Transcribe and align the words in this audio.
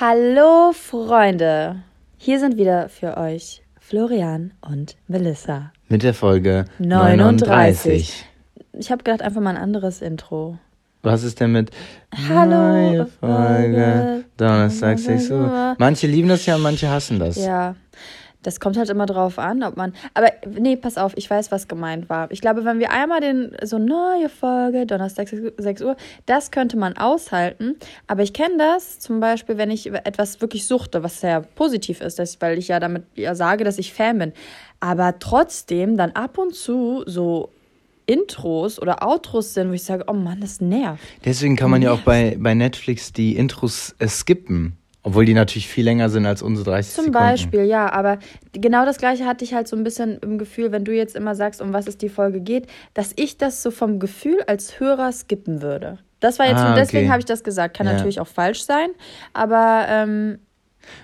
Hallo 0.00 0.72
Freunde, 0.72 1.82
hier 2.16 2.40
sind 2.40 2.56
wieder 2.56 2.88
für 2.88 3.18
euch 3.18 3.60
Florian 3.78 4.54
und 4.62 4.96
Melissa. 5.08 5.72
Mit 5.90 6.02
der 6.02 6.14
Folge 6.14 6.64
39. 6.78 8.24
Ich 8.78 8.90
habe 8.90 9.04
gedacht, 9.04 9.20
einfach 9.20 9.42
mal 9.42 9.50
ein 9.50 9.62
anderes 9.62 10.00
Intro. 10.00 10.56
Was 11.02 11.22
ist 11.22 11.38
denn 11.38 11.52
mit 11.52 11.70
Hallo, 12.30 12.50
Neue 12.50 13.06
Folge, 13.08 13.12
Folge, 13.20 14.24
Donnerstag 14.38 14.98
6 14.98 15.30
Uhr? 15.32 15.76
Manche 15.78 16.06
lieben 16.06 16.30
das 16.30 16.46
ja, 16.46 16.56
manche 16.56 16.88
hassen 16.88 17.18
das. 17.18 17.36
Ja, 17.36 17.74
das 18.42 18.60
kommt 18.60 18.76
halt 18.76 18.88
immer 18.88 19.06
drauf 19.06 19.38
an, 19.38 19.62
ob 19.62 19.76
man. 19.76 19.92
Aber 20.14 20.28
nee, 20.46 20.76
pass 20.76 20.96
auf, 20.96 21.12
ich 21.16 21.28
weiß, 21.28 21.52
was 21.52 21.68
gemeint 21.68 22.08
war. 22.08 22.30
Ich 22.30 22.40
glaube, 22.40 22.64
wenn 22.64 22.78
wir 22.78 22.90
einmal 22.90 23.20
den 23.20 23.56
so 23.62 23.78
neue 23.78 24.28
Folge, 24.28 24.86
Donnerstag 24.86 25.28
6 25.28 25.82
Uhr, 25.82 25.96
das 26.26 26.50
könnte 26.50 26.76
man 26.76 26.96
aushalten. 26.96 27.76
Aber 28.06 28.22
ich 28.22 28.32
kenne 28.32 28.56
das 28.58 28.98
zum 28.98 29.20
Beispiel, 29.20 29.58
wenn 29.58 29.70
ich 29.70 29.86
etwas 29.86 30.40
wirklich 30.40 30.66
suchte, 30.66 31.02
was 31.02 31.20
sehr 31.20 31.40
positiv 31.40 32.00
ist, 32.00 32.18
dass, 32.18 32.40
weil 32.40 32.58
ich 32.58 32.68
ja 32.68 32.80
damit 32.80 33.04
ja 33.14 33.34
sage, 33.34 33.64
dass 33.64 33.78
ich 33.78 33.92
Fan 33.92 34.18
bin. 34.18 34.32
Aber 34.80 35.18
trotzdem 35.18 35.96
dann 35.96 36.12
ab 36.12 36.38
und 36.38 36.54
zu 36.54 37.02
so 37.06 37.50
Intros 38.06 38.80
oder 38.80 39.06
Outros 39.06 39.54
sind, 39.54 39.68
wo 39.68 39.74
ich 39.74 39.84
sage, 39.84 40.04
oh 40.08 40.14
Mann, 40.14 40.40
das 40.40 40.60
nervt. 40.60 41.02
Deswegen 41.24 41.54
kann 41.54 41.70
man 41.70 41.80
ja 41.80 41.92
auch 41.92 42.00
bei, 42.00 42.36
bei 42.40 42.54
Netflix 42.54 43.12
die 43.12 43.36
Intros 43.36 43.94
äh, 43.98 44.08
skippen. 44.08 44.79
Obwohl 45.02 45.24
die 45.24 45.32
natürlich 45.34 45.66
viel 45.68 45.84
länger 45.84 46.10
sind 46.10 46.26
als 46.26 46.42
unsere 46.42 46.70
30 46.70 46.94
Zum 46.94 47.04
Sekunden. 47.06 47.18
Beispiel, 47.30 47.64
ja, 47.64 47.90
aber 47.90 48.18
genau 48.52 48.84
das 48.84 48.98
gleiche 48.98 49.24
hatte 49.24 49.44
ich 49.44 49.54
halt 49.54 49.66
so 49.66 49.74
ein 49.76 49.82
bisschen 49.82 50.18
im 50.18 50.36
Gefühl, 50.36 50.72
wenn 50.72 50.84
du 50.84 50.92
jetzt 50.94 51.16
immer 51.16 51.34
sagst, 51.34 51.62
um 51.62 51.72
was 51.72 51.86
es 51.86 51.96
die 51.96 52.10
Folge 52.10 52.40
geht, 52.40 52.66
dass 52.92 53.12
ich 53.16 53.38
das 53.38 53.62
so 53.62 53.70
vom 53.70 53.98
Gefühl 53.98 54.42
als 54.46 54.78
Hörer 54.78 55.10
skippen 55.12 55.62
würde. 55.62 55.98
Das 56.20 56.38
war 56.38 56.46
jetzt 56.46 56.58
Ah, 56.58 56.68
nur 56.68 56.74
deswegen 56.74 57.04
okay. 57.04 57.10
habe 57.12 57.20
ich 57.20 57.24
das 57.24 57.42
gesagt. 57.42 57.74
Kann 57.78 57.86
Ja. 57.86 57.94
natürlich 57.94 58.20
auch 58.20 58.26
falsch 58.26 58.62
sein, 58.62 58.90
aber 59.32 59.86
ähm, 59.88 60.38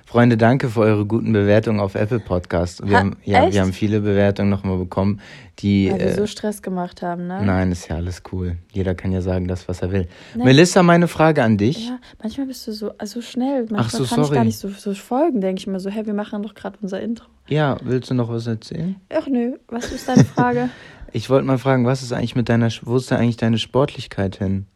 Freunde, 0.05 0.37
danke 0.37 0.69
für 0.69 0.81
eure 0.81 1.05
guten 1.07 1.33
Bewertungen 1.33 1.81
auf 1.81 1.95
Apple 1.95 2.21
Podcast. 2.21 2.87
Wir 2.87 2.97
Ha- 2.97 3.01
haben, 3.01 3.17
ja, 3.25 3.45
echt? 3.45 3.55
wir 3.55 3.61
haben 3.63 3.73
viele 3.73 4.01
Bewertungen 4.01 4.49
nochmal 4.51 4.79
bekommen, 4.79 5.21
die. 5.59 5.91
weil 5.91 5.99
wir 6.01 6.07
Äh, 6.07 6.15
so 6.15 6.27
Stress 6.27 6.63
gemacht 6.63 7.03
haben, 7.03 7.27
ne? 7.27 7.43
nein, 7.45 7.71
ist 7.73 7.89
ja 7.89 7.97
alles 7.97 8.23
cool. 8.33 8.57
Jeder 8.73 8.95
kann 8.95 9.13
ja 9.13 9.21
sagen, 9.21 9.49
das, 9.49 9.69
was 9.69 9.83
er 9.83 9.93
will. 9.93 10.09
Melissa, 10.37 10.83
meine 10.83 11.09
Frage 11.09 11.43
an 11.43 11.57
dich. 11.59 11.89
Ja, 11.89 11.99
manchmal 12.23 12.47
bist 12.47 12.67
du 12.67 12.73
so, 12.73 12.93
so 13.05 13.21
schnell. 13.21 13.63
Manchmal 13.71 13.81
Ach 13.81 13.91
so, 13.91 13.99
kann 13.99 14.21
ich 14.21 14.27
sorry. 14.27 14.35
gar 14.35 14.45
nicht 14.45 14.59
so, 14.59 14.69
so 14.71 14.95
folgen, 14.95 15.41
denke 15.41 15.61
ich 15.61 15.67
mir 15.67 15.81
so, 15.81 15.91
hey, 15.91 16.07
wir 16.07 16.15
machen 16.15 16.43
doch 16.43 16.55
gerade 16.55 16.79
unser 16.83 17.01
Intro. 17.01 17.27
Ja, 17.49 17.77
willst 17.83 18.11
du 18.11 18.15
noch 18.15 18.29
was 18.29 18.47
erzählen? 18.47 18.97
Ach 19.13 19.27
nö, 19.29 19.57
was 19.69 19.93
ist 19.93 20.09
deine 20.09 20.25
Frage? 20.25 20.69
Ich 21.13 21.31
wollte 21.31 21.47
mal 21.47 21.57
fragen, 21.57 21.87
was 21.87 22.03
ist 22.03 22.13
eigentlich 22.13 22.35
mit 22.35 22.49
deiner, 22.51 22.69
wo 22.83 22.97
ist 22.97 23.11
da 23.11 23.17
eigentlich 23.17 23.37
deine 23.39 23.59
Sportlichkeit 23.59 24.37
hin? 24.37 24.67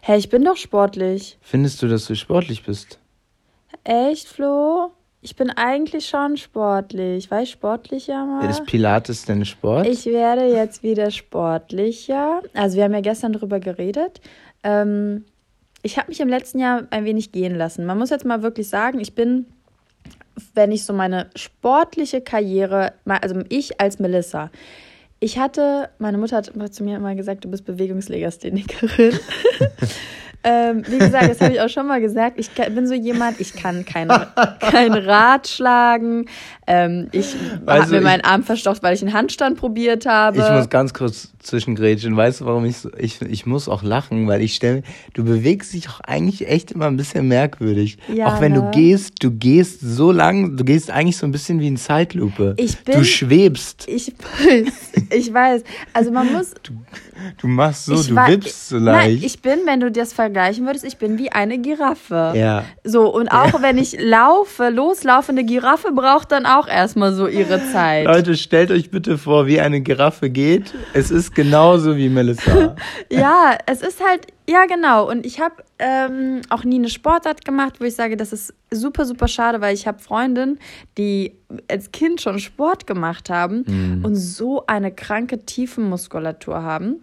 hey, 0.00 0.16
ich 0.18 0.30
bin 0.30 0.42
doch 0.44 0.56
sportlich. 0.56 1.36
Findest 1.42 1.82
du, 1.82 1.88
dass 1.88 2.06
du 2.06 2.14
sportlich 2.14 2.62
bist? 2.62 2.98
Echt, 3.88 4.28
Flo? 4.28 4.90
Ich 5.22 5.34
bin 5.34 5.48
eigentlich 5.48 6.06
schon 6.06 6.36
sportlich. 6.36 7.30
War 7.30 7.42
ich 7.42 7.50
sportlicher 7.50 8.26
mal? 8.26 8.44
Ist 8.48 8.66
Pilates 8.66 9.24
denn 9.24 9.46
Sport? 9.46 9.86
Ich 9.86 10.04
werde 10.04 10.44
jetzt 10.44 10.82
wieder 10.82 11.10
sportlicher. 11.10 12.42
Also 12.52 12.76
wir 12.76 12.84
haben 12.84 12.92
ja 12.92 13.00
gestern 13.00 13.32
drüber 13.32 13.60
geredet. 13.60 14.20
Ähm, 14.62 15.24
ich 15.82 15.96
habe 15.96 16.08
mich 16.08 16.20
im 16.20 16.28
letzten 16.28 16.58
Jahr 16.58 16.86
ein 16.90 17.06
wenig 17.06 17.32
gehen 17.32 17.54
lassen. 17.54 17.86
Man 17.86 17.96
muss 17.96 18.10
jetzt 18.10 18.26
mal 18.26 18.42
wirklich 18.42 18.68
sagen, 18.68 19.00
ich 19.00 19.14
bin, 19.14 19.46
wenn 20.52 20.70
ich 20.70 20.84
so 20.84 20.92
meine 20.92 21.30
sportliche 21.34 22.20
Karriere, 22.20 22.92
also 23.06 23.42
ich 23.48 23.80
als 23.80 23.98
Melissa, 23.98 24.50
ich 25.18 25.38
hatte, 25.38 25.88
meine 25.98 26.18
Mutter 26.18 26.36
hat 26.36 26.74
zu 26.74 26.84
mir 26.84 26.96
immer 26.96 27.14
gesagt, 27.14 27.42
du 27.42 27.48
bist 27.48 27.64
Bewegungslegasthenikerin. 27.64 29.18
ähm, 30.44 30.82
wie 30.86 30.98
gesagt, 30.98 31.28
das 31.30 31.40
habe 31.40 31.52
ich 31.52 31.60
auch 31.60 31.68
schon 31.68 31.86
mal 31.86 32.00
gesagt. 32.00 32.38
Ich 32.38 32.50
bin 32.50 32.86
so 32.86 32.94
jemand, 32.94 33.40
ich 33.40 33.54
kann 33.54 33.84
kein, 33.84 34.08
kein 34.60 34.92
Rad 34.94 35.48
schlagen. 35.48 36.26
Ähm, 36.66 37.08
ich 37.12 37.34
habe 37.66 37.70
Also 37.72 37.90
mir 37.92 37.98
ich- 37.98 38.04
meinen 38.04 38.20
Arm 38.24 38.44
verstaucht, 38.44 38.82
weil 38.82 38.94
ich 38.94 39.02
einen 39.02 39.12
Handstand 39.12 39.58
probiert 39.58 40.06
habe. 40.06 40.38
Ich 40.38 40.50
muss 40.50 40.68
ganz 40.70 40.94
kurz 40.94 41.32
zwischengrätschen. 41.48 42.16
Weißt 42.16 42.40
du, 42.40 42.44
warum 42.46 42.64
ich 42.64 42.78
so, 42.78 42.90
ich, 42.96 43.20
ich 43.22 43.44
muss 43.46 43.68
auch 43.68 43.82
lachen, 43.82 44.26
weil 44.28 44.40
ich 44.42 44.54
stelle, 44.54 44.82
du 45.14 45.24
bewegst 45.24 45.72
dich 45.74 45.88
auch 45.88 46.00
eigentlich 46.00 46.48
echt 46.48 46.70
immer 46.72 46.86
ein 46.86 46.96
bisschen 46.96 47.28
merkwürdig. 47.28 47.98
Ja, 48.14 48.26
auch 48.28 48.40
wenn 48.40 48.52
ne? 48.52 48.60
du 48.62 48.70
gehst, 48.70 49.14
du 49.22 49.30
gehst 49.30 49.80
so 49.80 50.12
lang, 50.12 50.56
du 50.56 50.64
gehst 50.64 50.90
eigentlich 50.90 51.16
so 51.16 51.26
ein 51.26 51.32
bisschen 51.32 51.60
wie 51.60 51.66
in 51.68 51.76
Zeitlupe. 51.76 52.54
Ich 52.56 52.76
du 52.76 52.92
bin- 52.92 53.04
schwebst, 53.04 53.86
Ich 53.88 54.12
weiß, 54.12 54.72
ich 55.10 55.34
weiß. 55.34 55.62
Also 55.92 56.10
man 56.12 56.32
muss. 56.32 56.54
du 57.40 57.48
machst 57.48 57.86
so, 57.86 58.00
du 58.02 58.14
war- 58.14 58.28
wippst 58.28 58.68
so 58.68 58.76
Nein, 58.76 59.10
leicht. 59.12 59.24
ich 59.24 59.40
bin, 59.42 59.58
wenn 59.66 59.80
du 59.80 59.90
das 59.90 60.12
vergleichen 60.12 60.64
würdest, 60.66 60.84
ich 60.84 60.96
bin 60.98 61.18
wie 61.18 61.30
eine 61.32 61.58
Giraffe. 61.58 62.32
ja. 62.36 62.64
So, 62.84 63.12
und 63.14 63.28
auch 63.28 63.60
wenn 63.60 63.76
ich 63.76 63.96
laufe, 64.00 64.70
loslaufende 64.70 65.44
Giraffe 65.44 65.92
braucht 65.92 66.32
dann 66.32 66.46
auch 66.46 66.66
erstmal 66.68 67.12
so 67.12 67.26
ihre 67.26 67.60
Zeit. 67.72 68.06
Leute, 68.06 68.36
stellt 68.36 68.70
euch 68.70 68.90
bitte 68.90 69.18
vor, 69.18 69.46
wie 69.46 69.60
eine 69.60 69.80
Giraffe 69.80 70.30
geht. 70.30 70.74
Es 70.94 71.10
ist 71.10 71.34
genauso 71.38 71.96
wie 71.96 72.08
Melissa. 72.08 72.74
Ja, 73.10 73.56
es 73.66 73.80
ist 73.80 74.04
halt, 74.04 74.26
ja 74.48 74.66
genau. 74.66 75.08
Und 75.08 75.24
ich 75.24 75.40
habe 75.40 75.54
ähm, 75.78 76.40
auch 76.50 76.64
nie 76.64 76.76
eine 76.76 76.88
Sportart 76.88 77.44
gemacht, 77.44 77.74
wo 77.78 77.84
ich 77.84 77.94
sage, 77.94 78.16
das 78.16 78.32
ist 78.32 78.54
super, 78.72 79.04
super 79.04 79.28
schade, 79.28 79.60
weil 79.60 79.72
ich 79.72 79.86
habe 79.86 80.00
Freundinnen, 80.00 80.58
die 80.98 81.36
als 81.70 81.92
Kind 81.92 82.20
schon 82.20 82.40
Sport 82.40 82.88
gemacht 82.88 83.30
haben 83.30 84.00
und 84.02 84.16
so 84.16 84.66
eine 84.66 84.90
kranke 84.90 85.44
Tiefenmuskulatur 85.44 86.60
haben. 86.62 87.02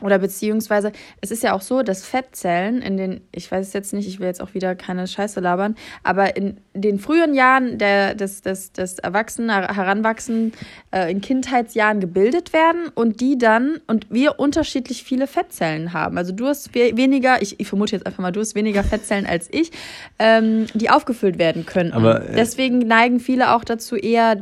Oder 0.00 0.18
beziehungsweise, 0.18 0.92
es 1.20 1.30
ist 1.30 1.42
ja 1.42 1.52
auch 1.52 1.62
so, 1.62 1.82
dass 1.82 2.04
Fettzellen 2.04 2.82
in 2.82 2.96
den, 2.96 3.20
ich 3.32 3.50
weiß 3.50 3.66
es 3.66 3.72
jetzt 3.72 3.92
nicht, 3.92 4.06
ich 4.08 4.20
will 4.20 4.26
jetzt 4.26 4.40
auch 4.40 4.54
wieder 4.54 4.74
keine 4.74 5.06
Scheiße 5.06 5.40
labern, 5.40 5.74
aber 6.02 6.36
in 6.36 6.58
den 6.74 6.98
frühen 6.98 7.34
Jahren 7.34 7.78
der, 7.78 8.14
des, 8.14 8.42
des, 8.42 8.72
des 8.72 8.98
Erwachsenen, 8.98 9.50
Heranwachsen, 9.50 10.52
äh, 10.90 11.10
in 11.10 11.20
Kindheitsjahren 11.20 12.00
gebildet 12.00 12.52
werden 12.52 12.88
und 12.94 13.20
die 13.20 13.38
dann, 13.38 13.80
und 13.86 14.06
wir 14.10 14.38
unterschiedlich 14.38 15.02
viele 15.02 15.26
Fettzellen 15.26 15.92
haben. 15.92 16.18
Also 16.18 16.32
du 16.32 16.46
hast 16.46 16.74
we 16.74 16.96
weniger, 16.96 17.40
ich, 17.40 17.58
ich 17.58 17.68
vermute 17.68 17.96
jetzt 17.96 18.06
einfach 18.06 18.22
mal, 18.22 18.32
du 18.32 18.40
hast 18.40 18.54
weniger 18.54 18.84
Fettzellen 18.84 19.26
als 19.26 19.48
ich, 19.50 19.70
ähm, 20.18 20.66
die 20.74 20.90
aufgefüllt 20.90 21.38
werden 21.38 21.66
können. 21.66 21.92
Aber, 21.92 22.28
äh, 22.28 22.34
Deswegen 22.34 22.78
neigen 22.78 23.20
viele 23.20 23.54
auch 23.54 23.64
dazu, 23.64 23.96
eher 23.96 24.36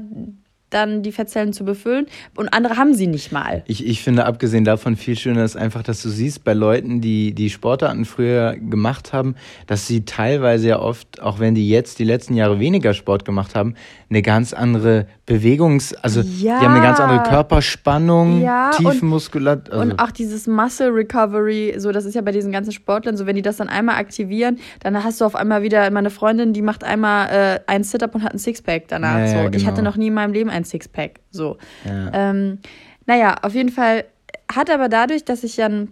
dann 0.74 1.02
die 1.02 1.12
Fettzellen 1.12 1.52
zu 1.52 1.64
befüllen 1.64 2.06
und 2.36 2.52
andere 2.52 2.76
haben 2.76 2.94
sie 2.94 3.06
nicht 3.06 3.32
mal. 3.32 3.62
Ich, 3.66 3.86
ich 3.86 4.02
finde, 4.02 4.26
abgesehen 4.26 4.64
davon, 4.64 4.96
viel 4.96 5.16
schöner 5.16 5.44
ist 5.44 5.56
einfach, 5.56 5.82
dass 5.82 6.02
du 6.02 6.08
siehst, 6.08 6.44
bei 6.44 6.52
Leuten, 6.54 7.00
die 7.00 7.32
die 7.34 7.50
Sportarten 7.50 8.04
früher 8.04 8.56
gemacht 8.56 9.12
haben, 9.12 9.34
dass 9.66 9.86
sie 9.86 10.04
teilweise 10.04 10.68
ja 10.68 10.78
oft, 10.80 11.22
auch 11.22 11.38
wenn 11.38 11.54
die 11.54 11.68
jetzt 11.68 11.98
die 11.98 12.04
letzten 12.04 12.34
Jahre 12.34 12.58
weniger 12.60 12.92
Sport 12.94 13.24
gemacht 13.24 13.54
haben, 13.54 13.74
eine 14.10 14.22
ganz 14.22 14.52
andere 14.52 15.06
Bewegungs-, 15.26 15.94
also 16.02 16.20
Ja. 16.20 16.58
die 16.60 16.66
haben 16.66 16.74
eine 16.74 16.82
ganz 16.82 17.00
andere 17.00 17.22
Körperspannung, 17.22 18.42
Ja, 18.42 18.70
und- 18.70 18.76
Tiefenmuskulatur. 18.92 19.74
Also, 19.74 19.92
Und 19.92 19.98
auch 20.00 20.10
dieses 20.10 20.46
Muscle 20.46 20.88
Recovery, 20.92 21.74
so 21.78 21.92
das 21.92 22.04
ist 22.04 22.14
ja 22.14 22.20
bei 22.20 22.32
diesen 22.32 22.52
ganzen 22.52 22.72
Sportlern, 22.72 23.16
so 23.16 23.26
wenn 23.26 23.36
die 23.36 23.42
das 23.42 23.56
dann 23.56 23.68
einmal 23.68 23.96
aktivieren, 23.96 24.58
dann 24.80 25.02
hast 25.02 25.20
du 25.20 25.24
auf 25.24 25.34
einmal 25.34 25.62
wieder 25.62 25.90
meine 25.90 26.10
Freundin, 26.10 26.52
die 26.52 26.62
macht 26.62 26.84
einmal 26.84 27.28
äh, 27.30 27.60
einen 27.70 27.84
Sit-up 27.84 28.14
und 28.14 28.22
hat 28.22 28.32
einen 28.32 28.38
Sixpack 28.38 28.88
danach. 28.88 29.18
Ja, 29.18 29.28
so. 29.28 29.34
ja, 29.36 29.44
Ich 29.46 29.50
genau. 29.52 29.66
hatte 29.66 29.82
noch 29.82 29.96
nie 29.96 30.08
in 30.08 30.14
meinem 30.14 30.32
Leben 30.32 30.50
einen 30.50 30.63
Sixpack. 30.64 31.20
So. 31.30 31.58
ja. 31.84 32.10
Ähm, 32.12 32.58
naja, 33.06 33.36
auf 33.42 33.54
jeden 33.54 33.70
Fall 33.70 34.04
hat 34.52 34.70
aber 34.70 34.88
dadurch, 34.88 35.24
dass 35.24 35.44
ich 35.44 35.56
dann 35.56 35.88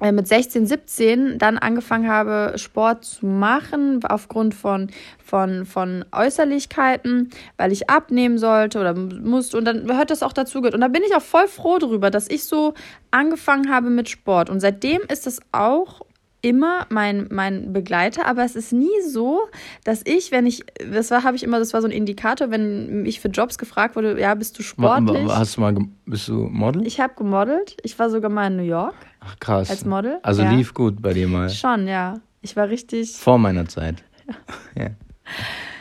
äh, 0.00 0.10
mit 0.10 0.26
16, 0.26 0.66
17 0.66 1.38
dann 1.38 1.56
angefangen 1.56 2.08
habe, 2.08 2.54
Sport 2.56 3.04
zu 3.04 3.26
machen, 3.26 4.00
aufgrund 4.04 4.54
von, 4.54 4.90
von, 5.24 5.66
von 5.66 6.04
Äußerlichkeiten, 6.10 7.30
weil 7.56 7.70
ich 7.70 7.88
abnehmen 7.88 8.38
sollte 8.38 8.80
oder 8.80 8.94
musste. 8.94 9.56
Und 9.56 9.64
dann 9.66 9.86
hört 9.96 10.10
das 10.10 10.22
auch 10.22 10.32
dazu. 10.32 10.58
Und 10.58 10.80
da 10.80 10.88
bin 10.88 11.02
ich 11.06 11.14
auch 11.14 11.22
voll 11.22 11.46
froh 11.46 11.78
drüber, 11.78 12.10
dass 12.10 12.28
ich 12.28 12.44
so 12.44 12.74
angefangen 13.12 13.70
habe 13.70 13.88
mit 13.88 14.08
Sport. 14.08 14.50
Und 14.50 14.58
seitdem 14.58 15.00
ist 15.08 15.28
es 15.28 15.40
auch 15.52 16.00
immer 16.44 16.86
mein, 16.90 17.26
mein 17.30 17.72
Begleiter, 17.72 18.26
aber 18.26 18.44
es 18.44 18.54
ist 18.54 18.72
nie 18.72 19.00
so, 19.08 19.40
dass 19.82 20.02
ich, 20.04 20.30
wenn 20.30 20.46
ich, 20.46 20.62
das 20.92 21.10
war, 21.10 21.24
habe 21.24 21.36
ich 21.36 21.42
immer, 21.42 21.58
das 21.58 21.72
war 21.72 21.80
so 21.80 21.88
ein 21.88 21.90
Indikator, 21.90 22.50
wenn 22.50 23.06
ich 23.06 23.20
für 23.20 23.28
Jobs 23.28 23.56
gefragt 23.56 23.96
wurde, 23.96 24.20
ja, 24.20 24.34
bist 24.34 24.58
du 24.58 24.62
sportlich? 24.62 25.26
Hast 25.28 25.56
du 25.56 25.62
mal, 25.62 25.74
bist 26.04 26.28
du 26.28 26.34
Model? 26.50 26.86
Ich 26.86 27.00
habe 27.00 27.14
gemodelt. 27.16 27.76
Ich 27.82 27.98
war 27.98 28.10
sogar 28.10 28.30
mal 28.30 28.48
in 28.48 28.56
New 28.56 28.62
York 28.62 28.94
Ach 29.20 29.36
krass. 29.40 29.70
als 29.70 29.84
Model. 29.86 30.18
Also 30.22 30.42
ja. 30.42 30.50
lief 30.52 30.74
gut 30.74 31.00
bei 31.00 31.14
dir 31.14 31.26
mal. 31.28 31.48
Schon, 31.48 31.88
ja. 31.88 32.20
Ich 32.42 32.54
war 32.56 32.68
richtig. 32.68 33.12
Vor 33.16 33.38
meiner 33.38 33.66
Zeit. 33.66 34.04
Ja. 34.78 34.88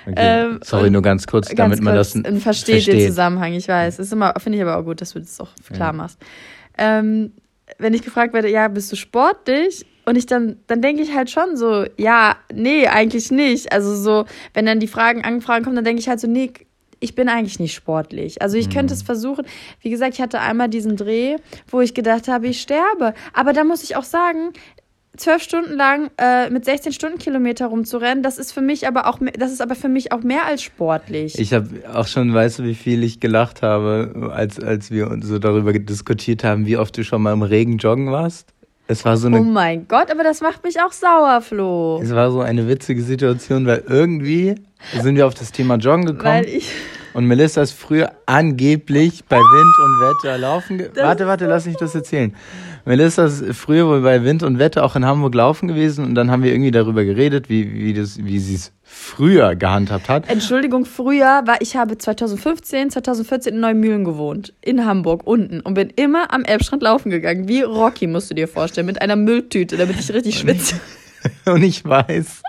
Okay. 0.06 0.14
Ähm, 0.18 0.60
Sorry, 0.64 0.90
nur 0.90 1.02
ganz 1.02 1.28
kurz, 1.28 1.48
Ganz 1.50 1.58
damit 1.58 1.82
man 1.82 1.96
kurz, 1.96 2.14
das 2.14 2.24
n- 2.26 2.40
versteht, 2.40 2.88
den 2.88 3.08
Zusammenhang. 3.08 3.54
Ich 3.54 3.68
weiß. 3.68 4.00
Ist 4.00 4.12
immer, 4.14 4.34
finde 4.38 4.58
ich 4.58 4.62
aber 4.64 4.78
auch 4.78 4.84
gut, 4.84 5.02
dass 5.02 5.12
du 5.14 5.20
das 5.20 5.40
auch 5.40 5.50
klar 5.72 5.94
machst. 5.94 6.18
Ähm, 6.78 7.32
wenn 7.78 7.94
ich 7.94 8.02
gefragt 8.02 8.34
werde, 8.34 8.50
ja, 8.50 8.68
bist 8.68 8.92
du 8.92 8.96
sportlich? 8.96 9.86
Und 10.06 10.18
ich 10.18 10.26
dann, 10.26 10.58
dann 10.68 10.82
denke 10.82 11.02
ich 11.02 11.14
halt 11.14 11.30
schon 11.30 11.56
so, 11.56 11.86
ja, 11.98 12.36
nee, 12.54 12.88
eigentlich 12.88 13.32
nicht. 13.32 13.72
Also 13.72 13.96
so, 13.96 14.26
wenn 14.54 14.66
dann 14.66 14.80
die 14.80 14.88
Fragen, 14.88 15.24
Anfragen 15.24 15.64
kommen, 15.64 15.76
dann 15.76 15.86
denke 15.86 16.02
ich 16.02 16.10
halt 16.10 16.20
so, 16.20 16.28
nee, 16.28 16.52
ich 17.00 17.16
bin 17.16 17.28
eigentlich 17.28 17.60
nicht 17.60 17.74
sportlich. 17.74 18.42
Also 18.42 18.56
ich 18.58 18.70
könnte 18.70 18.94
es 18.94 19.02
versuchen. 19.02 19.46
Wie 19.82 19.90
gesagt, 19.90 20.14
ich 20.14 20.22
hatte 20.22 20.40
einmal 20.40 20.70
diesen 20.70 20.96
Dreh, 20.96 21.36
wo 21.68 21.82
ich 21.82 21.94
gedacht 21.94 22.30
habe, 22.30 22.48
ich 22.48 22.62
sterbe. 22.62 23.14
Aber 23.34 23.52
da 23.52 23.66
muss 23.66 23.84
ich 23.84 23.98
auch 23.98 24.06
sagen, 24.06 24.54
zwölf 25.18 25.44
Stunden 25.44 25.76
lang 25.76 26.12
äh, 26.18 26.50
mit 26.50 26.66
16 26.66 26.94
Stundenkilometer 26.94 27.68
rumzurennen, 27.68 28.24
das 28.24 28.38
ist 28.38 28.52
für 28.52 28.62
mich 28.62 28.88
aber 28.88 29.08
auch, 29.08 29.20
das 29.38 29.52
ist 29.52 29.62
aber 29.62 29.76
für 29.76 29.90
mich 29.90 30.12
auch 30.12 30.24
mehr 30.24 30.46
als 30.46 30.64
sportlich. 30.64 31.38
Ich 31.38 31.54
habe 31.54 31.68
auch 31.94 32.08
schon, 32.08 32.34
weißt 32.34 32.60
du, 32.60 32.64
wie 32.64 32.76
viel 32.76 33.04
ich 33.04 33.20
gelacht 33.20 33.62
habe, 33.62 34.32
als, 34.34 34.60
als 34.60 34.90
wir 34.90 35.16
so 35.22 35.40
darüber 35.40 35.74
diskutiert 35.74 36.44
haben, 36.44 36.66
wie 36.66 36.78
oft 36.78 36.98
du 36.98 37.04
schon 37.04 37.22
mal 37.22 37.34
im 37.34 37.44
Regen 37.44 37.78
joggen 37.78 38.12
warst. 38.12 38.54
Es 38.88 39.06
war 39.06 39.16
so 39.16 39.28
eine, 39.28 39.40
oh 39.40 39.44
mein 39.44 39.88
Gott, 39.88 40.12
aber 40.12 40.24
das 40.24 40.42
macht 40.42 40.64
mich 40.64 40.80
auch 40.82 40.92
sauer, 40.92 41.42
Flo. 41.42 42.02
Es 42.04 42.14
war 42.14 42.32
so 42.32 42.42
eine 42.42 42.68
witzige 42.68 43.02
Situation, 43.02 43.66
weil 43.66 43.84
irgendwie 43.88 44.56
sind 45.02 45.16
wir 45.16 45.26
auf 45.26 45.34
das 45.34 45.52
Thema 45.52 45.76
Joggen 45.76 46.06
gekommen. 46.06 46.46
Und 47.14 47.26
Melissa 47.26 47.62
ist 47.62 47.74
früher 47.74 48.12
angeblich 48.26 49.24
bei 49.26 49.38
Wind 49.38 49.78
und 49.78 50.02
Wetter 50.02 50.38
laufen. 50.38 50.82
Warte, 50.96 51.28
warte, 51.28 51.46
lass 51.46 51.66
mich 51.66 51.78
das 51.78 51.96
erzählen. 51.96 52.36
Melissa 52.86 53.26
ist 53.26 53.44
früher 53.54 53.88
wohl 53.88 54.02
bei 54.02 54.26
Wind 54.26 54.44
und 54.44 54.60
Wetter 54.60 54.84
auch 54.84 54.98
in 54.98 55.06
Hamburg 55.06 55.34
laufen 55.36 55.70
gewesen 55.70 56.04
und 56.04 56.16
dann 56.16 56.30
haben 56.30 56.44
wir 56.44 56.52
irgendwie 56.52 56.72
darüber 56.72 57.06
geredet, 57.06 57.50
wie, 57.50 57.74
wie, 57.74 57.94
das, 57.94 58.18
wie 58.24 58.40
sie 58.40 58.56
es 58.56 58.74
früher 58.82 59.56
gehandhabt 59.56 60.10
hat. 60.10 60.30
Entschuldigung, 60.30 60.84
früher 60.86 61.44
war 61.46 61.62
ich 61.62 61.78
habe 61.78 61.98
2015, 61.98 62.92
2014 62.92 63.54
in 63.54 63.60
Neumühlen 63.62 64.04
gewohnt, 64.04 64.54
in 64.62 64.86
Hamburg 64.86 65.26
unten 65.26 65.62
und 65.62 65.76
bin 65.76 65.92
immer 65.96 66.34
am 66.34 66.44
Elbstrand 66.44 66.84
laufen 66.84 67.10
gegangen, 67.10 67.48
wie 67.48 67.62
Rocky 67.62 68.06
musst 68.06 68.30
du 68.30 68.36
dir 68.36 68.50
vorstellen, 68.50 68.88
mit 68.88 69.02
einer 69.02 69.16
Mülltüte, 69.16 69.78
damit 69.78 69.98
ich 69.98 70.14
richtig 70.14 70.38
schwitze. 70.40 70.76
und 71.46 71.64
ich 71.64 71.86
weiß, 71.86 72.42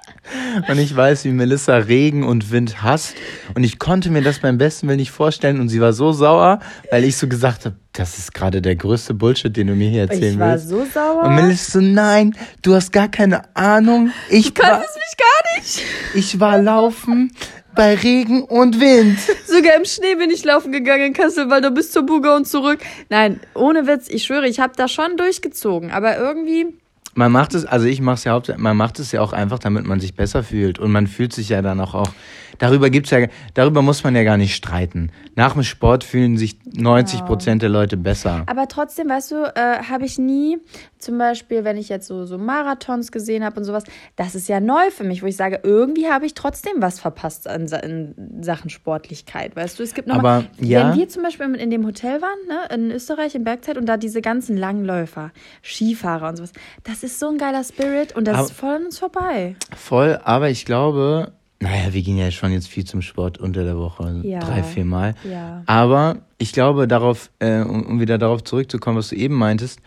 und 0.69 0.79
ich 0.79 0.95
weiß, 0.95 1.25
wie 1.25 1.31
Melissa 1.31 1.77
Regen 1.77 2.25
und 2.25 2.51
Wind 2.51 2.83
hasst. 2.83 3.15
Und 3.55 3.65
ich 3.65 3.79
konnte 3.79 4.11
mir 4.11 4.23
das 4.23 4.39
beim 4.39 4.59
besten 4.59 4.89
Willen 4.89 4.99
nicht 4.99 5.11
vorstellen. 5.11 5.61
Und 5.61 5.69
sie 5.69 5.81
war 5.81 5.93
so 5.93 6.13
sauer, 6.13 6.61
weil 6.91 7.05
ich 7.05 7.17
so 7.17 7.29
gesagt 7.29 7.65
habe, 7.65 7.77
das 7.93 8.19
ist 8.19 8.35
gerade 8.35 8.61
der 8.61 8.77
größte 8.77 9.15
Bullshit, 9.15 9.57
den 9.57 9.69
du 9.69 9.75
mir 9.75 9.89
hier 9.89 10.03
erzählen 10.03 10.39
willst. 10.39 10.67
Ich 10.67 10.73
war 10.73 10.85
so 10.85 10.87
sauer. 10.93 11.23
Und 11.25 11.35
Melissa 11.35 11.73
so, 11.73 11.81
nein, 11.81 12.35
du 12.63 12.75
hast 12.75 12.93
gar 12.93 13.09
keine 13.09 13.43
Ahnung. 13.55 14.13
Ich 14.31 14.55
du 14.55 14.63
kannst 14.63 14.97
mich 14.97 15.17
gar 15.17 15.59
nicht. 15.59 15.83
Ich 16.15 16.41
war 16.41 16.59
laufen 16.59 17.31
bei 17.75 17.95
Regen 17.95 18.43
und 18.43 18.81
Wind. 18.81 19.19
Sogar 19.47 19.77
im 19.77 19.85
Schnee 19.85 20.15
bin 20.15 20.31
ich 20.31 20.45
laufen 20.45 20.73
gegangen 20.73 21.07
in 21.07 21.13
Kasselwalder 21.13 21.71
bis 21.71 21.91
zur 21.91 22.05
Buga 22.05 22.37
und 22.37 22.47
zurück. 22.47 22.81
Nein, 23.11 23.41
ohne 23.55 23.87
Witz, 23.87 24.09
ich 24.09 24.25
schwöre, 24.25 24.49
ich 24.49 24.61
habe 24.61 24.75
da 24.77 24.89
schon 24.89 25.17
durchgezogen. 25.17 25.91
Aber 25.91 26.17
irgendwie 26.17 26.67
man 27.15 27.33
macht 27.33 27.55
es, 27.55 27.65
also 27.65 27.87
ich 27.87 28.01
mache 28.01 28.15
es 28.15 28.25
ja 28.25 28.33
hauptsächlich, 28.33 28.63
man 28.63 28.77
macht 28.77 28.99
es 28.99 29.13
ja 29.13 29.21
auch 29.21 29.33
einfach, 29.33 29.59
damit 29.59 29.87
man 29.87 30.01
sich 30.01 30.15
besser 30.15 30.43
fühlt. 30.43 30.79
Und 30.79 30.93
man 30.93 31.07
fühlt 31.07 31.33
sich 31.33 31.49
ja 31.49 31.63
dann 31.63 31.81
auch, 31.81 31.95
auch 31.95 32.11
darüber 32.59 32.91
gibt's 32.91 33.11
ja, 33.11 33.27
darüber 33.55 33.83
muss 33.83 34.05
man 34.05 34.15
ja 34.17 34.25
gar 34.25 34.37
nicht 34.37 34.55
streiten. 34.55 35.11
Nach 35.37 35.53
dem 35.53 35.63
Sport 35.63 36.05
fühlen 36.05 36.37
sich 36.37 36.57
90 36.65 37.25
Prozent 37.25 37.63
der 37.63 37.69
Leute 37.69 37.97
besser. 37.97 38.43
Aber 38.47 38.69
trotzdem, 38.69 39.09
weißt 39.09 39.31
du, 39.31 39.45
äh, 39.55 39.83
habe 39.89 40.05
ich 40.05 40.19
nie, 40.19 40.59
zum 41.05 41.19
Beispiel, 41.19 41.65
wenn 41.65 41.77
ich 41.77 41.89
jetzt 41.89 42.07
so, 42.07 42.25
so 42.25 42.39
Marathons 42.39 43.13
gesehen 43.13 43.45
habe 43.45 43.59
und 43.59 43.65
sowas, 43.65 43.85
das 44.17 44.35
ist 44.35 44.49
ja 44.49 44.61
neu 44.61 44.91
für 44.91 45.05
mich, 45.05 45.23
wo 45.23 45.27
ich 45.27 45.37
sage, 45.37 45.61
irgendwie 45.63 46.09
habe 46.09 46.27
ich 46.27 46.35
trotzdem 46.35 46.75
was 46.79 46.99
verpasst 46.99 47.47
in, 47.47 47.67
in 47.67 48.43
Sachen 48.43 48.71
Sportlichkeit, 48.71 49.55
weißt 49.55 49.79
du? 49.79 49.83
Es 49.83 49.95
gibt 49.95 50.09
nochmal, 50.09 50.45
Aber, 50.45 50.65
ja. 50.65 50.91
wenn 50.91 50.99
wir 50.99 51.09
zum 51.09 51.23
Beispiel 51.23 51.55
in 51.55 51.71
dem 51.71 51.87
Hotel 51.87 52.21
waren, 52.23 52.39
ne, 52.49 52.75
in 52.75 52.91
Österreich, 52.91 53.35
in 53.35 53.45
Bergzeit, 53.45 53.77
und 53.77 53.87
da 53.87 53.97
diese 53.97 54.23
ganzen 54.23 54.57
Langläufer, 54.57 55.31
Skifahrer 55.63 56.29
und 56.31 56.37
sowas, 56.37 56.53
das 56.83 57.03
ist 57.03 57.21
so 57.21 57.29
ein 57.29 57.39
geiler 57.39 57.63
Spirit 57.65 58.17
und 58.17 58.27
das 58.27 58.37
aber, 58.37 58.45
ist 58.47 58.53
voll 58.53 58.75
an 58.75 58.85
uns 58.87 58.99
vorbei. 58.99 59.57
Voll, 59.77 60.19
aber 60.25 60.51
ich 60.51 60.65
glaube, 60.65 61.33
naja, 61.61 61.93
wir 61.93 62.03
gehen 62.03 62.19
ja 62.19 62.31
schon 62.31 62.53
jetzt 62.53 62.69
viel 62.69 62.85
zum 62.85 63.01
Sport 63.01 63.39
unter 63.39 63.65
der 63.65 63.79
Woche, 63.79 64.21
ja. 64.23 64.41
drei, 64.41 64.63
vier 64.63 64.85
Mal. 64.85 65.15
Ja. 65.25 65.63
Aber 65.67 66.19
ich 66.39 66.53
glaube, 66.53 66.87
darauf, 66.87 67.31
äh, 67.39 67.61
um, 67.61 67.87
um, 67.87 68.01
wieder 68.01 68.19
darauf 68.19 68.45
zurückzukommen, 68.45 68.99
was 68.99 69.09
du 69.09 69.17
eben 69.17 69.35
meintest, 69.35 69.81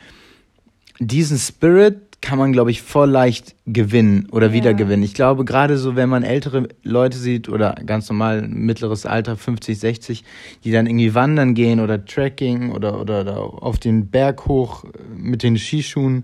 diesen 0.99 1.37
Spirit 1.37 2.03
kann 2.21 2.39
man, 2.39 2.51
glaube 2.51 2.71
ich, 2.71 2.81
voll 2.81 3.09
leicht 3.09 3.55
gewinnen 3.65 4.27
oder 4.31 4.47
ja. 4.47 4.53
wiedergewinnen. 4.53 5.03
Ich 5.03 5.13
glaube, 5.13 5.45
gerade 5.45 5.77
so, 5.77 5.95
wenn 5.95 6.09
man 6.09 6.23
ältere 6.23 6.67
Leute 6.83 7.17
sieht 7.17 7.47
oder 7.47 7.75
ganz 7.85 8.09
normal 8.09 8.41
mittleres 8.47 9.05
Alter, 9.05 9.37
50, 9.37 9.77
60, 9.79 10.23
die 10.63 10.71
dann 10.71 10.87
irgendwie 10.87 11.13
wandern 11.13 11.53
gehen 11.53 11.79
oder 11.79 12.03
Trekking 12.03 12.71
oder, 12.71 12.99
oder, 12.99 13.21
oder 13.21 13.37
auf 13.63 13.77
den 13.77 14.09
Berg 14.09 14.47
hoch 14.47 14.85
mit 15.15 15.43
den 15.43 15.57
Skischuhen 15.57 16.23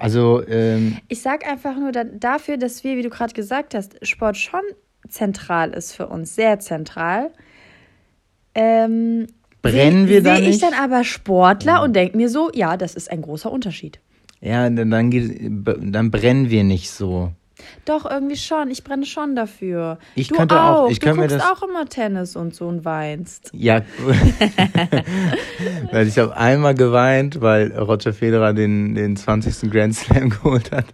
also 0.00 0.42
ähm, 0.48 0.96
ich 1.08 1.20
sag 1.20 1.46
einfach 1.46 1.76
nur 1.76 1.92
da, 1.92 2.04
dafür, 2.04 2.56
dass 2.56 2.82
wir, 2.84 2.96
wie 2.96 3.02
du 3.02 3.10
gerade 3.10 3.34
gesagt 3.34 3.74
hast, 3.74 3.98
Sport 4.06 4.38
schon 4.38 4.62
zentral 5.06 5.72
ist 5.72 5.92
für 5.92 6.06
uns, 6.06 6.34
sehr 6.34 6.58
zentral. 6.58 7.30
Ähm, 8.54 9.26
brennen 9.62 10.08
wir 10.08 10.22
da 10.22 10.34
nicht? 10.34 10.42
Sehe 10.42 10.50
ich 10.50 10.60
dann 10.60 10.74
aber 10.74 11.04
Sportler 11.04 11.82
und 11.82 11.94
denke 11.94 12.16
mir 12.16 12.28
so, 12.28 12.50
ja, 12.54 12.76
das 12.76 12.94
ist 12.94 13.10
ein 13.10 13.22
großer 13.22 13.50
Unterschied. 13.50 14.00
Ja, 14.40 14.68
dann, 14.70 14.90
dann, 14.90 15.92
dann 15.92 16.10
brennen 16.10 16.50
wir 16.50 16.64
nicht 16.64 16.90
so. 16.90 17.32
Doch, 17.84 18.08
irgendwie 18.08 18.36
schon. 18.36 18.70
Ich 18.70 18.84
brenne 18.84 19.06
schon 19.06 19.36
dafür. 19.36 19.98
Ich 20.14 20.28
du 20.28 20.36
könnte 20.36 20.60
auch. 20.60 20.84
auch. 20.84 20.90
Ich 20.90 21.00
du 21.00 21.14
guckst 21.14 21.40
auch 21.40 21.62
immer 21.62 21.86
Tennis 21.86 22.36
und 22.36 22.54
so 22.54 22.66
und 22.68 22.84
weinst. 22.84 23.50
Ja, 23.52 23.82
weil 25.92 26.06
ich 26.06 26.18
habe 26.18 26.36
einmal 26.36 26.74
geweint, 26.74 27.40
weil 27.40 27.72
Roger 27.76 28.12
Federer 28.12 28.52
den, 28.52 28.94
den 28.94 29.16
20. 29.16 29.70
Grand 29.70 29.94
Slam 29.94 30.30
geholt 30.30 30.72
hat. 30.72 30.86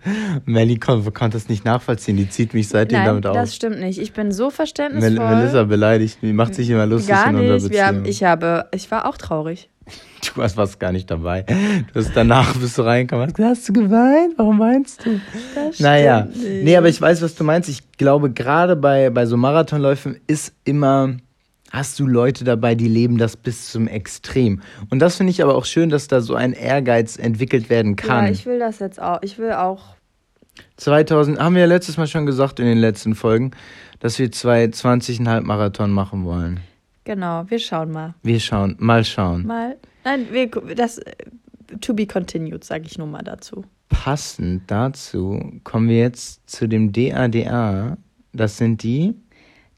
Melly 0.45 0.79
konnte, 0.79 1.11
konnte 1.13 1.37
das 1.37 1.49
nicht 1.49 1.65
nachvollziehen. 1.65 2.17
Die 2.17 2.29
zieht 2.29 2.55
mich 2.55 2.69
seitdem 2.69 2.99
Nein, 2.99 3.07
damit 3.07 3.27
auf. 3.27 3.35
das 3.35 3.55
stimmt 3.55 3.81
nicht. 3.81 3.99
Ich 3.99 4.13
bin 4.13 4.33
so 4.33 4.51
verständnisvoll. 4.51 5.13
Mel 5.13 5.37
Melissa 5.37 5.65
beleidigt. 5.65 6.19
Die 6.23 6.33
macht 6.33 6.55
sich 6.55 6.71
immer 6.71 6.87
lustig 6.87 7.15
Gar 7.15 7.31
in 7.31 7.37
unserer 7.37 7.55
Beziehung. 7.55 7.73
Wir 7.73 7.87
haben, 7.87 8.05
ich 8.05 8.25
habe, 8.25 8.69
ich 8.73 8.91
war 8.91 9.07
auch 9.07 9.17
traurig. 9.17 9.69
Du 10.35 10.41
warst 10.41 10.57
fast 10.57 10.81
gar 10.81 10.93
nicht 10.93 11.11
dabei. 11.11 11.43
Du 11.43 12.01
hast 12.01 12.13
danach 12.15 12.55
bist 12.57 12.77
du 12.79 12.83
reingekommen. 12.83 13.29
Hast, 13.29 13.39
hast 13.39 13.69
du 13.69 13.73
geweint? 13.73 14.35
Warum 14.37 14.59
weinst 14.59 15.05
du? 15.05 15.21
Das 15.55 15.81
naja, 15.81 16.25
nicht. 16.25 16.65
nee, 16.65 16.77
aber 16.77 16.89
ich 16.89 17.01
weiß, 17.01 17.23
was 17.23 17.35
du 17.35 17.45
meinst. 17.45 17.69
Ich 17.69 17.93
glaube, 17.93 18.31
gerade 18.31 18.77
bei, 18.77 19.11
bei 19.11 19.27
so 19.27 19.37
Marathonläufen 19.37 20.19
ist 20.27 20.53
immer, 20.65 21.17
hast 21.71 21.99
du 21.99 22.07
Leute 22.07 22.45
dabei, 22.45 22.75
die 22.75 22.89
leben 22.89 23.19
das 23.19 23.37
bis 23.37 23.71
zum 23.71 23.89
Extrem. 23.89 24.61
Und 24.91 25.01
das 25.01 25.17
finde 25.17 25.31
ich 25.31 25.43
aber 25.43 25.55
auch 25.55 25.65
schön, 25.65 25.91
dass 25.91 26.09
da 26.09 26.21
so 26.21 26.35
ein 26.35 26.53
Ehrgeiz 26.53 27.17
entwickelt 27.17 27.71
werden 27.71 27.97
kann. 27.97 28.27
Ja, 28.27 28.31
ich 28.31 28.47
will 28.47 28.59
das 28.59 28.79
jetzt 28.79 29.01
auch. 29.01 29.19
Ich 29.23 29.39
will 29.39 29.53
auch. 29.53 29.97
2000, 30.77 31.39
haben 31.39 31.55
wir 31.55 31.63
ja 31.63 31.69
letztes 31.69 31.97
Mal 31.97 32.07
schon 32.07 32.27
gesagt 32.27 32.61
in 32.61 32.67
den 32.67 32.79
letzten 32.79 33.15
Folgen, 33.15 33.53
dass 34.01 34.19
wir 34.19 34.31
zwei 34.33 34.65
20,5 34.65 35.43
Marathon 35.43 35.91
machen 35.91 36.25
wollen. 36.25 36.61
Genau, 37.07 37.45
wir 37.49 37.61
schauen 37.61 37.93
mal. 37.93 38.15
Wir 38.25 38.41
schauen, 38.41 38.75
mal 38.81 39.05
schauen. 39.05 39.47
Mal. 39.47 39.77
Nein, 40.05 40.27
wir, 40.33 40.49
das 40.75 41.01
to 41.81 41.95
be 41.95 42.05
continued, 42.05 42.65
sage 42.65 42.85
ich 42.87 42.99
nur 42.99 43.07
mal 43.07 43.23
dazu. 43.23 43.65
Passend 43.89 44.69
dazu 44.69 45.41
kommen 45.63 45.89
wir 45.89 45.99
jetzt 45.99 46.51
zu 46.51 46.67
dem 46.67 46.91
DADA. 46.91 47.97
Das 48.33 48.57
sind 48.57 48.83
die 48.83 49.15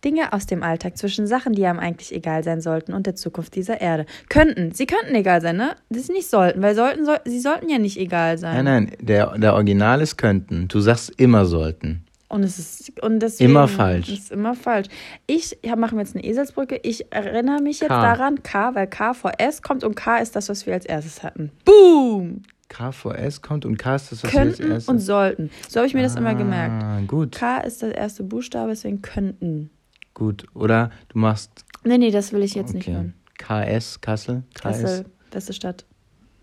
Dinge 0.03 0.33
aus 0.33 0.47
dem 0.47 0.63
Alltag 0.63 0.97
zwischen 0.97 1.27
Sachen, 1.27 1.53
die 1.53 1.67
einem 1.67 1.81
eigentlich 1.81 2.15
egal 2.15 2.44
sein 2.44 2.63
sollten 2.63 2.94
und 2.94 3.06
der 3.06 3.15
Zukunft 3.15 3.55
dieser 3.56 3.79
Erde. 3.79 4.06
Könnten, 4.31 4.73
sie 4.73 4.87
könnten 4.87 5.15
egal 5.15 5.43
sein, 5.43 5.58
ne? 5.58 5.77
Das 5.91 6.03
ist 6.03 6.11
nicht 6.11 6.31
sollten, 6.31 6.63
weil 6.63 6.75
sollten, 6.75 7.05
soll, 7.05 7.19
sie 7.27 7.41
sollten 7.41 7.69
ja 7.69 7.79
nicht 7.79 7.99
egal 7.99 8.39
sein. 8.39 8.65
Nein, 8.65 8.85
nein, 8.87 8.97
der, 9.06 9.37
der 9.37 9.53
Original 9.53 10.01
ist 10.01 10.17
könnten. 10.17 10.67
Du 10.69 10.81
sagst 10.81 11.13
immer 11.20 11.44
sollten. 11.44 12.05
Und 12.29 12.43
es 12.43 12.58
ist 12.58 13.03
und 13.03 13.20
deswegen, 13.20 13.51
immer 13.51 13.69
falsch. 13.69 14.11
Ist 14.11 14.31
immer 14.31 14.55
falsch. 14.55 14.89
Ich 15.27 15.58
ja, 15.65 15.77
mache 15.77 15.97
jetzt 15.97 16.15
eine 16.15 16.25
Eselsbrücke. 16.25 16.79
Ich 16.82 17.11
erinnere 17.11 17.63
mich 17.63 17.81
jetzt 17.81 17.89
K. 17.89 18.03
daran, 18.03 18.43
K, 18.43 18.75
weil 18.75 18.87
K 18.87 19.15
vor 19.15 19.32
S 19.39 19.63
kommt 19.63 19.82
und 19.82 19.94
K 19.94 20.19
ist 20.19 20.37
das, 20.37 20.51
was 20.51 20.67
wir 20.67 20.75
als 20.75 20.85
erstes 20.85 21.23
hatten. 21.23 21.51
Boom! 21.65 22.43
K 22.69 22.93
vor 22.93 23.17
S 23.17 23.41
kommt 23.41 23.65
und 23.65 23.79
K 23.79 23.97
ist 23.97 24.13
das, 24.13 24.23
was 24.23 24.31
könnten 24.31 24.58
wir 24.58 24.65
als 24.65 24.70
erstes 24.75 24.89
und 24.89 24.99
sollten. 24.99 25.51
So 25.69 25.81
habe 25.81 25.87
ich 25.87 25.94
mir 25.94 26.01
ah, 26.01 26.05
das 26.05 26.17
immer 26.17 26.35
gemerkt. 26.35 27.08
Gut. 27.08 27.32
K 27.32 27.61
ist 27.61 27.81
der 27.81 27.94
erste 27.94 28.25
Buchstabe, 28.25 28.70
deswegen 28.70 29.01
könnten. 29.01 29.70
Gut. 30.13 30.44
Oder 30.53 30.91
du 31.08 31.19
machst. 31.19 31.65
Nee, 31.85 31.97
nee, 31.97 32.11
das 32.11 32.32
will 32.32 32.43
ich 32.43 32.55
jetzt 32.55 32.75
okay. 32.75 32.77
nicht 32.77 32.89
hören. 32.89 33.15
KS, 33.39 34.01
Kassel? 34.03 34.43
KS. 34.53 34.63
Kassel, 34.63 35.05
beste 35.31 35.53
Stadt. 35.55 35.87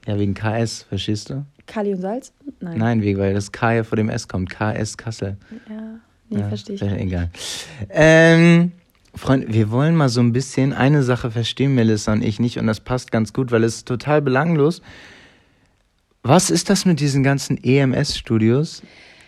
Ja, 0.08 0.18
wegen 0.18 0.34
KS, 0.34 0.84
verstehst 0.84 1.30
du? 1.30 1.46
Kali 1.66 1.94
und 1.94 2.02
Salz? 2.02 2.34
Nein. 2.60 2.78
Nein, 2.78 3.02
wegen, 3.02 3.20
weil 3.20 3.34
das 3.34 3.52
K 3.52 3.74
ja 3.74 3.84
vor 3.84 3.96
dem 3.96 4.10
S 4.10 4.28
kommt. 4.28 4.50
KS 4.50 4.98
Kassel. 4.98 5.38
Ja, 5.70 6.00
nee, 6.30 6.40
ja, 6.40 6.48
verstehe 6.48 6.76
ich. 6.76 6.82
Egal. 6.82 7.30
Ähm, 7.90 8.72
Freunde, 9.16 9.48
wir 9.54 9.72
wollen 9.72 9.96
mal 9.96 10.10
so 10.10 10.22
ein 10.22 10.34
bisschen, 10.34 10.74
eine 10.74 11.04
Sache 11.04 11.32
verstehen 11.32 11.74
Melissa 11.74 12.14
und 12.14 12.24
ich 12.24 12.40
nicht 12.40 12.60
und 12.60 12.68
das 12.68 12.80
passt 12.82 13.12
ganz 13.12 13.34
gut, 13.34 13.52
weil 13.52 13.64
es 13.64 13.78
ist 13.78 13.88
total 13.88 14.22
belanglos. 14.22 14.82
Was 16.24 16.50
ist 16.50 16.70
das 16.70 16.86
mit 16.86 17.00
diesen 17.00 17.24
ganzen 17.24 17.58
EMS-Studios? 17.64 18.82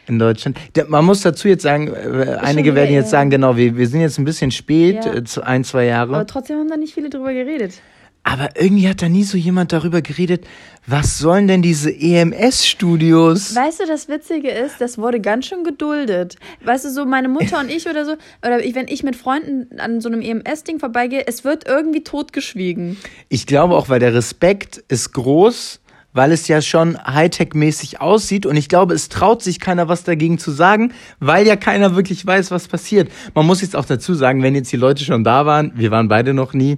in 0.07 0.19
Deutschland. 0.19 0.57
Man 0.87 1.05
muss 1.05 1.21
dazu 1.21 1.47
jetzt 1.47 1.63
sagen, 1.63 1.87
äh, 1.93 2.37
einige 2.41 2.75
werden 2.75 2.93
jetzt 2.93 3.09
sagen, 3.09 3.29
genau, 3.29 3.57
wir, 3.57 3.75
wir 3.75 3.87
sind 3.87 4.01
jetzt 4.01 4.17
ein 4.17 4.25
bisschen 4.25 4.51
spät, 4.51 5.05
ja. 5.05 5.13
Äh, 5.13 5.23
ein, 5.43 5.63
zwei 5.63 5.85
Jahre. 5.85 6.15
Aber 6.15 6.25
trotzdem 6.25 6.57
haben 6.59 6.69
da 6.69 6.77
nicht 6.77 6.93
viele 6.93 7.09
drüber 7.09 7.33
geredet. 7.33 7.81
Aber 8.29 8.49
irgendwie 8.59 8.89
hat 8.89 9.01
da 9.01 9.07
nie 9.07 9.23
so 9.23 9.37
jemand 9.37 9.71
darüber 9.71 10.01
geredet, 10.01 10.45
was 10.85 11.17
sollen 11.17 11.47
denn 11.47 11.61
diese 11.61 11.89
EMS-Studios? 11.89 13.55
Weißt 13.55 13.79
du, 13.79 13.85
das 13.87 14.09
Witzige 14.09 14.49
ist, 14.49 14.81
das 14.81 14.97
wurde 14.97 15.21
ganz 15.21 15.45
schön 15.45 15.63
geduldet. 15.63 16.35
Weißt 16.61 16.83
du, 16.83 16.89
so 16.89 17.05
meine 17.05 17.29
Mutter 17.29 17.57
und 17.57 17.71
ich 17.71 17.87
oder 17.87 18.03
so, 18.03 18.15
oder 18.45 18.61
ich, 18.61 18.75
wenn 18.75 18.89
ich 18.89 19.01
mit 19.03 19.15
Freunden 19.15 19.79
an 19.79 20.01
so 20.01 20.09
einem 20.09 20.19
EMS-Ding 20.21 20.79
vorbeigehe, 20.79 21.25
es 21.25 21.45
wird 21.45 21.65
irgendwie 21.69 22.03
totgeschwiegen. 22.03 22.97
Ich 23.29 23.47
glaube 23.47 23.77
auch, 23.77 23.87
weil 23.87 24.01
der 24.01 24.13
Respekt 24.13 24.83
ist 24.89 25.13
groß 25.13 25.79
weil 26.13 26.31
es 26.31 26.47
ja 26.47 26.63
schon 26.63 26.97
Hightech-mäßig 26.97 28.01
aussieht 28.01 28.47
und 28.47 28.55
ich 28.55 28.69
glaube, 28.69 28.95
es 28.95 29.07
traut 29.07 29.43
sich 29.43 29.59
keiner 29.59 29.87
was 29.87 30.03
dagegen 30.03 30.39
zu 30.39 30.49
sagen, 30.49 30.91
weil 31.19 31.45
ja 31.45 31.55
keiner 31.55 31.95
wirklich 31.95 32.25
weiß, 32.25 32.49
was 32.49 32.67
passiert. 32.67 33.11
Man 33.35 33.45
muss 33.45 33.61
jetzt 33.61 33.75
auch 33.75 33.85
dazu 33.85 34.15
sagen, 34.15 34.41
wenn 34.41 34.55
jetzt 34.55 34.71
die 34.71 34.77
Leute 34.77 35.05
schon 35.05 35.23
da 35.23 35.45
waren, 35.45 35.73
wir 35.75 35.91
waren 35.91 36.07
beide 36.07 36.33
noch 36.33 36.53
nie 36.53 36.77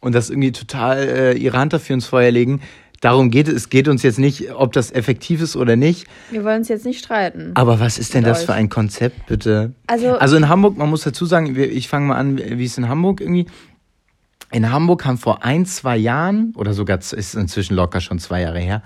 und 0.00 0.14
das 0.14 0.30
irgendwie 0.30 0.52
total 0.52 0.98
äh, 0.98 1.32
ihre 1.36 1.58
Hand 1.58 1.72
dafür 1.72 1.94
ins 1.94 2.06
Feuer 2.06 2.30
legen, 2.30 2.60
Darum 3.00 3.30
geht 3.30 3.48
es. 3.48 3.54
Es 3.54 3.70
geht 3.70 3.88
uns 3.88 4.02
jetzt 4.02 4.18
nicht, 4.18 4.52
ob 4.52 4.74
das 4.74 4.92
effektiv 4.92 5.40
ist 5.40 5.56
oder 5.56 5.74
nicht. 5.74 6.06
Wir 6.30 6.44
wollen 6.44 6.58
uns 6.58 6.68
jetzt 6.68 6.84
nicht 6.84 7.02
streiten. 7.02 7.52
Aber 7.54 7.80
was 7.80 7.98
ist 7.98 8.12
denn 8.12 8.24
das 8.24 8.40
euch. 8.40 8.46
für 8.46 8.52
ein 8.52 8.68
Konzept, 8.68 9.26
bitte? 9.26 9.72
Also, 9.86 10.18
also 10.18 10.36
in 10.36 10.48
Hamburg, 10.48 10.76
man 10.76 10.90
muss 10.90 11.02
dazu 11.02 11.24
sagen, 11.24 11.56
ich 11.56 11.88
fange 11.88 12.06
mal 12.06 12.16
an, 12.16 12.38
wie 12.38 12.64
es 12.64 12.76
in 12.76 12.88
Hamburg 12.88 13.22
irgendwie. 13.22 13.46
In 14.52 14.70
Hamburg 14.70 15.06
haben 15.06 15.16
vor 15.16 15.44
ein, 15.44 15.64
zwei 15.64 15.96
Jahren, 15.96 16.52
oder 16.56 16.74
sogar 16.74 16.98
ist 16.98 17.34
inzwischen 17.34 17.74
locker 17.74 18.00
schon 18.00 18.18
zwei 18.18 18.42
Jahre 18.42 18.58
her, 18.58 18.82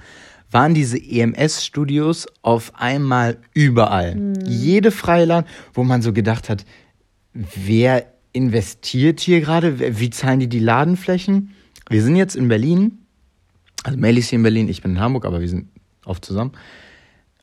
waren 0.50 0.74
diese 0.74 0.98
EMS-Studios 0.98 2.28
auf 2.42 2.72
einmal 2.76 3.38
überall. 3.52 4.14
Mhm. 4.14 4.34
Jede 4.46 4.92
Freiland, 4.92 5.48
wo 5.72 5.82
man 5.82 6.02
so 6.02 6.12
gedacht 6.12 6.48
hat, 6.48 6.64
wer 7.32 8.13
investiert 8.34 9.20
hier 9.20 9.40
gerade? 9.40 9.98
Wie 9.98 10.10
zahlen 10.10 10.40
die 10.40 10.48
die 10.48 10.58
Ladenflächen? 10.58 11.54
Wir 11.88 12.02
sind 12.02 12.16
jetzt 12.16 12.36
in 12.36 12.48
Berlin 12.48 12.98
also 13.84 13.98
Melly 13.98 14.20
ist 14.20 14.30
hier 14.30 14.38
in 14.38 14.42
Berlin, 14.42 14.68
ich 14.68 14.82
bin 14.82 14.92
in 14.92 15.00
Hamburg, 15.00 15.26
aber 15.26 15.40
wir 15.40 15.48
sind 15.48 15.68
oft 16.06 16.24
zusammen. 16.24 16.52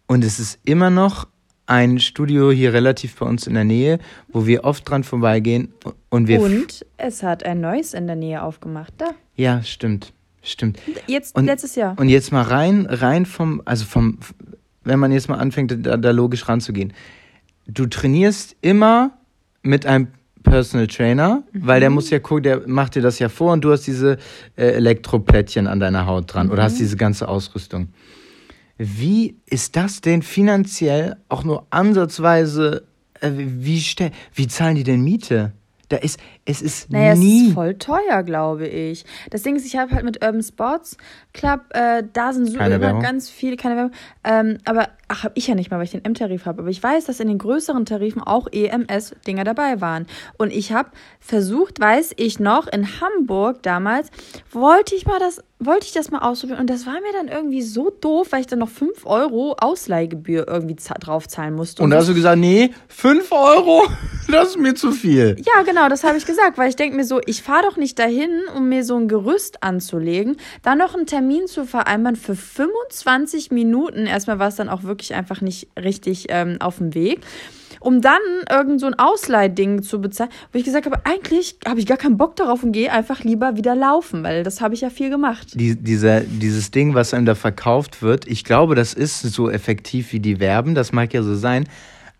Und 0.07 0.25
es 0.25 0.39
ist 0.39 0.60
immer 0.65 0.89
noch 0.89 1.27
ein 1.67 2.00
Studio 2.00 2.51
hier 2.51 2.74
relativ 2.74 3.15
bei 3.15 3.25
uns 3.25 3.48
in 3.48 3.53
der 3.53 3.63
Nähe, 3.63 4.00
wo 4.29 4.45
wir 4.45 4.65
oft 4.65 4.89
dran 4.89 5.03
vorbeigehen 5.03 5.74
und 6.10 6.27
wir. 6.27 6.41
Und 6.41 6.86
es 6.98 7.24
hat 7.24 7.45
ein 7.45 7.62
neues 7.62 7.93
in 7.93 8.07
der 8.07 8.15
Nähe 8.15 8.41
aufgemacht, 8.43 8.93
da. 8.98 9.12
Ja, 9.36 9.63
stimmt. 9.63 10.12
Stimmt. 10.43 10.79
Jetzt, 11.05 11.36
und, 11.36 11.45
letztes 11.45 11.75
Jahr. 11.75 11.95
Und 12.00 12.10
jetzt 12.10 12.31
mal 12.31 12.41
rein, 12.41 12.88
rein 12.88 13.27
vom, 13.27 13.62
also 13.63 13.86
vom, 13.86 14.17
wenn 14.83 15.00
man 15.00 15.12
jetzt 15.12 15.29
mal 15.29 15.38
anfängt, 15.38 15.86
da, 15.86 15.95
da 15.95 16.12
logisch 16.12 16.50
ranzugehen. 16.50 16.93
Du 17.67 17.86
trainierst 17.86 18.55
immer 18.62 19.12
mit 19.62 19.86
einem 19.86 20.07
Personal 20.43 20.88
Trainer, 20.88 21.43
mhm. 21.51 21.67
weil 21.67 21.79
der 21.79 21.89
muss 21.89 22.10
ja 22.10 22.19
gucken, 22.19 22.43
der 22.43 22.67
macht 22.67 22.95
dir 22.95 23.01
das 23.01 23.19
ja 23.19 23.29
vor 23.29 23.53
und 23.53 23.63
du 23.63 23.71
hast 23.71 23.88
diese 23.88 24.17
äh, 24.55 24.65
Elektroplättchen 24.71 25.67
an 25.67 25.79
deiner 25.79 26.05
Haut 26.05 26.33
dran 26.33 26.48
mhm. 26.48 26.53
oder 26.53 26.63
hast 26.63 26.75
mhm. 26.75 26.79
diese 26.79 26.98
ganze 26.98 27.27
Ausrüstung. 27.27 27.89
Wie 28.77 29.38
ist 29.45 29.75
das 29.75 30.01
denn 30.01 30.24
finanziell 30.24 31.17
auch 31.29 31.43
nur 31.43 31.67
ansatzweise, 31.69 32.88
äh, 33.19 33.31
wie, 33.36 33.83
wie 34.33 34.48
zahlen 34.48 34.75
die 34.75 34.83
denn 34.83 35.01
Miete? 35.01 35.53
Da 35.91 35.98
ist, 35.98 36.19
es 36.45 36.62
ist 36.62 36.91
naja, 36.91 37.15
nie. 37.15 37.41
es 37.41 37.48
ist 37.48 37.53
voll 37.53 37.74
teuer, 37.75 38.24
glaube 38.24 38.67
ich. 38.67 39.05
Das 39.29 39.43
Ding 39.43 39.55
ist, 39.55 39.65
ich 39.65 39.77
habe 39.77 39.93
halt 39.93 40.05
mit 40.05 40.24
Urban 40.24 40.41
Sports 40.41 40.98
Club, 41.33 41.62
äh, 41.71 42.03
da 42.13 42.33
sind 42.33 42.48
super 42.48 42.69
ganz 43.01 43.29
viele, 43.29 43.57
keine 43.57 43.75
Werbung, 43.75 43.93
ähm, 44.24 44.57
aber 44.65 44.89
ach, 45.12 45.25
habe 45.25 45.33
ich 45.36 45.48
ja 45.48 45.55
nicht 45.55 45.69
mal, 45.69 45.77
weil 45.77 45.86
ich 45.86 45.91
den 45.91 46.05
M-Tarif 46.05 46.45
habe. 46.45 46.62
Aber 46.62 46.69
ich 46.69 46.81
weiß, 46.81 47.05
dass 47.05 47.19
in 47.19 47.27
den 47.27 47.38
größeren 47.38 47.86
Tarifen 47.86 48.21
auch 48.21 48.48
EMS-Dinger 48.51 49.43
dabei 49.43 49.81
waren. 49.81 50.07
Und 50.38 50.53
ich 50.53 50.71
habe 50.71 50.89
versucht, 51.19 51.79
weiß 51.79 52.13
ich 52.17 52.39
noch, 52.39 52.67
in 52.67 52.88
Hamburg 53.01 53.62
damals, 53.63 54.10
wollte 54.51 54.95
ich 54.95 55.05
mal 55.05 55.19
das, 55.19 55.43
wollte 55.60 55.86
ich 55.86 55.91
das 55.91 56.12
mal 56.12 56.19
ausprobieren. 56.19 56.60
Und 56.60 56.69
das 56.69 56.86
war 56.86 56.93
mir 56.93 57.12
dann 57.13 57.27
irgendwie 57.27 57.62
so 57.62 57.89
doof, 57.89 58.27
weil 58.31 58.41
ich 58.41 58.48
dann 58.48 58.60
noch 58.60 58.69
5 58.69 59.05
Euro 59.05 59.55
Ausleihgebühr 59.60 60.48
irgendwie 60.48 60.75
draufzahlen 60.75 61.55
musste. 61.55 61.81
Und, 61.81 61.86
und 61.86 61.91
da 61.91 61.98
hast 61.98 62.10
du 62.10 62.13
gesagt, 62.13 62.39
nee, 62.39 62.71
5 62.88 63.31
Euro, 63.31 63.83
das 64.31 64.50
ist 64.50 64.57
mir 64.57 64.75
zu 64.75 64.91
viel. 64.91 65.35
Ja, 65.39 65.63
genau, 65.63 65.89
das 65.89 66.03
habe 66.03 66.17
ich 66.17 66.25
gesagt, 66.25 66.57
weil 66.57 66.69
ich 66.69 66.75
denke 66.75 66.95
mir 66.95 67.05
so, 67.05 67.21
ich 67.25 67.41
fahre 67.41 67.63
doch 67.63 67.77
nicht 67.77 68.00
dahin, 68.00 68.29
um 68.55 68.69
mir 68.69 68.83
so 68.83 68.97
ein 68.97 69.07
Gerüst 69.07 69.63
anzulegen, 69.63 70.38
dann 70.63 70.77
noch 70.77 70.95
einen 70.95 71.05
Termin 71.05 71.47
zu 71.47 71.65
vereinbaren 71.65 72.15
für 72.15 72.35
25 72.35 73.51
Minuten. 73.51 74.05
Erstmal 74.05 74.39
war 74.39 74.47
es 74.47 74.55
dann 74.55 74.69
auch 74.69 74.83
wirklich 74.83 75.13
einfach 75.13 75.41
nicht 75.41 75.67
richtig 75.77 76.27
ähm, 76.29 76.57
auf 76.59 76.77
dem 76.77 76.93
Weg. 76.93 77.21
Um 77.79 78.00
dann 78.00 78.19
irgend 78.47 78.79
so 78.79 78.85
ein 78.85 78.93
Ausleihding 78.93 79.81
zu 79.81 80.00
bezahlen, 80.00 80.29
wo 80.51 80.59
ich 80.59 80.65
gesagt 80.65 80.85
habe, 80.85 81.03
eigentlich 81.03 81.57
habe 81.67 81.79
ich 81.79 81.88
gar 81.88 81.97
keinen 81.97 82.15
Bock 82.15 82.35
darauf 82.35 82.63
und 82.63 82.73
gehe 82.73 82.91
einfach 82.91 83.23
lieber 83.23 83.57
wieder 83.57 83.75
laufen, 83.75 84.23
weil 84.23 84.43
das 84.43 84.61
habe 84.61 84.75
ich 84.75 84.81
ja 84.81 84.91
viel 84.91 85.09
gemacht. 85.09 85.47
Die, 85.55 85.75
dieser, 85.75 86.21
dieses 86.21 86.69
Ding, 86.69 86.93
was 86.93 87.15
einem 87.15 87.25
da 87.25 87.33
verkauft 87.33 88.03
wird, 88.03 88.27
ich 88.27 88.43
glaube, 88.43 88.75
das 88.75 88.93
ist 88.93 89.21
so 89.21 89.50
effektiv 89.50 90.13
wie 90.13 90.19
die 90.19 90.39
Werben, 90.39 90.75
das 90.75 90.91
mag 90.91 91.11
ja 91.11 91.23
so 91.23 91.33
sein. 91.33 91.67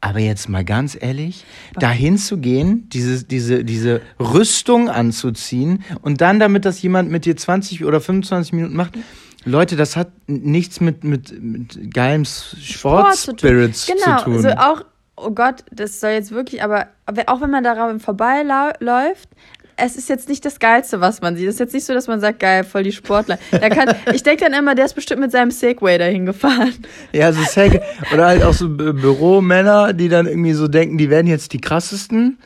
Aber 0.04 0.20
jetzt 0.20 0.50
mal 0.50 0.66
ganz 0.66 0.98
ehrlich, 1.00 1.46
dahin 1.76 2.18
zu 2.18 2.38
gehen, 2.38 2.90
diese, 2.90 3.24
diese, 3.24 3.64
diese 3.64 4.02
Rüstung 4.20 4.90
anzuziehen 4.90 5.84
und 6.02 6.22
dann 6.22 6.40
damit 6.40 6.66
das 6.66 6.82
jemand 6.82 7.12
mit 7.12 7.26
dir 7.26 7.38
20 7.38 7.86
oder 7.86 8.02
25 8.02 8.54
Minuten 8.54 8.76
macht, 8.76 8.98
Leute, 9.46 9.76
das 9.76 9.96
hat 9.96 10.10
nichts 10.28 10.82
mit, 10.82 11.04
mit, 11.04 11.40
mit 11.42 11.94
geilem 11.94 12.26
Sportspirits 12.26 13.86
Sport 13.86 14.00
genau, 14.04 14.18
zu 14.18 14.24
tun. 14.24 14.38
Genau, 14.38 14.50
also 14.50 14.60
auch, 14.60 14.86
oh 15.16 15.32
Gott, 15.32 15.64
das 15.72 16.00
soll 16.00 16.12
jetzt 16.12 16.32
wirklich, 16.32 16.64
aber 16.64 16.88
auch 17.28 17.42
wenn 17.42 17.52
man 17.52 17.64
daran 17.64 18.00
vorbeiläuft, 18.00 19.30
es 19.78 19.96
ist 19.96 20.10
jetzt 20.10 20.30
nicht 20.30 20.46
das 20.46 20.60
Geilste, 20.60 21.02
was 21.02 21.22
man 21.22 21.36
sieht. 21.36 21.48
Es 21.48 21.56
ist 21.56 21.60
jetzt 21.60 21.74
nicht 21.74 21.86
so, 21.86 21.94
dass 21.94 22.08
man 22.08 22.20
sagt, 22.20 22.40
geil, 22.40 22.64
voll 22.64 22.84
die 22.84 22.92
Sportler. 22.92 23.38
Kann, 23.52 23.96
ich 24.14 24.24
denke 24.24 24.46
dann 24.46 24.54
immer, 24.54 24.76
der 24.76 24.86
ist 24.86 24.94
bestimmt 24.94 25.22
mit 25.22 25.32
seinem 25.32 25.52
Segway 25.52 25.98
dahin 25.98 26.26
gefahren. 26.26 26.74
Ja, 27.12 27.32
so 27.32 27.42
Segway. 27.44 27.82
Oder 28.14 28.28
halt 28.28 28.44
auch 28.44 28.54
so 28.54 28.70
Büromänner, 28.70 29.94
die 29.94 30.10
dann 30.10 30.28
irgendwie 30.28 30.54
so 30.54 30.68
denken, 30.68 30.98
die 30.98 31.10
werden 31.10 31.28
jetzt 31.28 31.54
die 31.54 31.62
krassesten. 31.62 32.38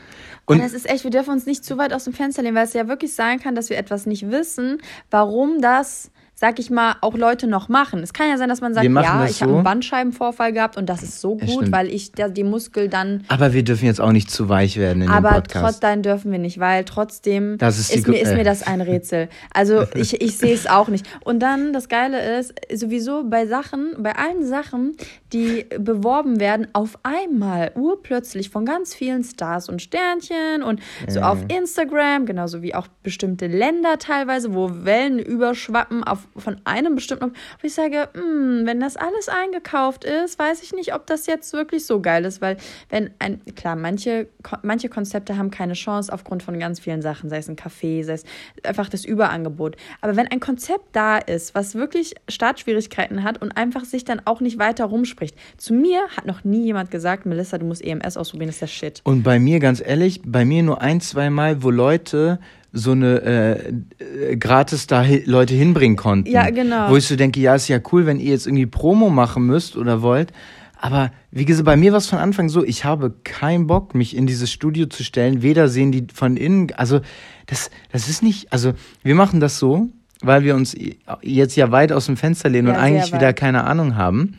Und 0.46 0.62
das 0.62 0.74
ist 0.74 0.88
echt, 0.88 1.04
wir 1.04 1.12
dürfen 1.12 1.32
uns 1.32 1.46
nicht 1.46 1.66
zu 1.66 1.78
weit 1.78 1.92
aus 1.92 2.04
dem 2.04 2.14
Fenster 2.14 2.44
lehnen, 2.44 2.56
weil 2.56 2.66
es 2.66 2.74
ja 2.74 2.88
wirklich 2.88 3.14
sein 3.14 3.40
kann, 3.40 3.56
dass 3.56 3.70
wir 3.70 3.78
etwas 3.78 4.06
nicht 4.06 4.30
wissen, 4.30 4.80
warum 5.10 5.60
das 5.60 6.12
sag 6.38 6.60
ich 6.60 6.70
mal, 6.70 6.96
auch 7.00 7.16
Leute 7.16 7.48
noch 7.48 7.70
machen. 7.70 8.04
Es 8.04 8.12
kann 8.12 8.30
ja 8.30 8.38
sein, 8.38 8.50
dass 8.50 8.60
man 8.60 8.74
sagt, 8.74 8.86
ja, 8.86 9.26
ich 9.26 9.38
so. 9.38 9.46
habe 9.46 9.54
einen 9.56 9.64
Bandscheibenvorfall 9.64 10.52
gehabt 10.52 10.76
und 10.76 10.88
das 10.88 11.02
ist 11.02 11.22
so 11.22 11.38
gut, 11.38 11.72
weil 11.72 11.88
ich 11.88 12.12
der, 12.12 12.28
die 12.28 12.44
Muskel 12.44 12.90
dann. 12.90 13.24
Aber 13.30 13.54
wir 13.54 13.64
dürfen 13.64 13.86
jetzt 13.86 14.02
auch 14.02 14.12
nicht 14.12 14.30
zu 14.30 14.50
weich 14.50 14.78
werden 14.78 15.04
in 15.04 15.10
aber 15.10 15.30
dem 15.30 15.36
Podcast. 15.36 15.56
Aber 15.56 15.72
trotzdem 15.72 16.02
dürfen 16.02 16.32
wir 16.34 16.40
nicht, 16.40 16.60
weil 16.60 16.84
trotzdem 16.84 17.58
ist, 17.62 17.90
ist, 17.90 18.08
mir, 18.08 18.20
ist 18.20 18.34
mir 18.34 18.44
das 18.44 18.64
ein 18.64 18.82
Rätsel. 18.82 19.30
Also 19.54 19.86
ich, 19.96 20.22
ich 20.22 20.38
sehe 20.38 20.54
es 20.54 20.68
auch 20.68 20.90
nicht. 20.90 21.08
Und 21.24 21.40
dann 21.40 21.72
das 21.72 21.88
Geile 21.88 22.38
ist, 22.38 22.54
sowieso 22.74 23.24
bei 23.24 23.46
Sachen, 23.48 23.96
bei 24.00 24.14
allen 24.16 24.46
Sachen, 24.46 24.98
die 25.32 25.66
beworben 25.80 26.42
werden, 26.42 26.68
auf 26.74 27.00
einmal 27.04 27.72
urplötzlich 27.76 28.50
von 28.50 28.66
ganz 28.66 28.94
vielen 28.94 29.24
Stars 29.24 29.70
und 29.70 29.82
Sternchen 29.82 30.64
und 30.64 30.82
so 31.08 31.22
auf 31.22 31.40
Instagram, 31.48 32.26
genauso 32.26 32.62
wie 32.62 32.76
auch 32.76 32.88
bestimmte 33.04 33.48
Länder 33.48 33.98
teilweise, 34.00 34.54
wo 34.54 34.84
Wellen 34.84 35.20
überschwappen 35.20 36.04
auf 36.04 36.26
von 36.38 36.58
einem 36.66 36.96
bestimmten, 36.96 37.32
wo 37.32 37.68
ich 37.68 37.74
sage, 37.74 38.10
hm, 38.14 38.66
wenn 38.66 38.80
das 38.80 38.98
alles 38.98 39.30
eingekauft 39.30 40.04
ist, 40.04 40.38
weiß 40.38 40.64
ich 40.64 40.74
nicht, 40.74 40.94
ob 40.94 41.06
das 41.08 41.28
jetzt 41.28 41.54
wirklich 41.54 41.86
so 41.86 42.02
geil 42.02 42.26
ist, 42.26 42.42
weil 42.42 42.58
wenn 42.90 43.12
ein, 43.20 43.42
klar, 43.56 43.76
manche, 43.76 44.28
manche 44.62 44.90
Konzepte 44.90 45.38
haben 45.38 45.52
keine 45.52 45.74
Chance 45.74 46.12
aufgrund 46.12 46.44
von 46.44 46.60
ganz 46.60 46.80
vielen 46.80 47.02
Sachen, 47.02 47.30
sei 47.30 47.38
es 47.38 47.50
ein 47.50 47.56
Café, 47.56 48.04
sei 48.04 48.14
es 48.14 48.24
einfach 48.64 48.90
das 48.90 49.06
Überangebot. 49.06 49.78
Aber 50.02 50.16
wenn 50.16 50.28
ein 50.28 50.40
Konzept 50.40 50.86
da 50.94 51.18
ist, 51.18 51.56
was 51.56 51.76
wirklich 51.76 52.16
Startschwierigkeiten 52.28 53.24
hat 53.24 53.42
und 53.42 53.52
einfach 53.54 53.86
sich 53.86 54.04
dann 54.04 54.22
auch 54.26 54.42
nicht 54.42 54.60
weiter 54.60 54.86
rumspricht, 54.86 55.36
zu 55.58 55.74
mir 55.74 56.02
hat 56.16 56.26
noch 56.26 56.44
nie 56.44 56.66
jemand 56.66 56.92
gesagt, 56.92 57.26
Melissa, 57.26 57.58
du 57.58 57.66
musst 57.66 57.84
EMS 57.84 58.18
ausprobieren, 58.18 58.50
das 58.50 58.56
ist 58.56 58.62
der 58.62 58.68
Shit. 58.68 59.02
Und 59.04 59.24
bei 59.24 59.40
mir, 59.40 59.60
ganz 59.60 59.82
ehrlich, 59.86 60.22
bei 60.26 60.46
mir 60.46 60.64
nur 60.64 60.82
ein, 60.82 61.02
zwei 61.02 61.30
Mal, 61.30 61.64
wo 61.64 61.70
Leute 61.70 62.40
so 62.76 62.92
eine 62.92 63.22
äh, 63.22 64.32
äh, 64.32 64.38
gratis 64.38 64.86
da 64.86 65.04
Leute 65.26 65.54
hinbringen 65.54 65.96
konnten. 65.96 66.30
Ja, 66.30 66.50
genau. 66.50 66.90
Wo 66.90 66.98
ich 66.98 67.08
so 67.08 67.16
denke, 67.16 67.40
ja, 67.40 67.56
ist 67.56 67.70
ja 67.70 67.80
cool, 67.92 68.06
wenn 68.06 68.20
ihr 68.20 68.32
jetzt 68.32 68.46
irgendwie 68.46 68.66
Promo 68.66 69.10
machen 69.10 69.46
müsst 69.46 69.78
oder 69.78 70.02
wollt. 70.02 70.32
Aber 70.80 71.12
wie 71.32 71.46
gesagt, 71.46 71.66
bei 71.66 71.78
mir 71.78 71.94
war 71.94 71.98
es 71.98 72.08
von 72.08 72.20
Anfang 72.20 72.50
so, 72.50 72.64
ich 72.64 72.84
habe 72.84 73.12
keinen 73.24 73.66
Bock, 73.66 73.96
mich 73.96 74.16
in 74.16 74.28
dieses 74.28 74.52
Studio 74.52 74.88
zu 74.88 75.04
stellen. 75.04 75.42
Weder 75.42 75.70
sehen 75.70 75.92
die 75.92 76.06
von 76.14 76.36
innen, 76.36 76.74
also 76.76 77.00
das, 77.48 77.72
das 77.92 78.10
ist 78.10 78.22
nicht, 78.22 78.52
also 78.52 78.74
wir 79.02 79.16
machen 79.16 79.40
das 79.40 79.58
so, 79.58 79.88
weil 80.22 80.44
wir 80.44 80.54
uns 80.54 80.76
jetzt 81.22 81.56
ja 81.56 81.72
weit 81.72 81.92
aus 81.92 82.08
dem 82.08 82.18
Fenster 82.18 82.50
lehnen 82.50 82.68
ja, 82.68 82.74
und 82.74 82.80
eigentlich 82.80 83.14
wieder 83.14 83.32
keine 83.34 83.64
Ahnung 83.64 83.96
haben. 83.96 84.38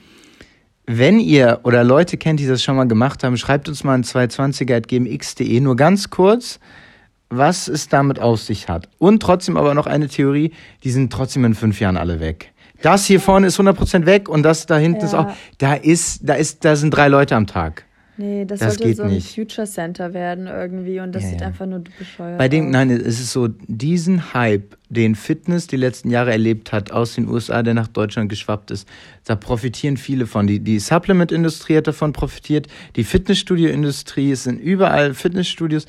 Wenn 0.87 1.19
ihr 1.19 1.61
oder 1.65 1.83
Leute 1.83 2.17
kennt, 2.17 2.39
die 2.39 2.47
das 2.47 2.63
schon 2.63 2.77
mal 2.77 2.87
gemacht 2.87 3.25
haben, 3.25 3.37
schreibt 3.39 3.69
uns 3.69 3.83
mal 3.83 3.95
ein 3.95 4.05
220er.gmx.de, 4.05 5.61
nur 5.61 5.75
ganz 5.75 6.11
kurz 6.11 6.61
was 7.29 7.69
es 7.69 7.89
damit 7.89 8.21
auf 8.21 8.41
sich 8.41 8.69
hat. 8.69 8.89
Und 8.99 9.21
trotzdem 9.21 9.57
aber 9.57 9.75
noch 9.75 9.87
eine 9.87 10.09
Theorie, 10.09 10.53
die 10.85 10.91
sind 10.91 11.13
trotzdem 11.13 11.45
in 11.45 11.55
fünf 11.55 11.81
Jahren 11.81 11.97
alle 11.97 12.21
weg. 12.21 12.53
Das 12.83 13.07
hier 13.07 13.21
vorne 13.21 13.47
ist 13.47 13.59
100% 13.59 14.07
weg 14.07 14.29
und 14.29 14.43
das 14.43 14.67
da 14.67 14.77
hinten 14.77 15.01
ja. 15.01 15.07
ist 15.07 15.15
auch, 15.15 15.27
da 15.59 15.75
ist, 15.75 16.21
da 16.29 16.35
ist, 16.35 16.65
da 16.65 16.77
sind 16.77 16.91
drei 16.91 17.09
Leute 17.09 17.35
am 17.35 17.47
Tag. 17.47 17.87
Nee, 18.19 18.47
das, 18.47 18.61
das 18.61 18.77
sollte 18.77 18.95
so 18.95 19.03
ein 19.03 19.11
nicht. 19.11 19.35
Future 19.35 19.67
Center 19.67 20.15
werden 20.15 20.47
irgendwie 20.47 21.01
und 21.01 21.15
das 21.15 21.25
ja, 21.25 21.29
sieht 21.31 21.41
ja. 21.43 21.49
einfach 21.49 21.67
nur 21.67 21.85
bescheuert 21.99 22.39
Bei 22.39 22.49
dem, 22.49 22.67
aus. 22.67 22.73
nein, 22.73 22.91
es 22.91 23.21
ist 23.21 23.31
so, 23.31 23.49
diesen 23.67 24.33
Hype, 24.33 24.79
den 24.89 25.15
Fitness 25.15 25.67
die 25.67 25.77
letzten 25.77 26.11
Jahre 26.11 26.33
erlebt 26.33 26.73
hat 26.73 26.93
aus 26.93 27.15
den 27.15 27.29
USA, 27.29 27.63
der 27.63 27.75
nach 27.75 27.89
Deutschland 27.89 28.31
geschwappt 28.31 28.71
ist, 28.71 28.89
da 29.25 29.37
profitieren 29.37 29.99
viele 29.99 30.27
von. 30.27 30.47
Die, 30.47 30.61
die 30.61 30.79
Supplement-Industrie 30.79 31.77
hat 31.77 31.89
davon 31.89 32.15
profitiert, 32.15 32.69
die 32.95 33.05
Fitnessstudio-Industrie, 33.05 34.31
es 34.31 34.45
sind 34.45 34.61
überall 34.61 35.13
Fitnessstudios, 35.13 35.87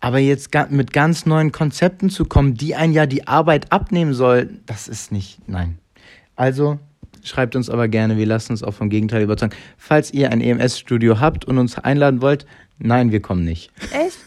aber 0.00 0.18
jetzt 0.18 0.50
mit 0.70 0.92
ganz 0.92 1.26
neuen 1.26 1.52
Konzepten 1.52 2.10
zu 2.10 2.24
kommen, 2.24 2.54
die 2.54 2.74
ein 2.74 2.92
ja 2.92 3.06
die 3.06 3.26
Arbeit 3.26 3.72
abnehmen 3.72 4.14
soll, 4.14 4.50
das 4.66 4.88
ist 4.88 5.12
nicht, 5.12 5.40
nein. 5.48 5.78
Also, 6.36 6.78
Schreibt 7.28 7.56
uns 7.56 7.68
aber 7.68 7.88
gerne, 7.88 8.16
wir 8.16 8.26
lassen 8.26 8.52
uns 8.52 8.62
auch 8.62 8.74
vom 8.74 8.88
Gegenteil 8.88 9.22
überzeugen. 9.22 9.54
Falls 9.76 10.12
ihr 10.12 10.30
ein 10.30 10.40
EMS-Studio 10.40 11.20
habt 11.20 11.44
und 11.44 11.58
uns 11.58 11.78
einladen 11.78 12.22
wollt, 12.22 12.46
nein, 12.78 13.12
wir 13.12 13.20
kommen 13.20 13.44
nicht. 13.44 13.70
Echt? 13.92 14.18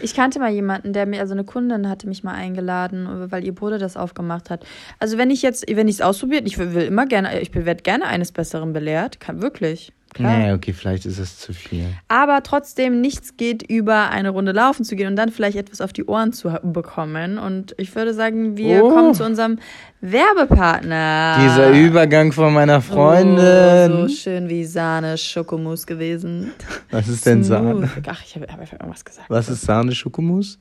Ich 0.00 0.14
kannte 0.14 0.38
mal 0.38 0.50
jemanden, 0.50 0.92
der 0.92 1.06
mir, 1.06 1.20
also 1.20 1.34
eine 1.34 1.44
Kundin 1.44 1.88
hatte 1.88 2.08
mich 2.08 2.24
mal 2.24 2.34
eingeladen, 2.34 3.30
weil 3.30 3.44
ihr 3.44 3.54
Bruder 3.54 3.78
das 3.78 3.96
aufgemacht 3.96 4.50
hat. 4.50 4.66
Also 4.98 5.18
wenn 5.18 5.30
ich 5.30 5.42
jetzt, 5.42 5.64
wenn 5.68 5.88
ich 5.88 5.96
es 5.96 6.00
ausprobiert, 6.00 6.46
ich 6.46 6.58
will 6.58 6.82
immer 6.82 7.06
gerne, 7.06 7.40
ich 7.40 7.54
werde 7.54 7.82
gerne 7.82 8.06
eines 8.06 8.32
Besseren 8.32 8.72
belehrt, 8.72 9.20
kann 9.20 9.42
wirklich. 9.42 9.92
Klar. 10.14 10.38
Nee, 10.38 10.52
okay, 10.52 10.72
vielleicht 10.72 11.06
ist 11.06 11.18
es 11.18 11.40
zu 11.40 11.52
viel. 11.52 11.86
Aber 12.06 12.44
trotzdem, 12.44 13.00
nichts 13.00 13.36
geht 13.36 13.68
über 13.68 14.10
eine 14.10 14.30
Runde 14.30 14.52
laufen 14.52 14.84
zu 14.84 14.94
gehen 14.94 15.08
und 15.08 15.16
dann 15.16 15.30
vielleicht 15.30 15.56
etwas 15.56 15.80
auf 15.80 15.92
die 15.92 16.04
Ohren 16.04 16.32
zu 16.32 16.56
bekommen. 16.62 17.36
Und 17.36 17.74
ich 17.78 17.94
würde 17.96 18.14
sagen, 18.14 18.56
wir 18.56 18.84
oh. 18.84 18.90
kommen 18.90 19.14
zu 19.14 19.24
unserem 19.24 19.58
Werbepartner. 20.00 21.38
Dieser 21.42 21.72
Übergang 21.72 22.30
von 22.30 22.54
meiner 22.54 22.80
Freundin. 22.80 23.92
Oh, 23.92 24.06
so 24.06 24.08
schön 24.08 24.48
wie 24.48 24.64
Sahne 24.64 25.18
Schokomus 25.18 25.84
gewesen. 25.84 26.52
Was 26.92 27.08
ist 27.08 27.26
denn 27.26 27.42
Sahne? 27.42 27.90
Ach, 28.06 28.22
ich 28.24 28.36
habe 28.36 28.46
hab 28.46 28.60
einfach 28.60 28.78
irgendwas 28.78 29.04
gesagt. 29.04 29.28
Was 29.28 29.48
ist 29.48 29.62
Sahne 29.62 29.92
Schokomus? 29.92 30.60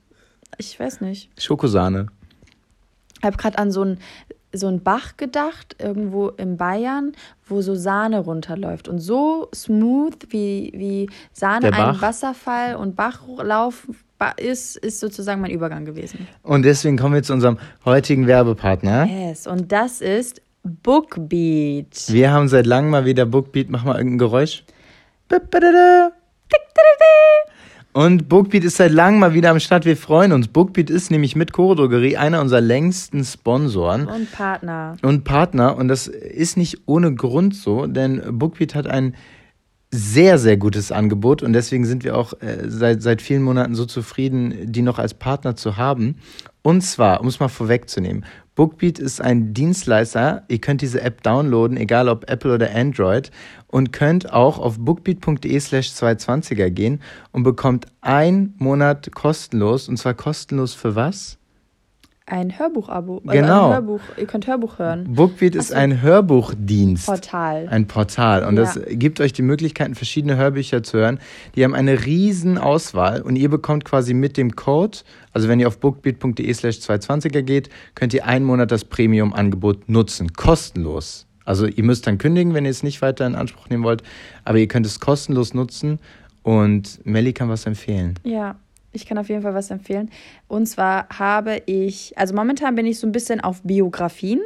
Ich 0.57 0.79
weiß 0.79 1.01
nicht. 1.01 1.29
Schokosahne. 1.39 2.07
Ich 3.19 3.23
habe 3.23 3.37
gerade 3.37 3.59
an 3.59 3.71
so 3.71 3.83
ein 3.83 3.99
so 4.53 4.67
ein 4.67 4.81
Bach 4.81 5.17
gedacht, 5.17 5.75
irgendwo 5.79 6.29
in 6.29 6.57
Bayern, 6.57 7.13
wo 7.45 7.61
so 7.61 7.75
Sahne 7.75 8.19
runterläuft. 8.19 8.87
Und 8.87 8.99
so 8.99 9.49
smooth 9.53 10.15
wie, 10.29 10.71
wie 10.75 11.09
Sahne 11.31 11.73
ein 11.73 11.99
Wasserfall 12.01 12.75
und 12.75 12.95
Bachlauf 12.95 13.87
ist, 14.37 14.77
ist 14.77 14.99
sozusagen 14.99 15.41
mein 15.41 15.51
Übergang 15.51 15.85
gewesen. 15.85 16.27
Und 16.43 16.63
deswegen 16.63 16.97
kommen 16.97 17.15
wir 17.15 17.23
zu 17.23 17.33
unserem 17.33 17.57
heutigen 17.83 18.27
Werbepartner. 18.27 19.05
Yes, 19.05 19.47
und 19.47 19.71
das 19.71 19.99
ist 19.99 20.41
Bookbeat. 20.63 22.05
Wir 22.07 22.31
haben 22.31 22.47
seit 22.47 22.65
langem 22.65 22.91
mal 22.91 23.05
wieder 23.05 23.25
Bookbeat. 23.25 23.69
Mach 23.69 23.83
mal 23.83 23.97
irgendein 23.97 24.19
Geräusch. 24.19 24.63
Und 27.93 28.27
Bookbeat 28.27 28.63
ist 28.63 28.77
seit 28.77 28.91
langem 28.91 29.19
mal 29.19 29.33
wieder 29.35 29.51
am 29.51 29.59
Start. 29.59 29.85
Wir 29.85 29.95
freuen 29.95 30.31
uns. 30.31 30.47
Bookbeat 30.47 30.89
ist 30.89 31.11
nämlich 31.11 31.35
mit 31.35 31.53
Choro 31.53 31.75
Drogerie 31.75 32.17
einer 32.17 32.41
unserer 32.41 32.61
längsten 32.61 33.23
Sponsoren. 33.23 34.07
Und 34.07 34.31
Partner. 34.31 34.97
Und 35.03 35.23
Partner. 35.23 35.77
Und 35.77 35.87
das 35.89 36.07
ist 36.07 36.57
nicht 36.57 36.81
ohne 36.87 37.13
Grund 37.13 37.55
so, 37.55 37.85
denn 37.85 38.39
Bookbeat 38.39 38.73
hat 38.73 38.87
ein 38.87 39.15
sehr, 39.91 40.39
sehr 40.39 40.57
gutes 40.57 40.91
Angebot 40.91 41.43
und 41.43 41.53
deswegen 41.53 41.85
sind 41.85 42.03
wir 42.03 42.17
auch 42.17 42.33
äh, 42.41 42.63
seit, 42.67 43.03
seit 43.03 43.21
vielen 43.21 43.43
Monaten 43.43 43.75
so 43.75 43.85
zufrieden, 43.85 44.71
die 44.71 44.81
noch 44.81 44.97
als 44.97 45.13
Partner 45.13 45.55
zu 45.55 45.77
haben. 45.77 46.15
Und 46.63 46.81
zwar, 46.81 47.21
um 47.21 47.27
es 47.27 47.39
mal 47.39 47.47
vorwegzunehmen, 47.47 48.25
Bookbeat 48.55 48.99
ist 48.99 49.19
ein 49.19 49.53
Dienstleister. 49.53 50.43
Ihr 50.47 50.59
könnt 50.59 50.81
diese 50.81 51.01
App 51.01 51.23
downloaden, 51.23 51.75
egal 51.77 52.07
ob 52.07 52.29
Apple 52.29 52.53
oder 52.53 52.73
Android, 52.75 53.31
und 53.67 53.91
könnt 53.91 54.31
auch 54.31 54.59
auf 54.59 54.77
bookbeat.de 54.77 55.59
slash 55.59 55.89
220er 55.89 56.69
gehen 56.69 57.01
und 57.31 57.43
bekommt 57.43 57.87
ein 58.01 58.53
Monat 58.57 59.11
kostenlos. 59.13 59.89
Und 59.89 59.97
zwar 59.97 60.13
kostenlos 60.13 60.75
für 60.75 60.95
was? 60.95 61.39
Ein 62.25 62.57
Hörbuch-Abo. 62.57 63.21
Also 63.25 63.41
genau. 63.41 63.67
Ein 63.67 63.73
Hörbuch. 63.73 64.01
Ihr 64.17 64.27
könnt 64.27 64.47
Hörbuch 64.47 64.79
hören. 64.79 65.13
Bookbeat 65.13 65.55
ist 65.55 65.73
ein 65.73 66.01
Hörbuchdienst. 66.01 67.05
Portal. 67.05 67.67
Ein 67.69 67.87
Portal. 67.87 68.45
Und 68.45 68.55
ja. 68.55 68.63
das 68.63 68.79
gibt 68.89 69.19
euch 69.19 69.33
die 69.33 69.41
Möglichkeit, 69.41 69.95
verschiedene 69.97 70.37
Hörbücher 70.37 70.83
zu 70.83 70.99
hören. 70.99 71.19
Die 71.55 71.65
haben 71.65 71.75
eine 71.75 72.05
riesen 72.05 72.57
Auswahl 72.57 73.21
und 73.21 73.35
ihr 73.35 73.49
bekommt 73.49 73.83
quasi 73.83 74.13
mit 74.13 74.37
dem 74.37 74.55
Code, 74.55 74.99
also 75.33 75.49
wenn 75.49 75.59
ihr 75.59 75.67
auf 75.67 75.79
bookbeat.de 75.79 76.53
slash 76.53 76.77
220er 76.77 77.41
geht, 77.41 77.69
könnt 77.93 78.13
ihr 78.13 78.25
einen 78.25 78.45
Monat 78.45 78.71
das 78.71 78.85
Premium-Angebot 78.85 79.89
nutzen. 79.89 80.31
Kostenlos. 80.31 81.27
Also 81.43 81.67
ihr 81.67 81.83
müsst 81.83 82.07
dann 82.07 82.19
kündigen, 82.19 82.53
wenn 82.53 82.63
ihr 82.63 82.71
es 82.71 82.83
nicht 82.83 83.01
weiter 83.01 83.27
in 83.27 83.35
Anspruch 83.35 83.67
nehmen 83.69 83.83
wollt. 83.83 84.01
Aber 84.45 84.57
ihr 84.59 84.67
könnt 84.69 84.85
es 84.85 85.01
kostenlos 85.01 85.53
nutzen. 85.53 85.99
Und 86.41 87.05
Melly 87.05 87.31
kann 87.33 87.49
was 87.49 87.65
empfehlen. 87.65 88.15
Ja, 88.23 88.55
ich 88.93 89.05
kann 89.05 89.17
auf 89.17 89.29
jeden 89.29 89.41
Fall 89.41 89.53
was 89.53 89.71
empfehlen. 89.71 90.09
Und 90.47 90.67
zwar 90.67 91.07
habe 91.09 91.61
ich, 91.65 92.17
also 92.17 92.33
momentan 92.33 92.75
bin 92.75 92.85
ich 92.85 92.99
so 92.99 93.07
ein 93.07 93.11
bisschen 93.11 93.41
auf 93.41 93.61
Biografien 93.63 94.41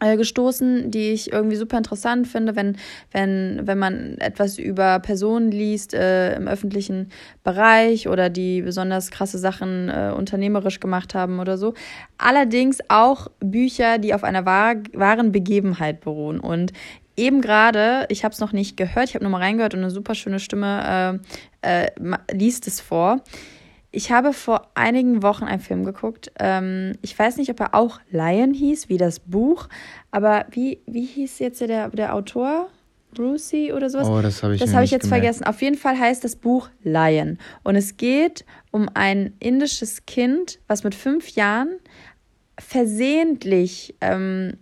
äh, 0.00 0.16
gestoßen, 0.16 0.90
die 0.90 1.12
ich 1.12 1.32
irgendwie 1.32 1.56
super 1.56 1.78
interessant 1.78 2.26
finde, 2.26 2.56
wenn, 2.56 2.76
wenn, 3.12 3.60
wenn 3.64 3.78
man 3.78 4.18
etwas 4.18 4.58
über 4.58 4.98
Personen 4.98 5.50
liest 5.50 5.94
äh, 5.94 6.34
im 6.34 6.48
öffentlichen 6.48 7.10
Bereich 7.44 8.08
oder 8.08 8.28
die 8.28 8.62
besonders 8.62 9.10
krasse 9.10 9.38
Sachen 9.38 9.88
äh, 9.88 10.12
unternehmerisch 10.16 10.80
gemacht 10.80 11.14
haben 11.14 11.38
oder 11.38 11.56
so. 11.56 11.74
Allerdings 12.18 12.78
auch 12.88 13.28
Bücher, 13.40 13.98
die 13.98 14.14
auf 14.14 14.24
einer 14.24 14.44
wahr, 14.44 14.74
wahren 14.92 15.30
Begebenheit 15.30 16.00
beruhen. 16.00 16.40
Und 16.40 16.72
eben 17.16 17.40
gerade, 17.40 18.06
ich 18.08 18.24
habe 18.24 18.32
es 18.32 18.40
noch 18.40 18.52
nicht 18.52 18.76
gehört, 18.76 19.08
ich 19.08 19.14
habe 19.14 19.24
nur 19.24 19.30
mal 19.30 19.40
reingehört 19.40 19.74
und 19.74 19.80
eine 19.80 19.90
super 19.90 20.14
schöne 20.14 20.40
Stimme 20.40 21.20
äh, 21.62 21.84
äh, 21.84 21.90
liest 22.32 22.66
es 22.66 22.80
vor. 22.80 23.22
Ich 23.90 24.10
habe 24.10 24.32
vor 24.32 24.70
einigen 24.74 25.22
Wochen 25.22 25.44
einen 25.44 25.60
Film 25.60 25.84
geguckt. 25.84 26.32
Ähm, 26.40 26.94
ich 27.00 27.16
weiß 27.16 27.36
nicht, 27.36 27.50
ob 27.50 27.60
er 27.60 27.74
auch 27.74 28.00
Lion 28.10 28.52
hieß, 28.52 28.88
wie 28.88 28.96
das 28.96 29.20
Buch, 29.20 29.68
aber 30.10 30.46
wie, 30.50 30.80
wie 30.86 31.04
hieß 31.04 31.38
jetzt 31.38 31.60
der, 31.60 31.90
der 31.90 32.14
Autor? 32.14 32.68
Brucey 33.14 33.72
oder 33.72 33.88
sowas? 33.88 34.08
Oh, 34.08 34.20
das 34.20 34.42
habe 34.42 34.54
ich, 34.54 34.60
das 34.60 34.74
hab 34.74 34.82
ich 34.82 34.90
jetzt 34.90 35.04
gemerkt. 35.04 35.24
vergessen. 35.24 35.44
Auf 35.46 35.62
jeden 35.62 35.76
Fall 35.76 35.98
heißt 35.98 36.24
das 36.24 36.36
Buch 36.36 36.68
Lion. 36.82 37.38
Und 37.62 37.76
es 37.76 37.96
geht 37.96 38.44
um 38.72 38.88
ein 38.92 39.34
indisches 39.38 40.04
Kind, 40.04 40.58
was 40.66 40.84
mit 40.84 40.94
fünf 40.94 41.28
Jahren 41.28 41.78
versehentlich 42.58 43.94
ähm, 44.00 44.54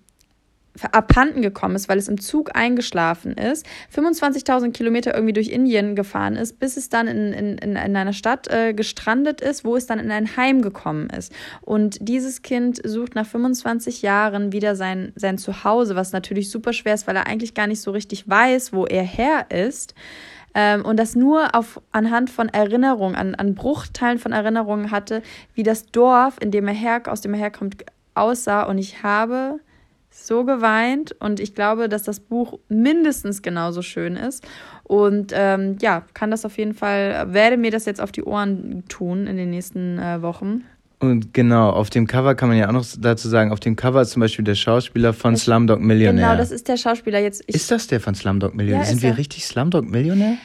abhanden 0.91 1.43
gekommen 1.43 1.77
ist, 1.77 1.89
weil 1.89 1.99
es 1.99 2.09
im 2.09 2.21
Zug 2.21 2.55
eingeschlafen 2.55 3.33
ist, 3.33 3.67
25.000 3.95 4.73
Kilometer 4.73 5.15
irgendwie 5.15 5.35
durch 5.35 5.49
Indien 5.49 5.95
gefahren 5.95 6.37
ist, 6.37 6.59
bis 6.59 6.77
es 6.77 6.89
dann 6.89 7.09
in, 7.09 7.33
in, 7.33 7.59
in 7.59 7.77
einer 7.77 8.13
Stadt 8.13 8.49
äh, 8.49 8.73
gestrandet 8.73 9.41
ist, 9.41 9.65
wo 9.65 9.77
es 9.77 9.87
dann 9.87 9.99
in 9.99 10.11
ein 10.11 10.37
Heim 10.37 10.63
gekommen 10.63 11.11
ist. 11.11 11.33
Und 11.61 11.99
dieses 12.01 12.43
Kind 12.43 12.81
sucht 12.85 13.15
nach 13.15 13.27
25 13.27 14.03
Jahren 14.03 14.53
wieder 14.53 14.75
sein, 14.75 15.13
sein 15.15 15.37
Zuhause, 15.37 15.95
was 15.95 16.13
natürlich 16.13 16.51
super 16.51 16.73
schwer 16.73 16.95
ist, 16.95 17.07
weil 17.07 17.17
er 17.17 17.27
eigentlich 17.27 17.55
gar 17.55 17.67
nicht 17.67 17.83
so 17.83 17.91
richtig 17.91 18.29
weiß, 18.29 18.73
wo 18.73 18.87
er 18.87 19.03
her 19.05 19.47
ist. 19.51 19.95
Ähm, 20.55 20.85
und 20.85 20.99
das 20.99 21.15
nur 21.15 21.55
auf, 21.55 21.81
anhand 21.93 22.31
von 22.31 22.49
Erinnerungen, 22.49 23.17
an, 23.17 23.35
an 23.35 23.55
Bruchteilen 23.55 24.19
von 24.19 24.33
Erinnerungen 24.33 24.91
hatte, 24.91 25.23
wie 25.55 25.63
das 25.63 25.87
Dorf, 25.87 26.37
in 26.41 26.51
dem 26.51 26.69
er 26.69 26.75
her, 26.75 27.03
aus 27.07 27.21
dem 27.21 27.35
er 27.35 27.41
herkommt, 27.41 27.85
aussah. 28.15 28.65
Und 28.65 28.79
ich 28.79 29.03
habe 29.03 29.61
so 30.27 30.45
geweint 30.45 31.15
und 31.21 31.41
ich 31.41 31.55
glaube, 31.55 31.89
dass 31.89 32.03
das 32.03 32.21
Buch 32.21 32.59
mindestens 32.69 33.43
genauso 33.43 33.83
schön 33.83 34.17
ist. 34.17 34.47
Und 34.85 35.33
ähm, 35.35 35.79
ja, 35.81 36.03
kann 36.15 36.31
das 36.31 36.45
auf 36.45 36.59
jeden 36.59 36.75
Fall, 36.75 37.33
werde 37.33 37.57
mir 37.57 37.71
das 37.71 37.85
jetzt 37.87 38.01
auf 38.01 38.13
die 38.13 38.25
Ohren 38.25 38.85
tun 38.89 39.27
in 39.27 39.37
den 39.37 39.51
nächsten 39.51 39.99
äh, 39.99 40.23
Wochen. 40.23 40.65
Und 41.03 41.35
genau, 41.35 41.71
auf 41.71 41.91
dem 41.91 42.07
Cover 42.07 42.37
kann 42.37 42.49
man 42.49 42.59
ja 42.59 42.69
auch 42.69 42.73
noch 42.73 42.87
dazu 42.97 43.29
sagen, 43.29 43.51
auf 43.51 43.59
dem 43.59 43.75
Cover 43.75 44.01
ist 44.03 44.11
zum 44.11 44.21
Beispiel 44.21 44.45
der 44.45 44.55
Schauspieler 44.55 45.13
von 45.13 45.35
das, 45.35 45.43
Slumdog 45.43 45.81
Millionär. 45.81 46.29
Genau, 46.29 46.37
das 46.37 46.53
ist 46.53 46.69
der 46.69 46.77
Schauspieler 46.77 47.19
jetzt. 47.19 47.41
ist 47.43 47.73
das 47.73 47.89
der 47.89 48.01
von 48.01 48.15
Slumdog 48.15 48.55
Millionär? 48.55 48.85
Ja, 48.85 48.89
Sind 48.89 49.03
wir 49.03 49.11
er? 49.11 49.19
richtig 49.19 49.45
Slumdog 49.45 49.85
Millionär? 49.85 50.37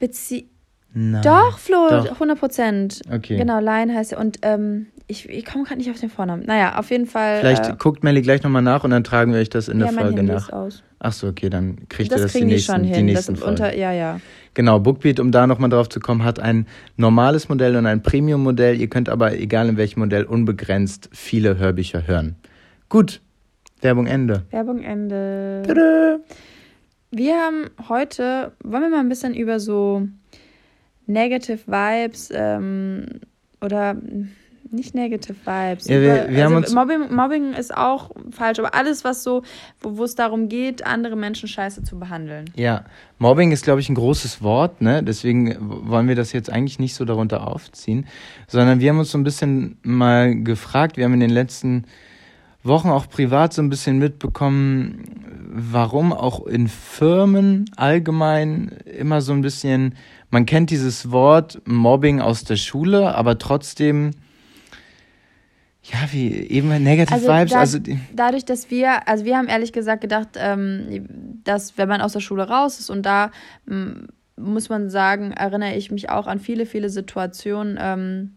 Bezie 0.00 0.49
Nein. 0.92 1.22
Doch, 1.22 1.58
Flo, 1.58 1.88
Doch. 1.88 2.12
100 2.12 2.38
Prozent. 2.38 3.00
Okay. 3.10 3.36
Genau, 3.36 3.60
Lion 3.60 3.94
heißt 3.94 4.12
er. 4.12 4.18
Und 4.18 4.38
ähm, 4.42 4.86
ich, 5.06 5.28
ich 5.28 5.44
komme 5.44 5.64
gerade 5.64 5.78
nicht 5.78 5.90
auf 5.90 6.00
den 6.00 6.10
Vornamen. 6.10 6.44
Naja, 6.46 6.78
auf 6.78 6.90
jeden 6.90 7.06
Fall. 7.06 7.40
Vielleicht 7.40 7.68
äh, 7.68 7.74
guckt 7.78 8.02
Melly 8.02 8.22
gleich 8.22 8.42
nochmal 8.42 8.62
nach 8.62 8.84
und 8.84 8.90
dann 8.90 9.04
tragen 9.04 9.32
wir 9.32 9.40
euch 9.40 9.50
das 9.50 9.68
in 9.68 9.80
ja, 9.80 9.86
der 9.86 9.94
Folge 9.94 10.18
Handy 10.18 10.32
nach. 10.32 10.50
Aus. 10.50 10.82
Ach 10.98 11.12
so, 11.12 11.28
okay, 11.28 11.48
dann 11.48 11.88
kriegt 11.88 12.12
das 12.12 12.20
ihr 12.20 12.22
das 12.24 12.32
die 12.32 12.44
nächsten, 12.44 12.82
die, 12.82 12.92
die 12.92 13.02
nächsten 13.02 13.34
das 13.34 13.42
unter, 13.42 13.74
Ja, 13.76 13.92
ja. 13.92 14.20
Genau, 14.54 14.80
Bookbeat, 14.80 15.20
um 15.20 15.30
da 15.30 15.46
nochmal 15.46 15.70
drauf 15.70 15.88
zu 15.88 16.00
kommen, 16.00 16.24
hat 16.24 16.40
ein 16.40 16.66
normales 16.96 17.48
Modell 17.48 17.76
und 17.76 17.86
ein 17.86 18.02
Premium-Modell. 18.02 18.80
Ihr 18.80 18.88
könnt 18.88 19.08
aber, 19.08 19.32
egal 19.38 19.68
in 19.68 19.76
welchem 19.76 20.00
Modell, 20.00 20.24
unbegrenzt 20.24 21.08
viele 21.12 21.56
Hörbücher 21.56 22.06
hören. 22.06 22.34
Gut, 22.88 23.20
Werbung 23.80 24.06
Ende. 24.06 24.42
Werbung 24.50 24.82
Ende. 24.82 25.62
Tada. 25.66 26.18
Wir 27.12 27.34
haben 27.34 27.70
heute, 27.88 28.52
wollen 28.62 28.82
wir 28.82 28.90
mal 28.90 29.00
ein 29.00 29.08
bisschen 29.08 29.34
über 29.34 29.58
so 29.58 30.06
Negative 31.10 31.60
Vibes 31.66 32.30
ähm, 32.32 33.06
oder 33.60 33.96
nicht 34.72 34.94
Negative 34.94 35.34
Vibes. 35.44 35.88
Ja, 35.88 36.00
wir, 36.00 36.28
wir 36.28 36.48
also 36.48 36.74
Mobbing, 36.74 37.12
Mobbing 37.14 37.52
ist 37.54 37.76
auch 37.76 38.10
falsch, 38.30 38.58
aber 38.58 38.74
alles, 38.74 39.04
was 39.04 39.22
so, 39.22 39.42
wo, 39.80 39.98
wo 39.98 40.04
es 40.04 40.14
darum 40.14 40.48
geht, 40.48 40.86
andere 40.86 41.16
Menschen 41.16 41.48
scheiße 41.48 41.82
zu 41.82 41.98
behandeln. 41.98 42.44
Ja, 42.54 42.84
Mobbing 43.18 43.52
ist, 43.52 43.64
glaube 43.64 43.80
ich, 43.80 43.88
ein 43.88 43.94
großes 43.94 44.42
Wort, 44.42 44.80
ne? 44.80 45.02
Deswegen 45.02 45.56
wollen 45.60 46.08
wir 46.08 46.14
das 46.14 46.32
jetzt 46.32 46.50
eigentlich 46.50 46.78
nicht 46.78 46.94
so 46.94 47.04
darunter 47.04 47.48
aufziehen, 47.48 48.06
sondern 48.46 48.80
wir 48.80 48.90
haben 48.90 48.98
uns 48.98 49.10
so 49.10 49.18
ein 49.18 49.24
bisschen 49.24 49.78
mal 49.82 50.36
gefragt, 50.42 50.96
wir 50.96 51.04
haben 51.04 51.14
in 51.14 51.20
den 51.20 51.30
letzten 51.30 51.84
Wochen 52.62 52.90
auch 52.90 53.08
privat 53.08 53.54
so 53.54 53.62
ein 53.62 53.70
bisschen 53.70 53.98
mitbekommen, 53.98 55.04
warum 55.52 56.12
auch 56.12 56.46
in 56.46 56.68
Firmen 56.68 57.64
allgemein 57.76 58.68
immer 58.98 59.22
so 59.22 59.32
ein 59.32 59.40
bisschen, 59.40 59.94
man 60.30 60.46
kennt 60.46 60.70
dieses 60.70 61.10
Wort 61.10 61.60
Mobbing 61.66 62.20
aus 62.20 62.44
der 62.44 62.56
Schule, 62.56 63.14
aber 63.14 63.38
trotzdem 63.38 64.12
ja, 65.82 65.98
wie 66.12 66.30
eben 66.32 66.68
Negative 66.82 67.14
also 67.14 67.28
Vibes. 67.28 67.52
Da, 67.52 67.58
also 67.58 67.78
dadurch, 68.14 68.44
dass 68.44 68.70
wir, 68.70 69.08
also 69.08 69.24
wir 69.24 69.36
haben 69.36 69.48
ehrlich 69.48 69.72
gesagt 69.72 70.02
gedacht, 70.02 70.30
ähm, 70.36 71.06
dass 71.42 71.78
wenn 71.78 71.88
man 71.88 72.00
aus 72.00 72.12
der 72.12 72.20
Schule 72.20 72.48
raus 72.48 72.78
ist 72.78 72.90
und 72.90 73.04
da 73.04 73.30
ähm, 73.68 74.08
muss 74.36 74.68
man 74.68 74.90
sagen, 74.90 75.32
erinnere 75.32 75.74
ich 75.74 75.90
mich 75.90 76.10
auch 76.10 76.26
an 76.26 76.38
viele, 76.38 76.66
viele 76.66 76.90
Situationen, 76.90 77.78
ähm, 77.80 78.36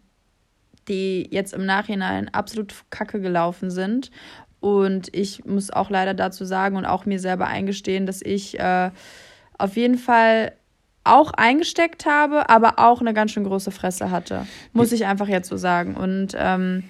die 0.88 1.27
jetzt 1.32 1.53
im 1.53 1.65
Nachhinein 1.65 2.29
absolut 2.29 2.73
kacke 2.89 3.21
gelaufen 3.21 3.71
sind. 3.71 4.12
Und 4.60 5.13
ich 5.13 5.45
muss 5.45 5.71
auch 5.71 5.89
leider 5.89 6.13
dazu 6.13 6.45
sagen 6.45 6.77
und 6.77 6.86
auch 6.86 7.06
mir 7.06 7.19
selber 7.19 7.47
eingestehen, 7.47 8.06
dass 8.06 8.21
ich 8.21 8.60
äh, 8.60 8.91
auf 9.58 9.75
jeden 9.75 9.97
Fall 9.97 10.53
auch 11.03 11.31
eingesteckt 11.31 12.05
habe, 12.05 12.49
aber 12.49 12.79
auch 12.79 13.01
eine 13.01 13.13
ganz 13.13 13.31
schön 13.31 13.43
große 13.43 13.71
Fresse 13.71 14.11
hatte. 14.11 14.47
Muss 14.71 14.91
ich 14.91 15.05
einfach 15.05 15.27
jetzt 15.27 15.49
so 15.49 15.57
sagen. 15.57 15.95
Und 15.95 16.35
ähm, 16.37 16.83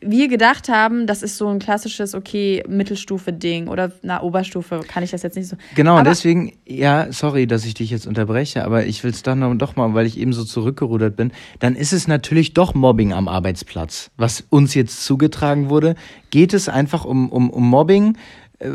wir 0.00 0.28
gedacht 0.28 0.68
haben, 0.68 1.06
das 1.06 1.22
ist 1.22 1.36
so 1.36 1.48
ein 1.48 1.58
klassisches, 1.58 2.14
okay, 2.14 2.62
Mittelstufe-Ding 2.68 3.68
oder 3.68 3.92
na, 4.02 4.22
Oberstufe, 4.22 4.80
kann 4.86 5.02
ich 5.02 5.10
das 5.10 5.22
jetzt 5.22 5.36
nicht 5.36 5.48
so. 5.48 5.56
Genau, 5.74 5.94
aber 5.94 6.08
deswegen, 6.08 6.52
ja, 6.66 7.10
sorry, 7.12 7.46
dass 7.46 7.64
ich 7.64 7.74
dich 7.74 7.90
jetzt 7.90 8.06
unterbreche, 8.06 8.64
aber 8.64 8.86
ich 8.86 9.02
will 9.04 9.10
es 9.10 9.22
dann 9.22 9.40
noch, 9.40 9.54
doch 9.56 9.76
mal, 9.76 9.94
weil 9.94 10.06
ich 10.06 10.18
eben 10.18 10.32
so 10.32 10.44
zurückgerudert 10.44 11.16
bin, 11.16 11.32
dann 11.60 11.74
ist 11.74 11.92
es 11.92 12.08
natürlich 12.08 12.54
doch 12.54 12.74
Mobbing 12.74 13.12
am 13.12 13.26
Arbeitsplatz. 13.26 14.10
Was 14.16 14.44
uns 14.50 14.74
jetzt 14.74 15.04
zugetragen 15.04 15.70
wurde, 15.70 15.94
geht 16.30 16.52
es 16.52 16.68
einfach 16.68 17.04
um, 17.04 17.30
um, 17.30 17.50
um 17.50 17.68
Mobbing. 17.68 18.16
Äh, 18.58 18.68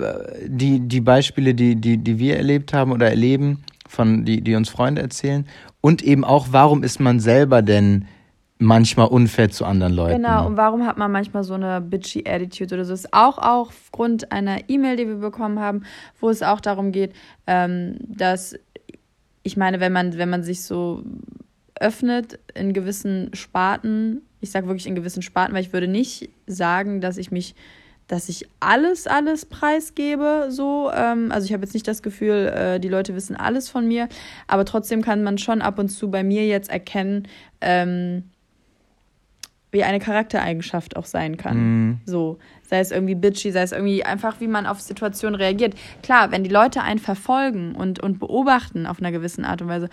die, 0.48 0.80
die 0.80 1.02
Beispiele, 1.02 1.54
die, 1.54 1.76
die, 1.76 1.98
die 1.98 2.20
wir 2.20 2.38
erlebt 2.38 2.74
haben 2.74 2.92
oder 2.92 3.10
erleben, 3.10 3.64
von, 3.92 4.26
die, 4.26 4.42
die 4.42 4.56
uns 4.56 4.70
Freunde 4.70 5.02
erzählen. 5.02 5.46
Und 5.82 6.02
eben 6.02 6.24
auch, 6.24 6.48
warum 6.52 6.84
ist 6.84 7.00
man 7.00 7.20
selber 7.20 7.62
denn 7.62 8.08
manchmal 8.58 9.08
unfair 9.08 9.50
zu 9.50 9.66
anderen 9.66 9.94
Leuten. 9.94 10.22
Genau, 10.22 10.46
und 10.46 10.56
warum 10.56 10.86
hat 10.86 10.96
man 10.96 11.12
manchmal 11.12 11.44
so 11.44 11.56
eine 11.56 11.82
bitchy 11.82 12.24
Attitude 12.28 12.76
oder 12.76 12.86
so? 12.86 12.94
Das 12.94 13.02
ist 13.02 13.14
auch, 13.14 13.40
aufgrund 13.40 14.32
einer 14.32 14.70
E-Mail, 14.70 14.98
die 14.98 15.08
wir 15.08 15.16
bekommen 15.16 15.60
haben, 15.60 15.84
wo 16.20 16.30
es 16.30 16.44
auch 16.44 16.62
darum 16.62 16.92
geht, 16.92 17.14
ähm, 17.48 17.96
dass, 18.00 18.56
ich 19.42 19.58
meine, 19.58 19.80
wenn 19.80 19.92
man, 19.92 20.18
wenn 20.18 20.30
man 20.30 20.44
sich 20.44 20.64
so 20.64 21.04
öffnet 21.80 22.40
in 22.54 22.74
gewissen 22.74 23.34
Sparten, 23.34 24.22
ich 24.42 24.52
sage 24.52 24.68
wirklich 24.68 24.88
in 24.88 24.96
gewissen 24.96 25.24
Sparten, 25.24 25.56
weil 25.56 25.64
ich 25.64 25.74
würde 25.74 25.88
nicht 25.88 26.30
sagen, 26.46 27.02
dass 27.02 27.18
ich 27.18 27.32
mich 27.32 27.56
dass 28.12 28.28
ich 28.28 28.46
alles, 28.60 29.08
alles 29.08 29.46
preisgebe, 29.46 30.48
so. 30.50 30.92
Ähm, 30.94 31.32
also 31.32 31.46
ich 31.46 31.54
habe 31.54 31.64
jetzt 31.64 31.74
nicht 31.74 31.88
das 31.88 32.04
Gefühl, 32.04 32.48
äh, 32.54 32.80
die 32.80 32.90
Leute 32.90 33.16
wissen 33.16 33.38
alles 33.38 33.70
von 33.70 33.88
mir, 33.88 34.10
aber 34.48 34.66
trotzdem 34.66 35.02
kann 35.02 35.24
man 35.24 35.38
schon 35.38 35.62
ab 35.62 35.80
und 35.80 35.88
zu 35.88 36.12
bei 36.12 36.22
mir 36.22 36.46
jetzt 36.46 36.70
erkennen, 36.70 37.30
ähm, 37.62 38.24
wie 39.72 39.84
eine 39.84 40.00
Charaktereigenschaft 40.00 40.96
auch 40.98 41.06
sein 41.06 41.38
kann. 41.38 41.58
Mm. 41.58 42.02
So, 42.06 42.40
sei 42.64 42.80
es 42.80 42.92
irgendwie 42.92 43.16
bitchy, 43.16 43.52
sei 43.52 43.62
es 43.62 43.72
irgendwie 43.72 44.04
einfach, 44.04 44.40
wie 44.40 44.48
man 44.48 44.66
auf 44.66 44.82
Situationen 44.82 45.36
reagiert. 45.36 45.76
Klar, 46.04 46.32
wenn 46.32 46.44
die 46.44 46.50
Leute 46.50 46.82
einen 46.82 47.00
verfolgen 47.00 47.76
und, 47.76 48.00
und 48.00 48.20
beobachten 48.20 48.86
auf 48.86 49.00
einer 49.00 49.12
gewissen 49.12 49.46
Art 49.46 49.62
und 49.62 49.70
Weise 49.70 49.90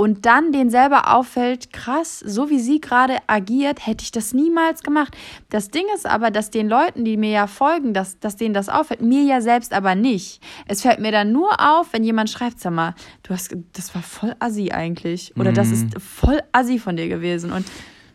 und 0.00 0.24
dann 0.24 0.50
denen 0.50 0.70
selber 0.70 1.14
auffällt, 1.14 1.74
krass, 1.74 2.20
so 2.20 2.48
wie 2.48 2.58
sie 2.58 2.80
gerade 2.80 3.18
agiert, 3.26 3.86
hätte 3.86 4.02
ich 4.02 4.10
das 4.10 4.32
niemals 4.32 4.82
gemacht. 4.82 5.14
Das 5.50 5.68
Ding 5.68 5.84
ist 5.94 6.06
aber, 6.06 6.30
dass 6.30 6.48
den 6.48 6.70
Leuten, 6.70 7.04
die 7.04 7.18
mir 7.18 7.28
ja 7.28 7.46
folgen, 7.46 7.92
dass, 7.92 8.18
dass 8.18 8.36
denen 8.36 8.54
das 8.54 8.70
auffällt, 8.70 9.02
mir 9.02 9.24
ja 9.24 9.42
selbst 9.42 9.74
aber 9.74 9.94
nicht. 9.94 10.42
Es 10.66 10.80
fällt 10.80 11.00
mir 11.00 11.12
dann 11.12 11.32
nur 11.32 11.50
auf, 11.60 11.92
wenn 11.92 12.02
jemand 12.02 12.30
schreibt, 12.30 12.60
sag 12.60 12.72
mal, 12.72 12.94
du 13.24 13.34
hast, 13.34 13.54
das 13.74 13.94
war 13.94 14.00
voll 14.00 14.34
assi 14.38 14.70
eigentlich. 14.70 15.34
Oder 15.36 15.52
mm. 15.52 15.54
das 15.54 15.70
ist 15.70 16.00
voll 16.00 16.40
assi 16.52 16.78
von 16.78 16.96
dir 16.96 17.08
gewesen. 17.08 17.52
Und 17.52 17.66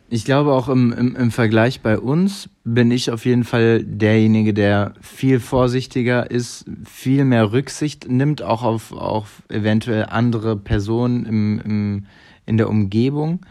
ich 0.10 0.26
glaube 0.26 0.54
auch 0.54 0.70
im, 0.70 0.94
im, 0.94 1.15
im 1.15 1.32
Vergleich 1.32 1.82
bei 1.82 1.98
uns 1.98 2.50
bin 2.63 2.91
ich 2.91 3.10
auf 3.12 3.26
jeden 3.26 3.44
Fall 3.44 3.84
derjenige, 3.84 4.54
der 4.54 4.94
viel 5.02 5.39
vorsichtiger 5.39 6.30
ist, 6.30 6.65
viel 6.86 7.26
mehr 7.26 7.52
Rücksicht 7.52 8.08
nimmt, 8.08 8.41
auch 8.41 8.63
auf, 8.63 8.91
auf 8.91 9.41
eventuell 9.50 10.06
andere 10.06 10.58
Personen 10.58 11.26
im, 11.26 11.62
im, 11.63 12.06
in 12.46 12.58
der 12.58 12.70
Umgebung. 12.70 13.46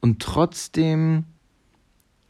Und 0.00 0.20
trotzdem 0.20 1.24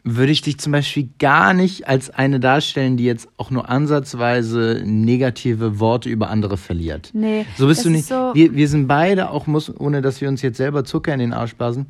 würde 0.05 0.31
ich 0.31 0.41
dich 0.41 0.59
zum 0.59 0.73
Beispiel 0.73 1.09
gar 1.19 1.53
nicht 1.53 1.89
als 1.89 2.11
eine 2.11 2.39
darstellen, 2.39 2.97
die 2.97 3.05
jetzt 3.05 3.29
auch 3.37 3.51
nur 3.51 3.69
ansatzweise 3.69 4.83
negative 4.87 5.81
Worte 5.81 6.09
über 6.09 6.31
andere 6.31 6.57
verliert. 6.57 7.11
Nee. 7.13 7.45
So 7.59 7.67
bist 7.67 7.85
du 7.85 7.91
nicht. 7.91 8.07
So 8.07 8.31
wir, 8.33 8.55
wir 8.55 8.69
sind 8.69 8.87
beide, 8.87 9.31
auch 9.31 9.49
muss, 9.49 9.69
ohne 9.79 10.03
dass 10.03 10.21
wir 10.21 10.29
uns 10.29 10.43
jetzt 10.43 10.59
selber 10.59 10.85
Zucker 10.85 11.13
in 11.13 11.19
den 11.19 11.33
Arsch 11.33 11.57
blasen, 11.57 11.87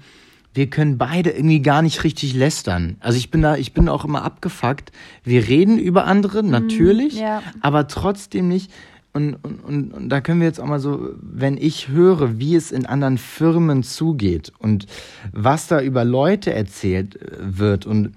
wir 0.57 0.71
können 0.71 0.97
beide 0.97 1.31
irgendwie 1.31 1.61
gar 1.61 1.83
nicht 1.83 2.03
richtig 2.03 2.35
lästern. 2.35 2.97
Also 3.01 3.19
ich 3.19 3.31
bin 3.31 3.43
da, 3.43 3.57
ich 3.57 3.75
bin 3.75 3.89
auch 3.89 4.05
immer 4.05 4.25
abgefuckt. 4.25 4.91
Wir 5.23 5.47
reden 5.47 5.79
über 5.79 6.07
andere, 6.07 6.43
mhm, 6.43 6.51
natürlich, 6.51 7.17
mm, 7.17 7.23
ja. 7.23 7.43
aber 7.61 7.89
trotzdem 7.89 8.49
nicht. 8.49 8.73
Und, 9.13 9.35
und, 9.43 9.65
und, 9.65 9.93
und, 9.93 10.09
da 10.09 10.21
können 10.21 10.41
wir 10.41 10.47
jetzt 10.47 10.61
auch 10.61 10.67
mal 10.67 10.81
so, 10.81 11.11
wenn 11.21 11.57
ich 11.57 11.89
höre, 11.89 12.39
wie 12.39 12.55
es 12.55 12.73
in 12.73 12.87
anderen 12.87 13.19
Firmen 13.19 13.83
zugeht 13.83 14.53
und 14.59 14.87
was 15.33 15.69
da 15.69 15.81
über 15.81 16.05
Leute 16.05 16.53
erzählt 16.53 17.17
äh, 17.17 17.37
wird 17.41 17.87
und 17.87 18.15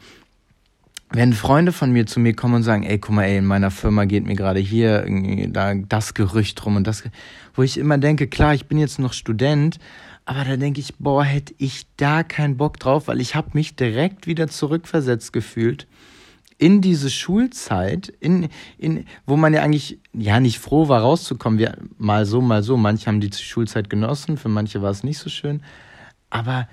wenn 1.11 1.33
Freunde 1.33 1.71
von 1.71 1.91
mir 1.91 2.05
zu 2.05 2.19
mir 2.19 2.35
kommen 2.35 2.55
und 2.55 2.63
sagen, 2.63 2.83
ey, 2.83 2.99
guck 2.99 3.15
mal, 3.15 3.23
ey, 3.23 3.37
in 3.37 3.45
meiner 3.45 3.71
Firma 3.71 4.05
geht 4.05 4.25
mir 4.25 4.35
gerade 4.35 4.59
hier 4.59 5.05
da 5.49 5.73
das 5.73 6.13
Gerücht 6.13 6.63
rum 6.65 6.75
und 6.75 6.85
das, 6.85 7.03
wo 7.55 7.63
ich 7.63 7.77
immer 7.77 7.97
denke, 7.97 8.27
klar, 8.27 8.53
ich 8.53 8.67
bin 8.67 8.77
jetzt 8.77 8.99
noch 8.99 9.13
Student, 9.13 9.79
aber 10.29 10.45
da 10.45 10.57
denke 10.57 10.79
ich, 10.79 10.93
boah, 10.99 11.23
hätte 11.23 11.55
ich 11.57 11.87
da 11.97 12.21
keinen 12.21 12.55
Bock 12.55 12.77
drauf, 12.77 13.07
weil 13.07 13.19
ich 13.19 13.33
habe 13.33 13.49
mich 13.53 13.75
direkt 13.75 14.27
wieder 14.27 14.47
zurückversetzt 14.47 15.33
gefühlt 15.33 15.87
in 16.59 16.81
diese 16.81 17.09
Schulzeit, 17.09 18.09
in, 18.19 18.47
in, 18.77 19.05
wo 19.25 19.37
man 19.37 19.55
ja 19.55 19.63
eigentlich 19.63 19.97
ja 20.13 20.39
nicht 20.39 20.59
froh 20.59 20.87
war, 20.87 21.01
rauszukommen. 21.01 21.57
Wir, 21.57 21.79
mal 21.97 22.27
so, 22.27 22.41
mal 22.41 22.61
so. 22.61 22.77
Manche 22.77 23.07
haben 23.07 23.21
die 23.21 23.31
Schulzeit 23.33 23.89
genossen, 23.89 24.37
für 24.37 24.49
manche 24.49 24.83
war 24.83 24.91
es 24.91 25.03
nicht 25.03 25.17
so 25.17 25.31
schön. 25.31 25.63
Aber 26.29 26.67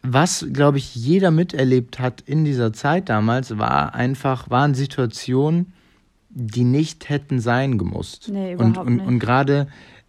was, 0.00 0.46
glaube 0.50 0.78
ich, 0.78 0.94
jeder 0.94 1.30
miterlebt 1.30 1.98
hat 1.98 2.22
in 2.22 2.46
dieser 2.46 2.72
Zeit 2.72 3.10
damals, 3.10 3.58
war 3.58 3.94
einfach, 3.94 4.48
waren 4.48 4.74
Situationen, 4.74 5.74
die 6.30 6.64
nicht 6.64 7.10
hätten 7.10 7.40
sein 7.40 7.76
gemusst. 7.76 8.30
Nee, 8.32 8.54
überhaupt 8.54 8.78
und, 8.78 8.86
und, 8.86 8.96
nicht. 8.96 9.06
Und 9.06 9.18
gerade 9.18 9.66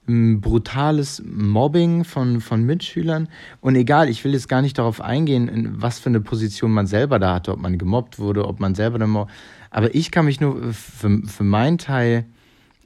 brutales 0.08 1.22
Mobbing 1.26 2.06
von, 2.06 2.40
von 2.40 2.64
Mitschülern. 2.64 3.28
Und 3.60 3.76
egal, 3.76 4.10
ich 4.10 4.24
will 4.24 4.34
jetzt 4.34 4.48
gar 4.48 4.62
nicht 4.62 4.78
darauf 4.78 5.02
eingehen, 5.02 5.76
was 5.78 6.00
für 6.00 6.10
eine 6.10 6.22
Position 6.22 6.72
man 6.72 6.88
selber 6.88 7.20
da 7.20 7.36
hatte, 7.36 7.52
ob 7.52 7.60
man 7.60 7.78
gemobbt 7.78 8.18
wurde, 8.18 8.48
ob 8.48 8.60
man 8.60 8.74
selber 8.74 9.00
dann 9.00 9.28
Aber 9.70 9.94
ich 9.94 10.12
kann 10.12 10.26
mich 10.26 10.40
nur, 10.40 10.74
für, 10.74 11.22
für 11.26 11.44
meinen 11.44 11.78
Teil, 11.78 12.26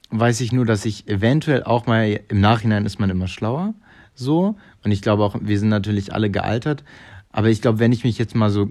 weiß 0.10 0.42
ich 0.42 0.52
nur, 0.52 0.66
dass 0.66 0.84
ich 0.86 1.08
eventuell 1.08 1.64
auch 1.64 1.86
mal, 1.86 2.20
im 2.28 2.42
Nachhinein 2.42 2.86
ist 2.86 3.00
man 3.00 3.10
immer 3.10 3.28
schlauer, 3.28 3.76
so. 4.16 4.56
Und 4.84 4.92
ich 4.92 5.02
glaube 5.02 5.24
auch, 5.24 5.36
wir 5.40 5.60
sind 5.60 5.70
natürlich 5.70 6.14
alle 6.14 6.30
gealtert. 6.32 6.84
Aber 7.32 7.50
ich 7.50 7.62
glaube, 7.62 7.80
wenn 7.80 7.94
ich 7.94 8.04
mich 8.04 8.18
jetzt 8.18 8.36
mal 8.36 8.50
so 8.50 8.68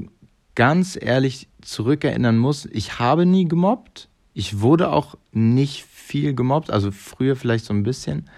ganz 0.54 0.98
ehrlich 1.00 1.48
zurückerinnern 1.62 2.36
muss, 2.36 2.66
ich 2.66 2.98
habe 2.98 3.24
nie 3.24 3.46
gemobbt. 3.46 4.09
Ich 4.34 4.60
wurde 4.60 4.90
auch 4.90 5.16
nicht 5.32 5.84
viel 5.84 6.34
gemobbt, 6.34 6.70
also 6.70 6.90
früher 6.90 7.36
vielleicht 7.36 7.64
so 7.64 7.74
ein 7.74 7.82
bisschen. 7.82 8.28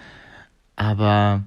Aber 0.76 1.44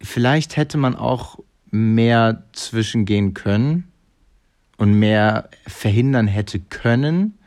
vielleicht 0.00 0.56
hätte 0.56 0.78
man 0.78 0.96
auch 0.96 1.38
mehr 1.70 2.44
zwischengehen 2.52 3.34
können 3.34 3.88
und 4.76 4.94
mehr 4.94 5.48
verhindern 5.66 6.26
hätte 6.26 6.58
können. 6.60 7.38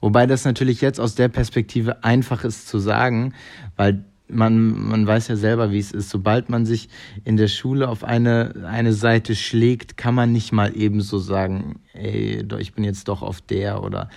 Wobei 0.00 0.26
das 0.26 0.44
natürlich 0.44 0.80
jetzt 0.80 1.00
aus 1.00 1.14
der 1.14 1.28
Perspektive 1.28 2.04
einfach 2.04 2.44
ist 2.44 2.68
zu 2.68 2.78
sagen, 2.78 3.34
weil 3.76 4.04
man, 4.28 4.88
man 4.88 5.06
weiß 5.06 5.28
ja 5.28 5.36
selber, 5.36 5.72
wie 5.72 5.78
es 5.78 5.92
ist. 5.92 6.10
Sobald 6.10 6.48
man 6.48 6.64
sich 6.64 6.88
in 7.24 7.36
der 7.36 7.48
Schule 7.48 7.88
auf 7.88 8.04
eine, 8.04 8.66
eine 8.66 8.92
Seite 8.92 9.34
schlägt, 9.34 9.96
kann 9.96 10.14
man 10.14 10.32
nicht 10.32 10.52
mal 10.52 10.76
eben 10.76 11.00
so 11.00 11.18
sagen, 11.18 11.80
ey, 11.92 12.44
ich 12.58 12.72
bin 12.74 12.84
jetzt 12.84 13.08
doch 13.08 13.22
auf 13.22 13.40
der 13.40 13.82
oder 13.82 14.08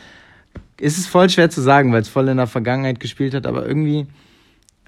ist 0.84 0.98
es 0.98 1.08
voll 1.08 1.30
schwer 1.30 1.50
zu 1.50 1.62
sagen, 1.62 1.93
weil 1.93 2.02
es 2.02 2.10
voll 2.10 2.28
in 2.28 2.38
der 2.38 2.48
Vergangenheit 2.48 3.00
gespielt 3.00 3.34
hat, 3.34 3.46
aber 3.46 3.65
irgendwie, 3.65 4.06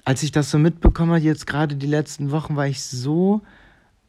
als 0.04 0.22
ich 0.22 0.30
das 0.30 0.50
so 0.50 0.58
mitbekommen 0.58 1.12
habe, 1.12 1.22
jetzt 1.22 1.46
gerade 1.46 1.74
die 1.74 1.86
letzten 1.86 2.30
Wochen, 2.30 2.54
war 2.54 2.66
ich 2.66 2.82
so 2.82 3.40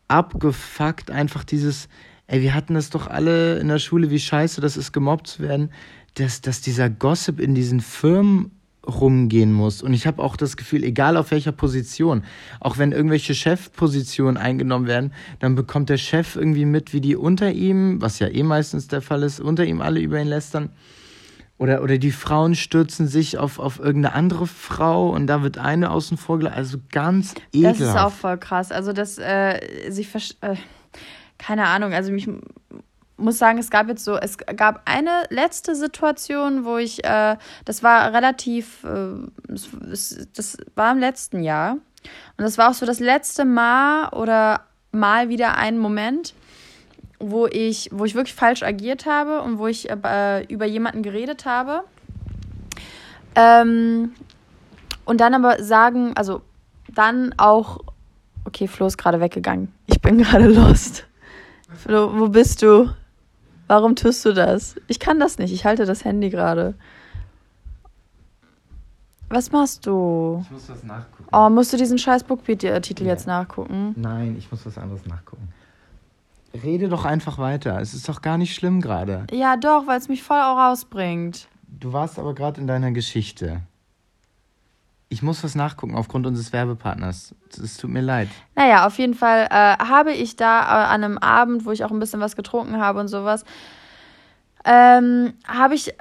abgefuckt, 0.10 1.12
einfach 1.12 1.45
dieses, 1.45 1.88
ey, 2.28 2.41
wir 2.41 2.54
hatten 2.54 2.73
das 2.73 2.89
doch 2.89 3.08
alle 3.08 3.60
in 3.60 3.69
der 3.69 3.80
Schule, 3.80 4.10
wie 4.10 4.19
scheiße 4.19 4.60
das 4.60 4.76
ist, 4.76 4.91
gemobbt 4.91 5.28
zu 5.28 5.43
werden, 5.43 5.71
dass, 6.15 6.41
dass 6.41 6.60
dieser 6.60 6.89
Gossip 6.89 7.39
in 7.39 7.56
diesen 7.56 7.80
Firmen 7.80 8.52
rumgehen 8.86 9.54
muss. 9.54 9.82
Und 9.82 9.93
ich 9.93 10.08
habe 10.08 10.21
auch 10.21 10.36
das 10.36 10.58
Gefühl, 10.58 10.84
egal 10.84 11.15
auf 11.15 11.32
welcher 11.32 11.52
Position, 11.52 12.23
auch 12.60 12.78
wenn 12.78 12.91
irgendwelche 12.91 13.34
Chefpositionen 13.34 14.38
eingenommen 14.38 14.88
werden, 14.88 15.13
dann 15.39 15.56
bekommt 15.56 15.89
der 15.89 15.97
Chef 15.97 16.36
irgendwie 16.36 16.65
mit, 16.65 16.93
wie 16.93 17.02
die 17.02 17.15
unter 17.15 17.52
ihm, 17.52 18.02
was 18.02 18.19
ja 18.19 18.28
eh 18.28 18.43
meistens 18.43 18.88
der 18.88 19.02
Fall 19.02 19.23
ist, 19.23 19.39
unter 19.39 19.65
ihm 19.65 19.82
alle 19.82 20.00
über 20.00 20.19
ihn 20.19 20.28
lästern. 20.28 20.69
Oder, 21.59 21.81
oder 21.81 21.97
die 21.97 22.11
Frauen 22.11 22.53
stürzen 22.53 23.07
sich 23.07 23.37
auf, 23.39 23.57
auf 23.57 23.79
irgendeine 23.79 24.13
andere 24.13 24.45
Frau 24.45 25.09
und 25.09 25.25
da 25.25 25.41
wird 25.41 25.57
eine 25.57 25.89
außen 25.89 26.17
vor 26.17 26.37
gelassen. 26.37 26.57
Also 26.57 26.77
ganz 26.91 27.33
ekelhaft. 27.51 27.81
Das 27.81 27.89
ist 27.89 27.97
auch 27.97 28.11
voll 28.11 28.37
krass. 28.37 28.71
Also, 28.71 28.93
dass 28.93 29.17
äh, 29.17 29.89
sich. 29.89 30.13
Äh, 30.41 30.55
keine 31.39 31.67
Ahnung, 31.67 31.93
also 31.93 32.11
mich 32.11 32.27
muss 33.17 33.37
sagen, 33.37 33.57
es 33.57 33.69
gab 33.69 33.87
jetzt 33.87 34.03
so, 34.03 34.17
es 34.17 34.37
gab 34.37 34.81
eine 34.85 35.23
letzte 35.29 35.75
Situation, 35.75 36.65
wo 36.65 36.77
ich, 36.77 37.03
äh, 37.03 37.35
das 37.65 37.83
war 37.83 38.13
relativ, 38.13 38.83
äh, 38.83 39.13
das, 39.47 40.27
das 40.35 40.57
war 40.75 40.91
im 40.91 40.99
letzten 40.99 41.43
Jahr. 41.43 41.73
Und 42.37 42.43
das 42.43 42.57
war 42.57 42.69
auch 42.69 42.73
so 42.73 42.85
das 42.85 42.99
letzte 42.99 43.43
Mal 43.43 44.09
oder 44.09 44.61
mal 44.91 45.29
wieder 45.29 45.57
ein 45.57 45.77
Moment, 45.77 46.33
wo 47.19 47.47
ich, 47.47 47.89
wo 47.91 48.06
ich 48.06 48.15
wirklich 48.15 48.36
falsch 48.36 48.63
agiert 48.63 49.06
habe 49.06 49.41
und 49.41 49.58
wo 49.58 49.67
ich 49.67 49.89
äh, 49.89 50.43
über 50.45 50.65
jemanden 50.65 51.03
geredet 51.03 51.45
habe. 51.45 51.84
Ähm, 53.36 54.13
und 55.06 55.21
dann 55.21 55.34
aber 55.34 55.63
sagen, 55.63 56.13
also 56.15 56.41
dann 56.93 57.34
auch, 57.38 57.80
okay, 58.45 58.67
Flo 58.67 58.88
ist 58.88 58.97
gerade 58.97 59.19
weggegangen. 59.19 59.71
Ich 59.86 60.01
bin 60.01 60.17
gerade 60.17 60.47
lost. 60.47 61.06
Flo, 61.75 62.12
wo 62.17 62.30
bist 62.30 62.62
du? 62.62 62.89
Warum 63.67 63.95
tust 63.95 64.23
du 64.25 64.34
das? 64.34 64.75
Ich 64.88 64.99
kann 64.99 65.19
das 65.19 65.38
nicht. 65.38 65.53
Ich 65.53 65.65
halte 65.65 65.86
das 65.86 66.06
Handy 66.06 66.30
gerade. 66.30 66.73
Was 69.30 69.51
machst 69.51 69.86
du? 69.86 70.39
Ich 70.43 70.51
muss 70.51 70.69
was 70.69 70.84
nachgucken. 70.84 71.30
Oh, 71.34 71.49
musst 71.49 71.73
du 71.73 71.77
diesen 71.77 71.97
scheiß 71.97 72.23
Bookbeat-Titel 72.23 73.03
ja. 73.03 73.10
jetzt 73.10 73.27
nachgucken? 73.27 73.93
Nein, 73.97 74.36
ich 74.38 74.49
muss 74.49 74.65
was 74.65 74.77
anderes 74.77 75.06
nachgucken. 75.06 75.49
Rede 76.63 76.89
doch 76.89 77.05
einfach 77.05 77.37
weiter. 77.37 77.79
Es 77.79 77.93
ist 77.93 78.07
doch 78.09 78.21
gar 78.21 78.37
nicht 78.37 78.53
schlimm 78.53 78.81
gerade. 78.81 79.25
Ja, 79.31 79.57
doch, 79.57 79.87
weil 79.87 79.97
es 79.97 80.09
mich 80.09 80.23
voll 80.23 80.39
auch 80.39 80.57
rausbringt. 80.57 81.47
Du 81.67 81.93
warst 81.93 82.17
aber 82.19 82.33
gerade 82.33 82.61
in 82.61 82.67
deiner 82.67 82.91
Geschichte. 82.91 83.61
Ich 85.09 85.23
muss 85.23 85.43
was 85.43 85.55
nachgucken 85.55 85.95
aufgrund 85.95 86.27
unseres 86.27 86.51
Werbepartners. 86.51 87.33
Es 87.63 87.77
tut 87.77 87.89
mir 87.89 88.01
leid. 88.01 88.27
Naja, 88.55 88.85
auf 88.85 88.97
jeden 88.97 89.13
Fall 89.13 89.47
äh, 89.49 89.77
habe 89.83 90.11
ich 90.11 90.35
da 90.35 90.61
äh, 90.61 90.87
an 90.87 91.03
einem 91.03 91.17
Abend, 91.17 91.65
wo 91.65 91.71
ich 91.71 91.85
auch 91.85 91.91
ein 91.91 91.99
bisschen 91.99 92.19
was 92.19 92.35
getrunken 92.35 92.79
habe 92.79 92.99
und 92.99 93.07
sowas, 93.07 93.45
ähm, 94.65 95.33
habe 95.47 95.75
ich 95.75 95.93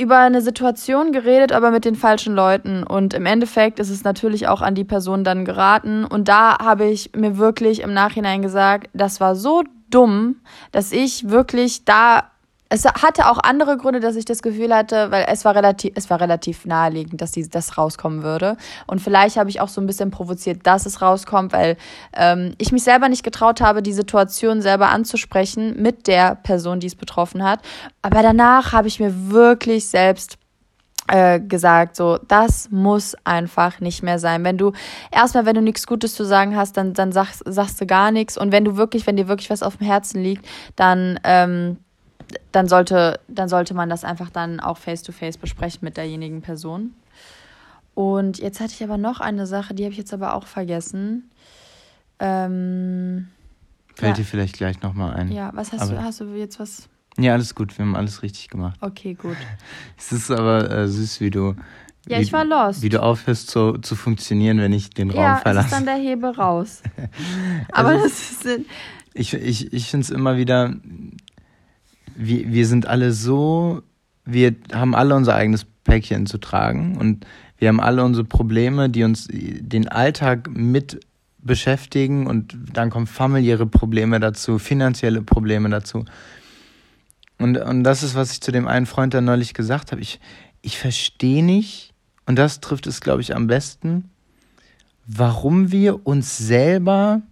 über 0.00 0.18
eine 0.18 0.40
Situation 0.40 1.12
geredet, 1.12 1.52
aber 1.52 1.70
mit 1.70 1.84
den 1.84 1.94
falschen 1.94 2.34
Leuten. 2.34 2.82
Und 2.82 3.12
im 3.12 3.26
Endeffekt 3.26 3.78
ist 3.78 3.90
es 3.90 4.02
natürlich 4.02 4.48
auch 4.48 4.62
an 4.62 4.74
die 4.74 4.84
Person 4.84 5.24
dann 5.24 5.44
geraten. 5.44 6.04
Und 6.04 6.28
da 6.28 6.58
habe 6.58 6.86
ich 6.86 7.14
mir 7.14 7.36
wirklich 7.38 7.80
im 7.80 7.92
Nachhinein 7.92 8.40
gesagt, 8.40 8.88
das 8.94 9.20
war 9.20 9.36
so 9.36 9.62
dumm, 9.90 10.36
dass 10.72 10.92
ich 10.92 11.28
wirklich 11.28 11.84
da 11.84 12.30
es 12.72 12.84
hatte 12.84 13.28
auch 13.28 13.38
andere 13.38 13.76
Gründe, 13.76 13.98
dass 13.98 14.14
ich 14.14 14.24
das 14.24 14.42
Gefühl 14.42 14.72
hatte, 14.72 15.10
weil 15.10 15.26
es 15.28 15.44
war 15.44 15.56
relativ, 15.56 15.92
es 15.96 16.08
war 16.08 16.20
relativ 16.20 16.64
naheliegend, 16.64 17.20
dass 17.20 17.32
die, 17.32 17.48
das 17.48 17.76
rauskommen 17.76 18.22
würde. 18.22 18.56
Und 18.86 19.00
vielleicht 19.00 19.36
habe 19.36 19.50
ich 19.50 19.60
auch 19.60 19.68
so 19.68 19.80
ein 19.80 19.88
bisschen 19.88 20.12
provoziert, 20.12 20.64
dass 20.64 20.86
es 20.86 21.02
rauskommt, 21.02 21.52
weil 21.52 21.76
ähm, 22.12 22.54
ich 22.58 22.70
mich 22.70 22.84
selber 22.84 23.08
nicht 23.08 23.24
getraut 23.24 23.60
habe, 23.60 23.82
die 23.82 23.92
Situation 23.92 24.62
selber 24.62 24.90
anzusprechen 24.90 25.82
mit 25.82 26.06
der 26.06 26.36
Person, 26.36 26.78
die 26.78 26.86
es 26.86 26.94
betroffen 26.94 27.42
hat. 27.42 27.58
Aber 28.02 28.22
danach 28.22 28.72
habe 28.72 28.86
ich 28.86 29.00
mir 29.00 29.32
wirklich 29.32 29.88
selbst 29.88 30.38
äh, 31.10 31.40
gesagt, 31.40 31.96
so, 31.96 32.18
das 32.28 32.70
muss 32.70 33.16
einfach 33.24 33.80
nicht 33.80 34.02
mehr 34.02 34.18
sein. 34.18 34.44
Wenn 34.44 34.58
du, 34.58 34.72
erstmal, 35.10 35.44
wenn 35.44 35.56
du 35.56 35.62
nichts 35.62 35.86
Gutes 35.86 36.14
zu 36.14 36.24
sagen 36.24 36.56
hast, 36.56 36.76
dann, 36.76 36.94
dann 36.94 37.10
sagst, 37.10 37.42
sagst 37.46 37.80
du 37.80 37.86
gar 37.86 38.12
nichts. 38.12 38.38
Und 38.38 38.52
wenn 38.52 38.64
du 38.64 38.76
wirklich, 38.76 39.06
wenn 39.06 39.16
dir 39.16 39.26
wirklich 39.26 39.50
was 39.50 39.62
auf 39.62 39.78
dem 39.78 39.86
Herzen 39.86 40.22
liegt, 40.22 40.46
dann, 40.76 41.18
ähm, 41.24 41.78
dann 42.52 42.68
sollte, 42.68 43.18
dann 43.26 43.48
sollte 43.48 43.74
man 43.74 43.88
das 43.88 44.04
einfach 44.04 44.30
dann 44.30 44.60
auch 44.60 44.78
face 44.78 45.02
to 45.02 45.10
face 45.10 45.36
besprechen 45.36 45.80
mit 45.82 45.96
derjenigen 45.96 46.42
Person. 46.42 46.94
Und 47.94 48.38
jetzt 48.38 48.60
hatte 48.60 48.72
ich 48.72 48.84
aber 48.84 48.96
noch 48.96 49.20
eine 49.20 49.46
Sache, 49.46 49.74
die 49.74 49.82
habe 49.82 49.92
ich 49.92 49.98
jetzt 49.98 50.14
aber 50.14 50.34
auch 50.34 50.46
vergessen. 50.46 51.28
Ähm, 52.20 53.28
Fällt 53.96 54.16
ja. 54.16 54.22
dir 54.22 54.24
vielleicht 54.24 54.56
gleich 54.56 54.80
nochmal 54.80 55.14
ein. 55.14 55.32
Ja, 55.32 55.50
was 55.54 55.72
hast 55.72 55.82
aber 55.82 55.92
du, 55.92 56.02
hast 56.04 56.20
du 56.20 56.24
jetzt 56.36 56.60
was? 56.60 56.88
Ja, 57.20 57.34
alles 57.34 57.54
gut, 57.54 57.76
wir 57.76 57.84
haben 57.84 57.96
alles 57.96 58.22
richtig 58.22 58.48
gemacht. 58.48 58.78
Okay, 58.80 59.14
gut. 59.14 59.36
es 59.98 60.12
ist 60.12 60.30
aber 60.30 60.70
äh, 60.70 60.88
süß, 60.88 61.20
wie 61.20 61.30
du. 61.30 61.54
Ja, 62.08 62.18
wie, 62.18 62.22
ich 62.22 62.32
war 62.32 62.44
lost. 62.44 62.82
Wie 62.82 62.88
du 62.88 63.02
aufhörst 63.02 63.50
zu, 63.50 63.78
zu 63.78 63.94
funktionieren, 63.94 64.58
wenn 64.58 64.72
ich 64.72 64.90
den 64.90 65.10
Raum 65.10 65.38
verlasse. 65.38 65.44
Ja, 65.54 65.60
ist 65.64 65.72
dann 65.72 65.84
der 65.84 65.96
Hebel 65.96 66.30
raus. 66.30 66.82
aber 67.72 67.90
also, 67.90 68.04
das 68.04 68.30
ist. 68.30 68.60
Ich, 69.12 69.34
ich, 69.34 69.72
ich 69.72 69.86
finde 69.88 70.04
es 70.04 70.10
immer 70.10 70.36
wieder. 70.36 70.74
Wir, 72.16 72.50
wir 72.50 72.66
sind 72.66 72.86
alle 72.86 73.12
so. 73.12 73.82
Wir 74.24 74.54
haben 74.72 74.94
alle 74.94 75.14
unser 75.14 75.34
eigenes 75.34 75.66
Päckchen 75.84 76.26
zu 76.26 76.38
tragen 76.38 76.96
und 76.96 77.26
wir 77.58 77.68
haben 77.68 77.80
alle 77.80 78.04
unsere 78.04 78.24
Probleme, 78.24 78.88
die 78.88 79.04
uns 79.04 79.28
den 79.30 79.88
Alltag 79.88 80.48
mit 80.50 81.00
beschäftigen 81.42 82.26
und 82.26 82.56
dann 82.72 82.90
kommen 82.90 83.06
familiäre 83.06 83.66
Probleme 83.66 84.20
dazu, 84.20 84.58
finanzielle 84.58 85.22
Probleme 85.22 85.68
dazu. 85.68 86.04
Und, 87.40 87.56
und 87.56 87.84
das 87.84 88.02
ist, 88.02 88.14
was 88.14 88.32
ich 88.32 88.42
zu 88.42 88.52
dem 88.52 88.68
einen 88.68 88.86
Freund 88.86 89.14
da 89.14 89.20
neulich 89.22 89.54
gesagt 89.54 89.92
habe. 89.92 90.02
Ich, 90.02 90.20
ich 90.60 90.78
verstehe 90.78 91.42
nicht, 91.42 91.94
und 92.26 92.36
das 92.36 92.60
trifft 92.60 92.86
es, 92.86 93.00
glaube 93.00 93.22
ich, 93.22 93.34
am 93.34 93.46
besten, 93.46 94.10
warum 95.06 95.72
wir 95.72 96.06
uns 96.06 96.36
selber 96.36 97.22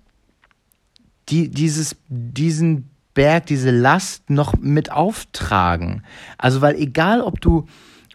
die, 1.29 1.51
dieses, 1.51 1.94
diesen 2.09 2.88
Berg, 3.12 3.47
diese 3.47 3.71
Last 3.71 4.31
noch 4.31 4.57
mit 4.57 4.90
auftragen. 4.90 6.03
Also, 6.38 6.62
weil 6.62 6.77
egal, 6.77 7.21
ob 7.21 7.42
du, 7.42 7.66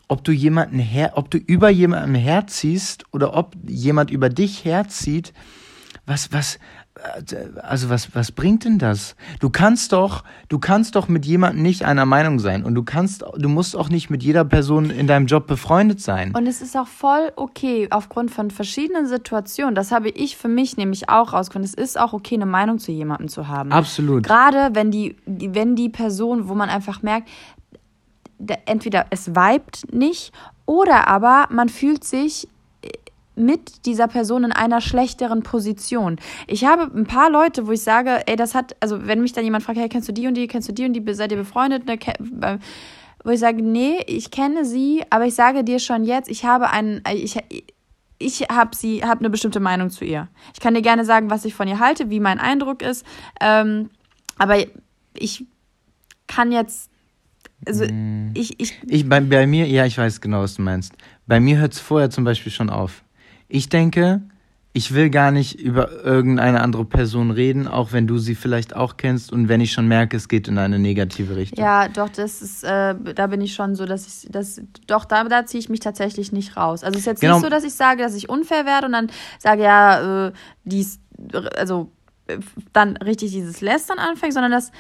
ob 0.07 0.23
du 0.23 0.31
jemanden 0.31 0.79
her, 0.79 1.11
ob 1.15 1.29
du 1.29 1.37
über 1.37 1.69
jemanden 1.69 2.15
herziehst 2.15 3.05
oder 3.11 3.35
ob 3.35 3.55
jemand 3.67 4.09
über 4.09 4.29
dich 4.29 4.65
herzieht, 4.65 5.31
was, 6.07 6.31
was, 6.31 6.57
also 7.61 7.89
was, 7.89 8.13
was 8.15 8.31
bringt 8.31 8.65
denn 8.65 8.77
das? 8.77 9.15
Du 9.39 9.49
kannst 9.49 9.93
doch, 9.93 10.23
du 10.47 10.59
kannst 10.59 10.95
doch 10.95 11.07
mit 11.07 11.25
jemandem 11.25 11.63
nicht 11.63 11.83
einer 11.83 12.05
Meinung 12.05 12.39
sein 12.39 12.63
und 12.63 12.75
du 12.75 12.83
kannst, 12.83 13.23
du 13.35 13.49
musst 13.49 13.75
auch 13.75 13.89
nicht 13.89 14.09
mit 14.09 14.23
jeder 14.23 14.45
Person 14.45 14.89
in 14.89 15.07
deinem 15.07 15.25
Job 15.25 15.47
befreundet 15.47 16.01
sein. 16.01 16.33
Und 16.35 16.45
es 16.45 16.61
ist 16.61 16.77
auch 16.77 16.87
voll 16.87 17.31
okay, 17.35 17.87
aufgrund 17.89 18.31
von 18.31 18.51
verschiedenen 18.51 19.07
Situationen, 19.07 19.75
das 19.75 19.91
habe 19.91 20.09
ich 20.09 20.37
für 20.37 20.47
mich 20.47 20.77
nämlich 20.77 21.09
auch 21.09 21.33
rausgefunden, 21.33 21.69
es 21.69 21.73
ist 21.73 21.99
auch 21.99 22.13
okay, 22.13 22.35
eine 22.35 22.45
Meinung 22.45 22.77
zu 22.77 22.91
jemandem 22.91 23.27
zu 23.27 23.47
haben. 23.47 23.71
Absolut. 23.71 24.23
Gerade 24.23 24.75
wenn 24.75 24.91
die, 24.91 25.15
wenn 25.25 25.75
die 25.75 25.89
Person, 25.89 26.47
wo 26.47 26.53
man 26.53 26.69
einfach 26.69 27.01
merkt, 27.01 27.27
entweder 28.65 29.07
es 29.09 29.29
vibet 29.29 29.83
nicht 29.91 30.31
oder 30.65 31.07
aber 31.07 31.47
man 31.49 31.69
fühlt 31.69 32.03
sich 32.03 32.47
mit 33.35 33.85
dieser 33.85 34.07
Person 34.07 34.43
in 34.43 34.51
einer 34.51 34.81
schlechteren 34.81 35.43
Position. 35.43 36.17
Ich 36.47 36.65
habe 36.65 36.91
ein 36.95 37.05
paar 37.05 37.29
Leute, 37.29 37.67
wo 37.67 37.71
ich 37.71 37.81
sage, 37.81 38.21
ey, 38.27 38.35
das 38.35 38.53
hat, 38.53 38.75
also 38.79 39.07
wenn 39.07 39.21
mich 39.21 39.33
dann 39.33 39.43
jemand 39.43 39.63
fragt, 39.63 39.79
hey, 39.79 39.89
kennst 39.89 40.07
du 40.07 40.13
die 40.13 40.27
und 40.27 40.35
die, 40.35 40.47
kennst 40.47 40.69
du 40.69 40.73
die 40.73 40.85
und 40.85 40.93
die, 40.93 41.13
seid 41.13 41.31
ihr 41.31 41.37
befreundet? 41.37 41.85
Ne? 41.85 41.97
Wo 43.23 43.31
ich 43.31 43.39
sage, 43.39 43.61
nee, 43.63 43.99
ich 44.05 44.31
kenne 44.31 44.65
sie, 44.65 45.03
aber 45.09 45.25
ich 45.25 45.35
sage 45.35 45.63
dir 45.63 45.79
schon 45.79 46.03
jetzt, 46.03 46.29
ich 46.29 46.45
habe 46.45 46.69
einen, 46.69 47.01
ich, 47.11 47.37
ich 48.19 48.41
habe 48.51 48.75
sie, 48.75 49.03
habe 49.03 49.21
eine 49.21 49.29
bestimmte 49.29 49.59
Meinung 49.59 49.89
zu 49.89 50.05
ihr. 50.05 50.27
Ich 50.53 50.59
kann 50.59 50.73
dir 50.73 50.81
gerne 50.81 51.05
sagen, 51.05 51.29
was 51.29 51.45
ich 51.45 51.55
von 51.55 51.67
ihr 51.67 51.79
halte, 51.79 52.09
wie 52.09 52.19
mein 52.19 52.39
Eindruck 52.39 52.81
ist, 52.81 53.05
ähm, 53.39 53.89
aber 54.37 54.57
ich 55.17 55.45
kann 56.27 56.51
jetzt 56.51 56.89
also 57.65 57.85
mm. 57.85 58.31
ich, 58.33 58.59
ich, 58.59 58.77
ich 58.87 59.07
bei, 59.07 59.21
bei 59.21 59.47
mir, 59.47 59.67
ja, 59.67 59.85
ich 59.85 59.97
weiß 59.97 60.21
genau, 60.21 60.41
was 60.41 60.55
du 60.55 60.61
meinst. 60.61 60.93
Bei 61.27 61.39
mir 61.39 61.57
hört 61.57 61.73
es 61.73 61.79
vorher 61.79 62.09
zum 62.09 62.23
Beispiel 62.23 62.51
schon 62.51 62.69
auf. 62.69 63.02
Ich 63.53 63.69
denke, 63.69 64.23
ich 64.73 64.95
will 64.95 65.11
gar 65.11 65.29
nicht 65.29 65.59
über 65.59 66.03
irgendeine 66.03 66.61
andere 66.61 66.85
Person 66.85 67.29
reden, 67.29 67.67
auch 67.67 67.91
wenn 67.91 68.07
du 68.07 68.17
sie 68.17 68.33
vielleicht 68.33 68.75
auch 68.75 68.97
kennst 68.97 69.31
und 69.31 69.47
wenn 69.47 69.61
ich 69.61 69.71
schon 69.71 69.87
merke, 69.87 70.17
es 70.17 70.27
geht 70.27 70.47
in 70.47 70.57
eine 70.57 70.79
negative 70.79 71.35
Richtung. 71.35 71.63
Ja, 71.63 71.87
doch, 71.87 72.09
das 72.09 72.41
ist, 72.41 72.63
äh, 72.63 72.95
da 73.13 73.27
bin 73.27 73.41
ich 73.41 73.53
schon 73.53 73.75
so, 73.75 73.85
dass 73.85 74.07
ich, 74.07 74.31
das, 74.31 74.59
doch, 74.87 75.05
da, 75.05 75.23
da 75.25 75.45
ziehe 75.45 75.59
ich 75.59 75.69
mich 75.69 75.81
tatsächlich 75.81 76.31
nicht 76.31 76.57
raus. 76.57 76.83
Also 76.83 76.95
es 76.95 77.01
ist 77.01 77.05
jetzt 77.05 77.21
genau. 77.21 77.35
nicht 77.35 77.43
so, 77.43 77.49
dass 77.49 77.63
ich 77.63 77.75
sage, 77.75 78.01
dass 78.01 78.15
ich 78.15 78.27
unfair 78.27 78.65
werde 78.65 78.87
und 78.87 78.93
dann 78.93 79.11
sage, 79.37 79.61
ja, 79.61 80.29
äh, 80.29 80.31
dies, 80.63 80.99
also 81.55 81.91
äh, 82.25 82.39
dann 82.71 82.97
richtig 82.97 83.33
dieses 83.33 83.61
Lästern 83.61 83.99
anfängt, 83.99 84.33
sondern 84.33 84.51
dass 84.51 84.71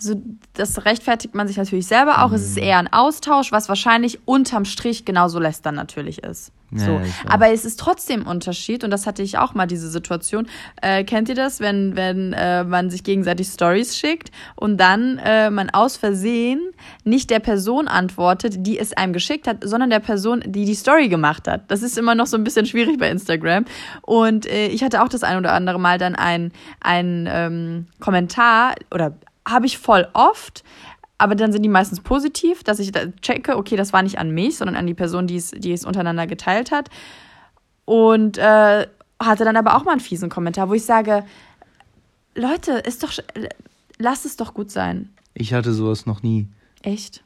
so, 0.00 0.20
das 0.54 0.84
rechtfertigt 0.84 1.34
man 1.34 1.46
sich 1.46 1.56
natürlich 1.56 1.86
selber 1.86 2.24
auch. 2.24 2.30
Mhm. 2.30 2.36
Es 2.36 2.42
ist 2.42 2.56
mhm. 2.56 2.62
eher 2.62 2.78
ein 2.78 2.92
Austausch, 2.92 3.52
was 3.52 3.68
wahrscheinlich 3.68 4.20
unterm 4.26 4.64
Strich 4.64 5.04
genauso 5.04 5.38
lästern 5.38 5.74
natürlich 5.74 6.22
ist. 6.22 6.52
Ja, 6.72 6.84
so. 6.84 7.00
Aber 7.26 7.52
es 7.52 7.64
ist 7.64 7.80
trotzdem 7.80 8.26
Unterschied, 8.26 8.84
und 8.84 8.90
das 8.90 9.06
hatte 9.06 9.22
ich 9.22 9.38
auch 9.38 9.54
mal, 9.54 9.66
diese 9.66 9.90
Situation. 9.90 10.46
Äh, 10.80 11.04
kennt 11.04 11.28
ihr 11.28 11.34
das, 11.34 11.60
wenn, 11.60 11.96
wenn 11.96 12.32
äh, 12.32 12.64
man 12.64 12.90
sich 12.90 13.02
gegenseitig 13.02 13.48
Stories 13.48 13.96
schickt 13.96 14.30
und 14.54 14.78
dann 14.78 15.18
äh, 15.18 15.50
man 15.50 15.70
aus 15.70 15.96
Versehen 15.96 16.60
nicht 17.04 17.30
der 17.30 17.40
Person 17.40 17.88
antwortet, 17.88 18.66
die 18.66 18.78
es 18.78 18.92
einem 18.92 19.12
geschickt 19.12 19.48
hat, 19.48 19.58
sondern 19.64 19.90
der 19.90 19.98
Person, 19.98 20.44
die 20.46 20.64
die 20.64 20.74
Story 20.74 21.08
gemacht 21.08 21.48
hat? 21.48 21.62
Das 21.68 21.82
ist 21.82 21.98
immer 21.98 22.14
noch 22.14 22.26
so 22.26 22.36
ein 22.36 22.44
bisschen 22.44 22.66
schwierig 22.66 22.98
bei 22.98 23.10
Instagram. 23.10 23.64
Und 24.02 24.46
äh, 24.46 24.68
ich 24.68 24.84
hatte 24.84 25.02
auch 25.02 25.08
das 25.08 25.24
ein 25.24 25.38
oder 25.38 25.52
andere 25.52 25.80
Mal 25.80 25.98
dann 25.98 26.14
ein, 26.14 26.52
ein 26.80 27.28
ähm, 27.30 27.86
Kommentar 27.98 28.74
oder 28.94 29.16
habe 29.50 29.66
ich 29.66 29.78
voll 29.78 30.08
oft, 30.12 30.64
aber 31.18 31.34
dann 31.34 31.52
sind 31.52 31.62
die 31.62 31.68
meistens 31.68 32.00
positiv, 32.00 32.64
dass 32.64 32.78
ich 32.78 32.92
da 32.92 33.06
checke, 33.20 33.56
okay, 33.56 33.76
das 33.76 33.92
war 33.92 34.02
nicht 34.02 34.18
an 34.18 34.30
mich, 34.30 34.56
sondern 34.56 34.76
an 34.76 34.86
die 34.86 34.94
Person, 34.94 35.26
die 35.26 35.36
es, 35.36 35.50
die 35.50 35.72
es 35.72 35.84
untereinander 35.84 36.26
geteilt 36.26 36.70
hat. 36.70 36.88
Und 37.84 38.38
äh, 38.38 38.86
hatte 39.20 39.44
dann 39.44 39.56
aber 39.56 39.76
auch 39.76 39.84
mal 39.84 39.92
einen 39.92 40.00
fiesen 40.00 40.30
Kommentar, 40.30 40.68
wo 40.68 40.74
ich 40.74 40.84
sage, 40.84 41.24
Leute, 42.34 42.72
ist 42.72 43.02
doch, 43.02 43.12
lasst 43.98 44.24
es 44.24 44.36
doch 44.36 44.54
gut 44.54 44.70
sein. 44.70 45.10
Ich 45.34 45.52
hatte 45.52 45.72
sowas 45.72 46.06
noch 46.06 46.22
nie. 46.22 46.48
Echt? 46.82 47.22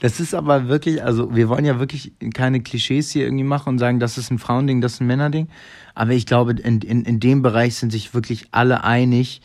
Das 0.00 0.18
ist 0.18 0.34
aber 0.34 0.66
wirklich, 0.68 1.04
also 1.04 1.34
wir 1.34 1.48
wollen 1.48 1.64
ja 1.64 1.78
wirklich 1.78 2.12
keine 2.32 2.62
Klischees 2.62 3.10
hier 3.10 3.24
irgendwie 3.24 3.44
machen 3.44 3.68
und 3.68 3.78
sagen, 3.78 4.00
das 4.00 4.16
ist 4.16 4.30
ein 4.30 4.38
Frauending, 4.38 4.80
das 4.80 4.94
ist 4.94 5.00
ein 5.00 5.06
Männerding. 5.06 5.48
Aber 5.94 6.12
ich 6.12 6.26
glaube, 6.26 6.52
in, 6.52 6.80
in, 6.80 7.04
in 7.04 7.20
dem 7.20 7.42
Bereich 7.42 7.76
sind 7.76 7.92
sich 7.92 8.14
wirklich 8.14 8.48
alle 8.50 8.82
einig, 8.82 9.42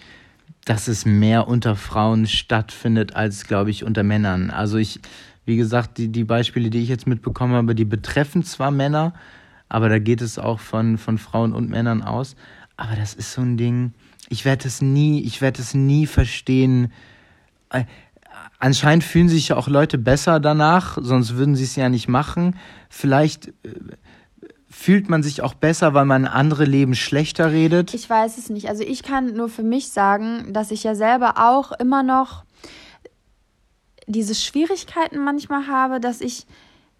dass 0.65 0.87
es 0.87 1.05
mehr 1.05 1.47
unter 1.47 1.75
Frauen 1.75 2.25
stattfindet 2.27 3.15
als, 3.15 3.45
glaube 3.45 3.69
ich, 3.69 3.83
unter 3.83 4.03
Männern. 4.03 4.49
Also 4.49 4.77
ich, 4.77 4.99
wie 5.45 5.57
gesagt, 5.57 5.99
die, 5.99 6.09
die 6.09 6.23
Beispiele, 6.23 6.71
die 6.71 6.81
ich 6.81 6.89
jetzt 6.89 7.07
mitbekommen 7.07 7.53
habe, 7.53 7.75
die 7.75 7.85
betreffen 7.85 8.43
zwar 8.43 8.71
Männer, 8.71 9.13
aber 9.69 9.89
da 9.89 9.99
geht 9.99 10.21
es 10.21 10.39
auch 10.39 10.59
von, 10.59 10.97
von 10.97 11.19
Frauen 11.19 11.53
und 11.53 11.69
Männern 11.69 12.01
aus. 12.01 12.35
Aber 12.77 12.95
das 12.95 13.13
ist 13.13 13.31
so 13.31 13.41
ein 13.41 13.57
Ding, 13.57 13.93
ich 14.27 14.43
werde 14.43 14.67
es 14.67 14.81
nie, 14.81 15.21
ich 15.21 15.39
werde 15.39 15.61
es 15.61 15.75
nie 15.75 16.07
verstehen. 16.07 16.91
Äh, 17.69 17.85
anscheinend 18.57 19.03
fühlen 19.03 19.29
sich 19.29 19.49
ja 19.49 19.57
auch 19.57 19.67
Leute 19.67 19.99
besser 19.99 20.39
danach, 20.39 20.97
sonst 20.99 21.35
würden 21.35 21.55
sie 21.55 21.63
es 21.63 21.75
ja 21.75 21.89
nicht 21.89 22.07
machen. 22.07 22.55
Vielleicht 22.89 23.49
äh, 23.49 23.51
fühlt 24.75 25.09
man 25.09 25.23
sich 25.23 25.41
auch 25.41 25.53
besser, 25.53 25.93
weil 25.93 26.05
man 26.05 26.25
andere 26.25 26.65
Leben 26.65 26.95
schlechter 26.95 27.51
redet. 27.51 27.93
Ich 27.93 28.09
weiß 28.09 28.37
es 28.37 28.49
nicht. 28.49 28.67
Also 28.67 28.83
ich 28.83 29.03
kann 29.03 29.33
nur 29.33 29.47
für 29.47 29.63
mich 29.63 29.89
sagen, 29.89 30.51
dass 30.51 30.69
ich 30.69 30.83
ja 30.83 30.95
selber 30.95 31.35
auch 31.37 31.71
immer 31.71 32.03
noch 32.03 32.43
diese 34.05 34.35
Schwierigkeiten 34.35 35.23
manchmal 35.23 35.67
habe, 35.67 35.99
dass 35.99 36.19
ich, 36.21 36.45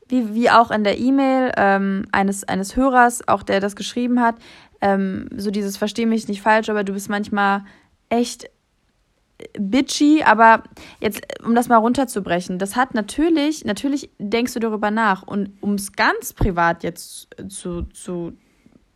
wie, 0.08 0.34
wie 0.34 0.50
auch 0.50 0.72
in 0.72 0.84
der 0.84 0.98
E-Mail 0.98 1.52
ähm, 1.58 2.08
eines, 2.12 2.46
eines 2.46 2.76
Hörers, 2.76 3.28
auch 3.28 3.44
der 3.44 3.60
das 3.60 3.76
geschrieben 3.76 4.22
hat, 4.22 4.36
ähm, 4.82 5.28
so 5.36 5.52
dieses 5.52 5.76
Versteh 5.78 6.06
mich 6.06 6.28
nicht 6.28 6.42
falsch, 6.42 6.70
aber 6.70 6.86
du 6.86 6.94
bist 6.94 7.10
manchmal 7.10 7.66
echt 8.10 8.50
bitchy, 9.60 10.24
aber 10.24 10.64
jetzt, 11.00 11.22
um 11.44 11.56
das 11.56 11.68
mal 11.68 11.78
runterzubrechen, 11.78 12.58
das 12.58 12.76
hat 12.76 12.94
natürlich, 12.94 13.66
natürlich 13.66 14.10
denkst 14.18 14.54
du 14.54 14.60
darüber 14.60 14.92
nach 14.92 15.24
und 15.24 15.52
um 15.62 15.74
es 15.74 15.94
ganz 15.94 16.34
privat 16.34 16.84
jetzt 16.84 17.28
zu, 17.50 17.84
zu 17.84 18.34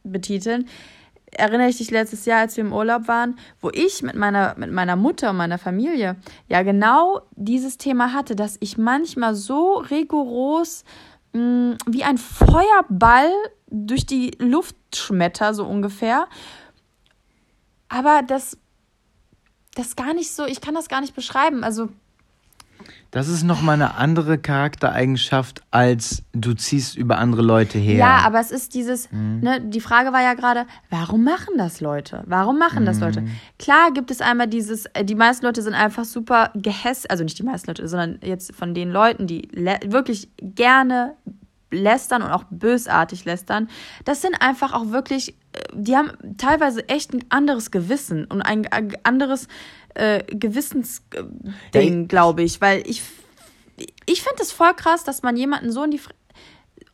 betiteln, 0.04 0.68
erinnere 1.32 1.70
ich 1.70 1.78
dich 1.78 1.92
letztes 1.92 2.26
Jahr, 2.26 2.40
als 2.40 2.58
wir 2.58 2.64
im 2.64 2.74
Urlaub 2.74 3.08
waren, 3.08 3.38
wo 3.62 3.70
ich 3.72 4.02
mit 4.02 4.16
meiner, 4.16 4.56
mit 4.58 4.72
meiner 4.72 4.96
Mutter 4.96 5.30
und 5.30 5.38
meiner 5.38 5.58
Familie 5.58 6.16
ja 6.48 6.64
genau 6.64 7.22
dieses 7.36 7.78
Thema 7.78 8.14
hatte, 8.14 8.36
dass 8.36 8.58
ich 8.60 8.78
manchmal 8.78 9.36
so 9.36 9.78
rigoros 9.78 10.84
mh, 11.34 11.42
mm, 11.42 11.78
wie 11.88 12.04
ein 12.04 12.18
Feuerball 12.18 13.30
durch 13.68 14.06
die 14.06 14.32
Luft 14.40 14.76
schmetter, 14.96 15.54
so 15.54 15.66
ungefähr. 15.66 16.28
Aber 17.90 18.22
das 18.26 18.58
das 19.76 19.96
gar 19.96 20.14
nicht 20.14 20.32
so, 20.32 20.46
ich 20.46 20.62
kann 20.62 20.74
das 20.74 20.90
gar 20.90 21.02
nicht 21.02 21.16
beschreiben. 21.16 21.64
Also. 21.64 21.90
Das 23.12 23.28
ist 23.28 23.44
nochmal 23.44 23.74
eine 23.74 23.96
andere 23.96 24.38
Charaktereigenschaft, 24.38 25.64
als 25.72 26.24
du 26.32 26.54
ziehst 26.54 26.96
über 26.96 27.18
andere 27.18 27.42
Leute 27.42 27.80
her. 27.80 27.98
Ja, 27.98 28.18
aber 28.20 28.40
es 28.40 28.52
ist 28.52 28.76
dieses, 28.76 29.12
mhm. 29.12 29.40
ne, 29.42 29.62
die 29.62 29.82
Frage 29.82 30.14
war 30.14 30.22
ja 30.22 30.36
gerade, 30.36 30.66
warum 30.90 31.24
machen 31.24 31.56
das 31.58 31.82
Leute? 31.82 32.24
Warum 32.28 32.60
machen 32.60 32.86
das 32.86 33.00
Leute? 33.00 33.22
Mhm. 33.22 33.32
Klar 33.58 33.92
gibt 33.94 34.12
es 34.12 34.22
einmal 34.22 34.48
dieses, 34.48 34.86
äh, 34.94 35.04
die 35.04 35.16
meisten 35.16 35.46
Leute 35.46 35.62
sind 35.64 35.74
einfach 35.74 36.06
super 36.06 36.52
gehässig, 36.54 37.10
also 37.10 37.24
nicht 37.24 37.40
die 37.40 37.44
meisten 37.44 37.68
Leute, 37.68 37.88
sondern 37.88 38.20
jetzt 38.24 38.56
von 38.56 38.74
den 38.74 38.92
Leuten, 38.92 39.26
die 39.26 39.50
wirklich 39.86 40.30
gerne 40.38 41.16
lästern 41.72 42.22
und 42.22 42.32
auch 42.32 42.46
bösartig 42.50 43.26
lästern, 43.26 43.70
das 44.06 44.22
sind 44.22 44.42
einfach 44.42 44.74
auch 44.74 44.90
wirklich, 44.90 45.36
äh, 45.54 45.60
die 45.74 45.96
haben 45.96 46.12
teilweise 46.38 46.88
echt 46.90 47.14
ein 47.14 47.26
anderes 47.30 47.72
Gewissen 47.72 48.26
und 48.26 48.42
ein 48.42 48.68
anderes 49.04 49.48
äh, 49.96 50.24
Gewissensding, 50.28 51.54
hey. 51.74 52.06
glaube 52.08 52.44
ich, 52.44 52.62
weil 52.62 52.84
ich, 52.88 53.04
ich 54.06 54.22
finde 54.22 54.42
es 54.42 54.52
voll 54.52 54.74
krass, 54.74 55.04
dass 55.04 55.24
man 55.24 55.38
jemanden 55.38 55.72
so 55.72 55.84
in 55.84 55.92
die 55.92 56.02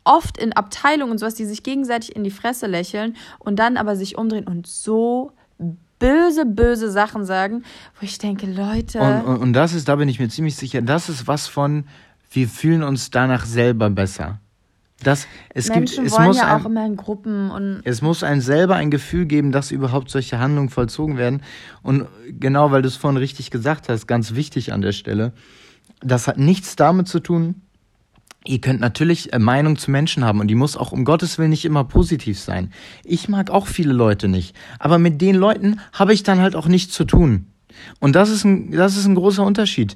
oft 0.04 0.38
in 0.38 0.54
Abteilungen 0.54 1.14
und 1.14 1.18
sowas, 1.18 1.36
die 1.36 1.46
sich 1.46 1.64
gegenseitig 1.64 2.16
in 2.16 2.24
die 2.24 2.32
Fresse 2.32 2.68
lächeln 2.68 3.16
und 3.40 3.58
dann 3.58 3.76
aber 3.76 3.96
sich 3.96 4.18
umdrehen 4.18 4.48
und 4.48 4.68
so 4.68 5.32
böse, 6.00 6.46
böse 6.46 6.92
Sachen 6.92 7.26
sagen, 7.26 7.64
wo 8.00 8.06
ich 8.06 8.18
denke, 8.18 8.46
Leute. 8.46 9.00
Und, 9.00 9.26
und, 9.26 9.38
und 9.42 9.54
das 9.54 9.74
ist, 9.74 9.88
da 9.88 9.96
bin 9.96 10.08
ich 10.10 10.20
mir 10.20 10.30
ziemlich 10.30 10.56
sicher, 10.56 10.82
das 10.82 11.10
ist 11.10 11.28
was 11.28 11.48
von, 11.48 11.86
wir 12.32 12.48
fühlen 12.48 12.84
uns 12.84 13.10
danach 13.10 13.46
selber 13.46 13.90
besser. 13.90 14.40
Das, 15.04 15.28
es 15.54 15.70
Menschen 15.70 16.04
gibt, 16.04 16.08
es 16.08 16.14
wollen 16.14 16.28
muss 16.28 16.38
ja 16.38 16.56
ein, 16.56 16.62
auch 16.62 16.66
immer 16.66 16.86
in 16.86 16.96
Gruppen 16.96 17.52
und. 17.52 17.82
Es 17.84 18.02
muss 18.02 18.24
einem 18.24 18.42
selber 18.42 18.76
ein 18.76 18.92
Gefühl 18.92 19.26
geben, 19.26 19.52
dass 19.52 19.72
überhaupt 19.72 20.10
solche 20.10 20.40
Handlungen 20.40 20.70
vollzogen 20.70 21.18
werden. 21.18 21.42
Und 21.84 22.08
genau, 22.40 22.72
weil 22.72 22.82
du 22.82 22.88
es 22.88 22.96
vorhin 22.96 23.18
richtig 23.18 23.52
gesagt 23.52 23.90
hast, 23.90 24.08
ganz 24.08 24.36
wichtig 24.36 24.72
an 24.72 24.82
der 24.82 24.94
Stelle, 24.94 25.34
das 26.00 26.28
hat 26.28 26.38
nichts 26.38 26.76
damit 26.76 27.08
zu 27.08 27.20
tun, 27.20 27.62
Ihr 28.48 28.62
könnt 28.62 28.80
natürlich 28.80 29.34
äh, 29.34 29.40
Meinung 29.40 29.76
zu 29.78 29.90
Menschen 29.90 30.24
haben 30.24 30.40
und 30.40 30.48
die 30.48 30.56
muss 30.56 30.78
auch 30.78 30.92
um 30.92 31.04
Gottes 31.04 31.38
Willen 31.38 31.50
nicht 31.50 31.66
immer 31.66 31.84
positiv 31.84 32.40
sein. 32.40 32.72
Ich 33.04 33.28
mag 33.28 33.50
auch 33.50 33.66
viele 33.66 33.92
Leute 33.92 34.28
nicht, 34.28 34.56
aber 34.78 35.00
mit 35.00 35.20
den 35.20 35.36
Leuten 35.36 35.80
habe 35.94 36.14
ich 36.14 36.22
dann 36.22 36.40
halt 36.40 36.56
auch 36.56 36.68
nichts 36.68 36.94
zu 36.94 37.06
tun. 37.06 37.48
Und 38.00 38.16
das 38.16 38.30
ist 38.30 38.44
ein, 38.44 38.72
das 38.72 38.98
ist 38.98 39.06
ein 39.06 39.16
großer 39.16 39.44
Unterschied. 39.44 39.96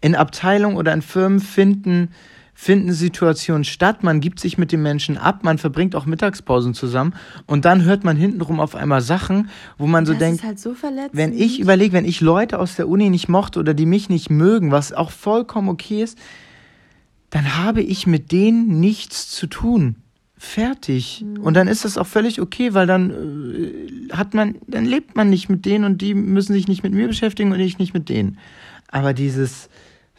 In 0.00 0.14
Abteilungen 0.14 0.76
oder 0.76 0.92
in 0.92 1.02
Firmen 1.02 1.38
finden 1.38 2.08
finden 2.54 2.92
Situationen 2.92 3.64
statt, 3.64 4.02
man 4.02 4.20
gibt 4.20 4.38
sich 4.38 4.58
mit 4.58 4.72
den 4.72 4.82
Menschen 4.82 5.16
ab, 5.16 5.42
man 5.42 5.58
verbringt 5.58 5.96
auch 5.96 6.06
Mittagspausen 6.06 6.74
zusammen 6.74 7.14
und 7.46 7.64
dann 7.64 7.84
hört 7.84 8.04
man 8.04 8.16
hintenrum 8.16 8.60
auf 8.60 8.74
einmal 8.74 9.00
Sachen, 9.00 9.48
wo 9.78 9.86
man 9.86 10.06
so 10.06 10.12
das 10.12 10.20
denkt, 10.20 10.44
halt 10.44 10.58
so 10.58 10.74
wenn 11.12 11.32
ich 11.32 11.60
überlege, 11.60 11.92
wenn 11.92 12.04
ich 12.04 12.20
Leute 12.20 12.58
aus 12.58 12.76
der 12.76 12.88
Uni 12.88 13.10
nicht 13.10 13.28
mochte 13.28 13.58
oder 13.58 13.74
die 13.74 13.86
mich 13.86 14.08
nicht 14.08 14.30
mögen, 14.30 14.70
was 14.70 14.92
auch 14.92 15.10
vollkommen 15.10 15.68
okay 15.68 16.02
ist, 16.02 16.18
dann 17.30 17.56
habe 17.56 17.80
ich 17.80 18.06
mit 18.06 18.30
denen 18.30 18.80
nichts 18.80 19.30
zu 19.30 19.46
tun. 19.46 19.96
Fertig. 20.36 21.24
Mhm. 21.24 21.40
Und 21.40 21.54
dann 21.54 21.68
ist 21.68 21.84
das 21.84 21.96
auch 21.96 22.06
völlig 22.06 22.40
okay, 22.40 22.74
weil 22.74 22.86
dann 22.86 23.10
äh, 23.10 24.12
hat 24.12 24.34
man, 24.34 24.56
dann 24.66 24.84
lebt 24.84 25.16
man 25.16 25.30
nicht 25.30 25.48
mit 25.48 25.64
denen 25.64 25.84
und 25.84 26.02
die 26.02 26.14
müssen 26.14 26.52
sich 26.52 26.68
nicht 26.68 26.82
mit 26.82 26.92
mir 26.92 27.06
beschäftigen 27.06 27.52
und 27.52 27.60
ich 27.60 27.78
nicht 27.78 27.94
mit 27.94 28.08
denen. 28.08 28.38
Aber 28.88 29.14
dieses, 29.14 29.70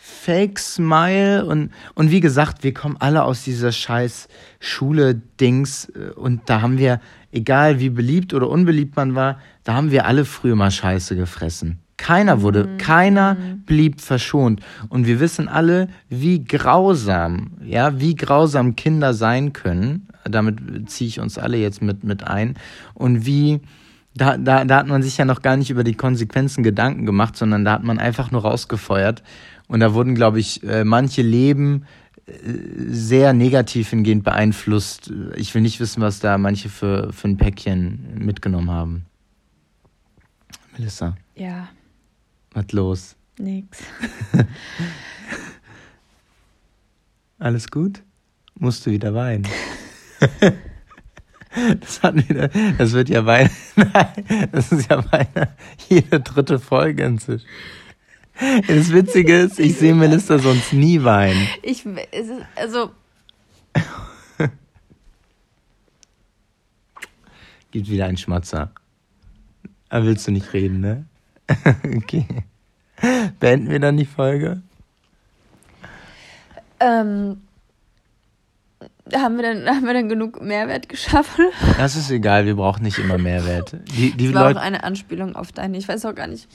Fake 0.06 0.60
Smile 0.60 1.46
und, 1.46 1.72
und 1.96 2.12
wie 2.12 2.20
gesagt, 2.20 2.66
wir 2.66 2.74
kommen 2.74 2.98
alle 3.00 3.24
aus 3.24 3.44
dieser 3.44 3.72
scheiß 3.72 4.28
Schule-Dings 4.60 5.86
äh, 5.96 6.12
und 6.16 6.42
da 6.48 6.62
haben 6.62 6.78
wir, 6.78 7.00
egal 7.32 7.80
wie 7.80 7.90
beliebt 7.90 8.34
oder 8.34 8.50
unbeliebt 8.50 8.98
man 8.98 9.16
war, 9.16 9.40
da 9.64 9.76
haben 9.76 9.92
wir 9.92 10.06
alle 10.06 10.26
früher 10.26 10.58
mal 10.58 10.72
Scheiße 10.72 11.16
gefressen. 11.16 11.80
Keiner 11.96 12.42
wurde, 12.42 12.66
mhm. 12.66 12.78
keiner 12.80 13.36
mhm. 13.36 13.62
blieb 13.66 14.02
verschont. 14.02 14.60
Und 14.90 15.08
wir 15.08 15.22
wissen 15.22 15.48
alle, 15.48 15.88
wie 16.10 16.44
grausam, 16.44 17.52
ja, 17.64 17.98
wie 17.98 18.16
grausam 18.16 18.76
Kinder 18.76 19.14
sein 19.14 19.54
können. 19.54 20.10
Damit 20.26 20.90
ziehe 20.90 21.08
ich 21.08 21.22
uns 21.22 21.38
alle 21.38 21.56
jetzt 21.56 21.82
mit, 21.82 22.04
mit 22.04 22.28
ein. 22.28 22.56
Und 22.94 23.26
wie, 23.26 23.62
da, 24.16 24.38
da, 24.38 24.66
da 24.66 24.78
hat 24.80 24.88
man 24.88 25.02
sich 25.02 25.18
ja 25.18 25.24
noch 25.24 25.42
gar 25.42 25.56
nicht 25.56 25.70
über 25.70 25.86
die 25.86 25.96
Konsequenzen 25.96 26.62
Gedanken 26.62 27.06
gemacht, 27.06 27.38
sondern 27.38 27.64
da 27.64 27.72
hat 27.72 27.84
man 27.84 28.00
einfach 28.00 28.32
nur 28.32 28.42
rausgefeuert. 28.42 29.24
Und 29.68 29.80
da 29.80 29.94
wurden, 29.94 30.16
glaube 30.16 30.40
ich, 30.40 30.64
äh, 30.64 30.84
manche 30.84 31.22
Leben 31.22 31.86
äh, 32.26 32.32
sehr 32.90 33.34
negativ 33.34 33.90
hingehend 33.90 34.24
beeinflusst. 34.24 35.12
Ich 35.36 35.54
will 35.54 35.62
nicht 35.62 35.80
wissen, 35.80 36.02
was 36.02 36.20
da 36.20 36.38
manche 36.38 36.70
für, 36.70 37.12
für 37.14 37.28
ein 37.28 37.38
Päckchen 37.38 38.20
mitgenommen 38.20 38.72
haben. 38.72 39.06
Melissa. 40.78 41.16
Ja. 41.36 41.70
Was 42.54 42.72
los? 42.72 43.16
Nix. 43.40 43.80
Alles 47.40 47.70
gut? 47.70 48.04
Musst 48.60 48.86
du 48.86 48.92
wieder 48.92 49.14
weinen? 49.14 49.48
Das 51.80 52.02
hat 52.02 52.16
wieder, 52.16 52.50
das 52.78 52.94
wird 52.94 53.10
ja 53.10 53.26
weinen. 53.26 53.52
Nein, 53.76 54.50
das 54.52 54.72
ist 54.72 54.90
ja 54.90 55.04
weinen. 55.12 55.50
Jede 55.88 56.20
dritte 56.20 56.58
Folge 56.58 57.04
inzwischen. 57.04 57.46
Das 58.68 58.92
Witzige 58.92 59.42
ist, 59.42 59.60
ich 59.60 59.78
sehe 59.78 59.94
Melissa 59.96 60.40
sonst 60.40 60.74
nie 60.74 61.04
weinen. 61.04 61.48
Ich, 61.62 61.86
also. 62.56 62.92
Gibt 67.72 67.90
wieder 67.90 68.06
einen 68.06 68.18
Schmatzer. 68.18 68.72
Aber 69.90 70.06
willst 70.06 70.28
du 70.28 70.32
nicht 70.32 70.54
reden, 70.54 70.80
ne? 70.80 71.06
okay. 71.96 72.26
Beenden 73.40 73.70
wir 73.70 73.80
dann 73.80 73.98
die 73.98 74.06
Folge? 74.06 74.62
Ähm. 76.80 77.42
Haben 79.14 79.36
wir, 79.36 79.44
denn, 79.44 79.68
haben 79.68 79.86
wir 79.86 79.94
denn 79.94 80.08
genug 80.08 80.42
Mehrwert 80.42 80.88
geschaffen? 80.88 81.48
Das 81.78 81.98
ist 81.98 82.10
egal, 82.10 82.46
wir 82.46 82.56
brauchen 82.56 82.84
nicht 82.84 83.00
immer 83.00 83.18
Mehrwert. 83.18 83.76
Die, 83.98 84.12
die 84.12 84.28
das 84.28 84.34
war 84.34 84.46
Leute, 84.46 84.60
auch 84.60 84.64
eine 84.64 84.86
Anspielung 84.86 85.36
auf 85.36 85.52
deine, 85.52 85.78
ich 85.78 85.90
weiß 85.90 86.06
auch 86.06 86.16
gar 86.16 86.28
nicht 86.28 86.48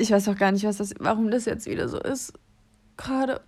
ich 0.00 0.10
weiß 0.10 0.28
auch 0.28 0.36
gar 0.36 0.52
nicht, 0.52 0.64
was 0.64 0.78
das, 0.78 0.94
warum 0.98 1.30
das 1.30 1.44
jetzt 1.44 1.66
wieder 1.66 1.88
so 1.88 1.98
ist. 1.98 2.32
Gerade. 2.96 3.40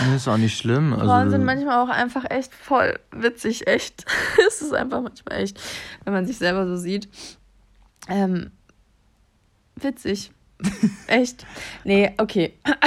Nee, 0.00 0.16
ist 0.16 0.28
auch 0.28 0.38
nicht 0.38 0.56
schlimm. 0.56 0.92
Also, 0.94 1.06
Frauen 1.06 1.30
sind 1.30 1.44
manchmal 1.44 1.84
auch 1.84 1.90
einfach 1.90 2.24
echt 2.30 2.54
voll 2.54 2.98
witzig, 3.10 3.66
echt. 3.66 4.04
es 4.48 4.62
ist 4.62 4.72
einfach 4.72 5.02
manchmal 5.02 5.40
echt, 5.40 5.60
wenn 6.04 6.14
man 6.14 6.26
sich 6.26 6.38
selber 6.38 6.66
so 6.66 6.76
sieht. 6.76 7.08
Ähm, 8.08 8.50
witzig. 9.76 10.30
Echt? 11.06 11.46
Nee, 11.84 12.12
okay. 12.18 12.54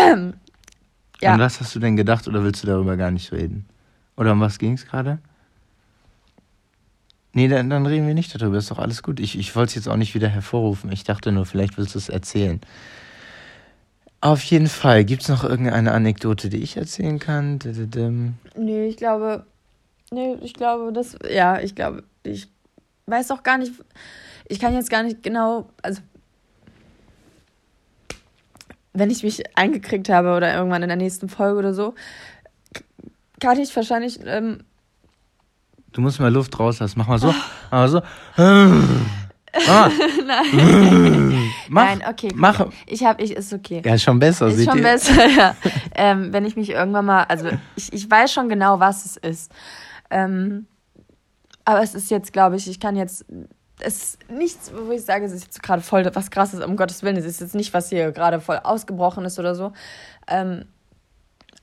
ja. 1.21 1.33
An 1.33 1.39
was 1.39 1.59
hast 1.59 1.75
du 1.75 1.79
denn 1.79 1.95
gedacht 1.95 2.27
oder 2.27 2.43
willst 2.43 2.63
du 2.63 2.67
darüber 2.67 2.97
gar 2.97 3.11
nicht 3.11 3.31
reden? 3.31 3.65
Oder 4.15 4.31
um 4.31 4.41
was 4.41 4.57
ging 4.57 4.73
es 4.73 4.85
gerade? 4.85 5.19
Nee, 7.37 7.47
dann, 7.47 7.69
dann, 7.69 7.85
reden 7.85 8.07
wir 8.07 8.15
nicht 8.15 8.33
darüber, 8.33 8.57
ist 8.57 8.71
doch 8.71 8.79
alles 8.79 9.03
gut. 9.03 9.19
Ich, 9.19 9.37
ich 9.37 9.55
wollte 9.55 9.69
es 9.69 9.75
jetzt 9.75 9.87
auch 9.87 9.95
nicht 9.95 10.15
wieder 10.15 10.27
hervorrufen. 10.27 10.91
Ich 10.91 11.03
dachte 11.03 11.31
nur, 11.31 11.45
vielleicht 11.45 11.77
willst 11.77 11.93
du 11.93 11.99
es 11.99 12.09
erzählen. 12.09 12.59
Auf 14.21 14.41
jeden 14.41 14.65
Fall. 14.65 15.05
Gibt 15.05 15.21
es 15.21 15.29
noch 15.29 15.43
irgendeine 15.43 15.91
Anekdote, 15.91 16.49
die 16.49 16.57
ich 16.57 16.77
erzählen 16.77 17.19
kann? 17.19 17.59
Nee, 18.55 18.87
ich 18.87 18.97
glaube. 18.97 19.45
Nee, 20.09 20.35
ich 20.41 20.55
glaube, 20.55 20.91
das. 20.91 21.15
Ja, 21.29 21.59
ich 21.59 21.75
glaube, 21.75 22.05
ich 22.23 22.47
weiß 23.05 23.29
auch 23.29 23.43
gar 23.43 23.59
nicht. 23.59 23.71
Ich 24.47 24.59
kann 24.59 24.73
jetzt 24.73 24.89
gar 24.89 25.03
nicht 25.03 25.21
genau. 25.21 25.69
Also. 25.83 26.01
Wenn 28.93 29.11
ich 29.11 29.21
mich 29.21 29.55
eingekriegt 29.55 30.09
habe 30.09 30.35
oder 30.35 30.55
irgendwann 30.55 30.81
in 30.81 30.89
der 30.89 30.97
nächsten 30.97 31.29
Folge 31.29 31.59
oder 31.59 31.75
so, 31.75 31.93
kann 33.39 33.59
ich 33.59 33.75
wahrscheinlich 33.75 34.21
ähm, 34.25 34.61
Du 35.97 36.01
musst 36.01 36.19
mal 36.19 36.31
Luft 36.31 36.59
rauslassen. 36.59 36.99
Mach 36.99 37.07
mal 37.07 37.17
so. 37.17 37.33
Mach 37.71 37.71
mal 37.71 37.89
so. 37.89 38.01
Ah. 39.67 39.89
Nein. 40.23 41.51
Mach, 41.69 41.85
Nein, 41.85 42.03
okay. 42.07 42.29
Mach. 42.35 42.67
Ich 42.85 43.03
habe, 43.03 43.23
ich 43.23 43.31
ist 43.31 43.51
okay. 43.51 43.81
Ja, 43.83 43.97
schon 43.97 44.19
besser. 44.19 44.45
Ist 44.49 44.63
schon 44.63 44.77
ihr? 44.77 44.83
besser, 44.83 45.27
ja. 45.37 45.55
ähm, 45.95 46.31
wenn 46.31 46.45
ich 46.45 46.55
mich 46.55 46.69
irgendwann 46.69 47.05
mal, 47.05 47.23
also 47.23 47.49
ich, 47.75 47.91
ich 47.91 48.11
weiß 48.11 48.31
schon 48.31 48.49
genau, 48.49 48.79
was 48.79 49.05
es 49.05 49.17
ist. 49.17 49.51
Ähm, 50.11 50.67
aber 51.65 51.81
es 51.81 51.95
ist 51.95 52.11
jetzt, 52.11 52.31
glaube 52.33 52.57
ich, 52.57 52.69
ich 52.69 52.79
kann 52.79 52.95
jetzt, 52.95 53.25
es 53.79 54.03
ist 54.03 54.29
nichts, 54.29 54.71
wo 54.75 54.91
ich 54.91 55.03
sage, 55.03 55.25
es 55.25 55.31
ist 55.31 55.45
jetzt 55.45 55.63
gerade 55.63 55.81
voll 55.81 56.07
was 56.13 56.29
krasses, 56.29 56.63
um 56.63 56.75
Gottes 56.77 57.01
Willen. 57.01 57.17
Es 57.17 57.25
ist 57.25 57.41
jetzt 57.41 57.55
nicht, 57.55 57.73
was 57.73 57.89
hier 57.89 58.11
gerade 58.11 58.39
voll 58.39 58.59
ausgebrochen 58.63 59.25
ist 59.25 59.39
oder 59.39 59.55
so. 59.55 59.71
Ähm, 60.27 60.65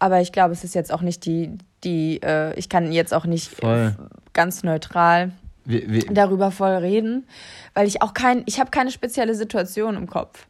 aber 0.01 0.20
ich 0.20 0.32
glaube, 0.32 0.53
es 0.53 0.64
ist 0.64 0.74
jetzt 0.74 0.93
auch 0.93 1.03
nicht 1.03 1.24
die, 1.24 1.57
die, 1.85 2.20
äh, 2.22 2.55
ich 2.59 2.68
kann 2.68 2.93
jetzt 2.93 3.12
auch 3.14 3.26
nicht 3.26 3.49
voll. 3.51 3.95
ganz 4.32 4.62
neutral 4.62 5.32
wie, 5.64 5.85
wie? 5.91 6.01
darüber 6.01 6.51
voll 6.51 6.72
reden, 6.72 7.26
weil 7.74 7.87
ich 7.87 8.03
auch 8.03 8.14
kein, 8.14 8.43
ich 8.47 8.61
habe 8.61 8.70
keine 8.70 8.91
spezielle 8.91 9.35
Situation 9.35 9.97
im 9.97 10.07
Kopf. 10.07 10.47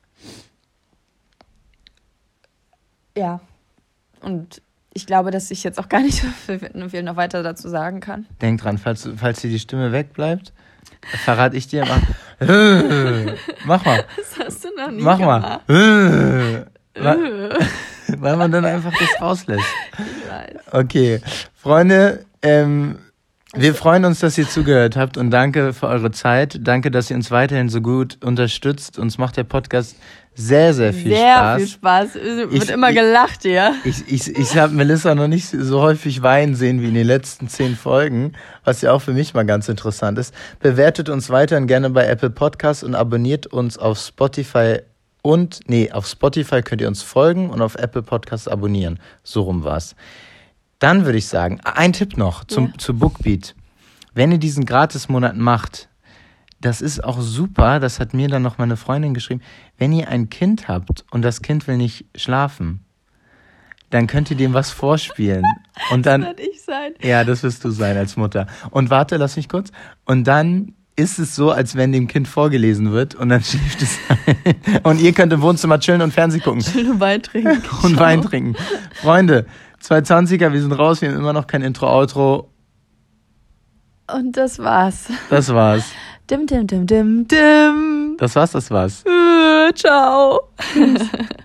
Ja. 3.16 3.40
Und 4.20 4.60
ich 4.92 5.06
glaube, 5.06 5.30
dass 5.30 5.50
ich 5.50 5.62
jetzt 5.64 5.78
auch 5.78 5.88
gar 5.88 6.00
nicht 6.00 6.20
viel 6.90 7.02
noch 7.02 7.16
weiter 7.16 7.42
dazu 7.42 7.68
sagen 7.68 8.00
kann. 8.00 8.26
Denk 8.40 8.60
dran, 8.60 8.78
falls, 8.78 9.08
falls 9.16 9.40
dir 9.40 9.50
die 9.50 9.58
Stimme 9.58 9.92
wegbleibt, 9.92 10.52
verrate 11.24 11.56
ich 11.56 11.68
dir 11.68 11.84
mal. 11.84 12.00
Mach 13.64 13.84
mal. 13.84 14.04
Das 14.16 14.46
hast 14.46 14.64
du 14.64 14.68
noch 14.76 14.90
nie 14.90 15.02
Mach 15.02 15.18
gemacht. 15.18 15.60
mal. 15.68 16.66
Weil 18.18 18.36
man 18.36 18.52
dann 18.52 18.64
einfach 18.64 18.92
das 18.92 19.20
rauslässt. 19.20 19.64
Ich 19.92 20.30
weiß. 20.30 20.72
Okay, 20.72 21.20
Freunde, 21.54 22.24
ähm, 22.42 22.98
wir 23.56 23.74
freuen 23.74 24.04
uns, 24.04 24.18
dass 24.18 24.36
ihr 24.36 24.48
zugehört 24.48 24.96
habt 24.96 25.16
und 25.16 25.30
danke 25.30 25.72
für 25.72 25.86
eure 25.86 26.10
Zeit. 26.10 26.58
Danke, 26.62 26.90
dass 26.90 27.10
ihr 27.10 27.16
uns 27.16 27.30
weiterhin 27.30 27.68
so 27.68 27.80
gut 27.80 28.18
unterstützt. 28.24 28.98
Uns 28.98 29.16
macht 29.16 29.36
der 29.36 29.44
Podcast 29.44 29.96
sehr, 30.34 30.74
sehr 30.74 30.92
viel 30.92 31.12
sehr 31.12 31.36
Spaß. 31.36 31.58
Sehr 31.58 31.66
viel 31.66 31.74
Spaß. 31.74 32.14
Wird 32.50 32.64
ich, 32.64 32.70
immer 32.70 32.92
gelacht, 32.92 33.44
ja. 33.44 33.74
Ich, 33.84 34.08
ich, 34.08 34.36
ich 34.36 34.58
habe 34.58 34.74
Melissa 34.74 35.14
noch 35.14 35.28
nicht 35.28 35.46
so 35.46 35.80
häufig 35.80 36.22
weinen 36.22 36.56
sehen 36.56 36.82
wie 36.82 36.88
in 36.88 36.94
den 36.94 37.06
letzten 37.06 37.48
zehn 37.48 37.76
Folgen, 37.76 38.32
was 38.64 38.80
ja 38.80 38.92
auch 38.92 39.00
für 39.00 39.12
mich 39.12 39.34
mal 39.34 39.46
ganz 39.46 39.68
interessant 39.68 40.18
ist. 40.18 40.34
Bewertet 40.58 41.08
uns 41.08 41.30
weiterhin 41.30 41.68
gerne 41.68 41.90
bei 41.90 42.06
Apple 42.06 42.30
Podcasts 42.30 42.82
und 42.82 42.96
abonniert 42.96 43.46
uns 43.46 43.78
auf 43.78 43.98
Spotify 43.98 44.80
und, 45.26 45.60
nee, 45.68 45.90
auf 45.90 46.06
Spotify 46.06 46.60
könnt 46.60 46.82
ihr 46.82 46.88
uns 46.88 47.00
folgen 47.00 47.48
und 47.48 47.62
auf 47.62 47.76
Apple 47.76 48.02
Podcasts 48.02 48.46
abonnieren. 48.46 49.00
So 49.22 49.40
rum 49.40 49.64
war's. 49.64 49.96
Dann 50.78 51.06
würde 51.06 51.16
ich 51.16 51.28
sagen, 51.28 51.60
ein 51.64 51.94
Tipp 51.94 52.18
noch 52.18 52.44
zum, 52.44 52.66
ja. 52.66 52.72
zu 52.76 52.92
Bookbeat. 52.92 53.54
Wenn 54.12 54.32
ihr 54.32 54.38
diesen 54.38 54.66
Gratis-Monat 54.66 55.34
macht, 55.34 55.88
das 56.60 56.82
ist 56.82 57.02
auch 57.02 57.22
super, 57.22 57.80
das 57.80 58.00
hat 58.00 58.12
mir 58.12 58.28
dann 58.28 58.42
noch 58.42 58.58
meine 58.58 58.76
Freundin 58.76 59.14
geschrieben, 59.14 59.40
wenn 59.78 59.94
ihr 59.94 60.08
ein 60.08 60.28
Kind 60.28 60.68
habt 60.68 61.06
und 61.10 61.22
das 61.22 61.40
Kind 61.40 61.66
will 61.68 61.78
nicht 61.78 62.04
schlafen, 62.14 62.84
dann 63.88 64.06
könnt 64.06 64.30
ihr 64.30 64.36
dem 64.36 64.52
was 64.52 64.72
vorspielen. 64.72 65.44
Und 65.90 66.04
dann, 66.04 66.20
das 66.20 66.30
werde 66.30 66.42
ich 66.42 66.62
sein. 66.62 66.92
Ja, 67.00 67.24
das 67.24 67.42
wirst 67.44 67.64
du 67.64 67.70
sein 67.70 67.96
als 67.96 68.16
Mutter. 68.16 68.46
Und 68.70 68.90
warte, 68.90 69.16
lass 69.16 69.36
mich 69.36 69.48
kurz. 69.48 69.70
Und 70.04 70.24
dann 70.24 70.74
ist 70.96 71.18
es 71.18 71.34
so, 71.34 71.50
als 71.50 71.76
wenn 71.76 71.92
dem 71.92 72.06
Kind 72.06 72.28
vorgelesen 72.28 72.92
wird 72.92 73.14
und 73.14 73.28
dann 73.28 73.42
schläft 73.44 73.82
es 73.82 73.98
ein. 74.08 74.80
Und 74.82 75.00
ihr 75.00 75.12
könnt 75.12 75.32
im 75.32 75.42
Wohnzimmer 75.42 75.78
chillen 75.80 76.02
und 76.02 76.12
Fernsehen 76.12 76.42
gucken. 76.42 76.60
Chillen 76.60 76.92
und 76.92 77.00
Wein 77.00 77.22
trinken. 77.22 77.62
Und 77.82 77.98
Wein 77.98 78.22
trinken. 78.22 78.56
Freunde, 79.00 79.46
220er, 79.82 80.52
wir 80.52 80.60
sind 80.60 80.72
raus, 80.72 81.00
wir 81.00 81.10
haben 81.10 81.18
immer 81.18 81.32
noch 81.32 81.46
kein 81.46 81.62
Intro-Outro. 81.62 82.50
Und 84.12 84.36
das 84.36 84.58
war's. 84.58 85.06
Das 85.30 85.52
war's. 85.52 85.84
Dim, 86.30 86.46
dim, 86.46 86.66
dim, 86.66 86.86
dim, 86.86 87.28
dim. 87.28 88.16
Das 88.18 88.34
war's, 88.36 88.52
das 88.52 88.70
war's. 88.70 89.04
Äh, 89.04 89.72
ciao. 89.74 90.48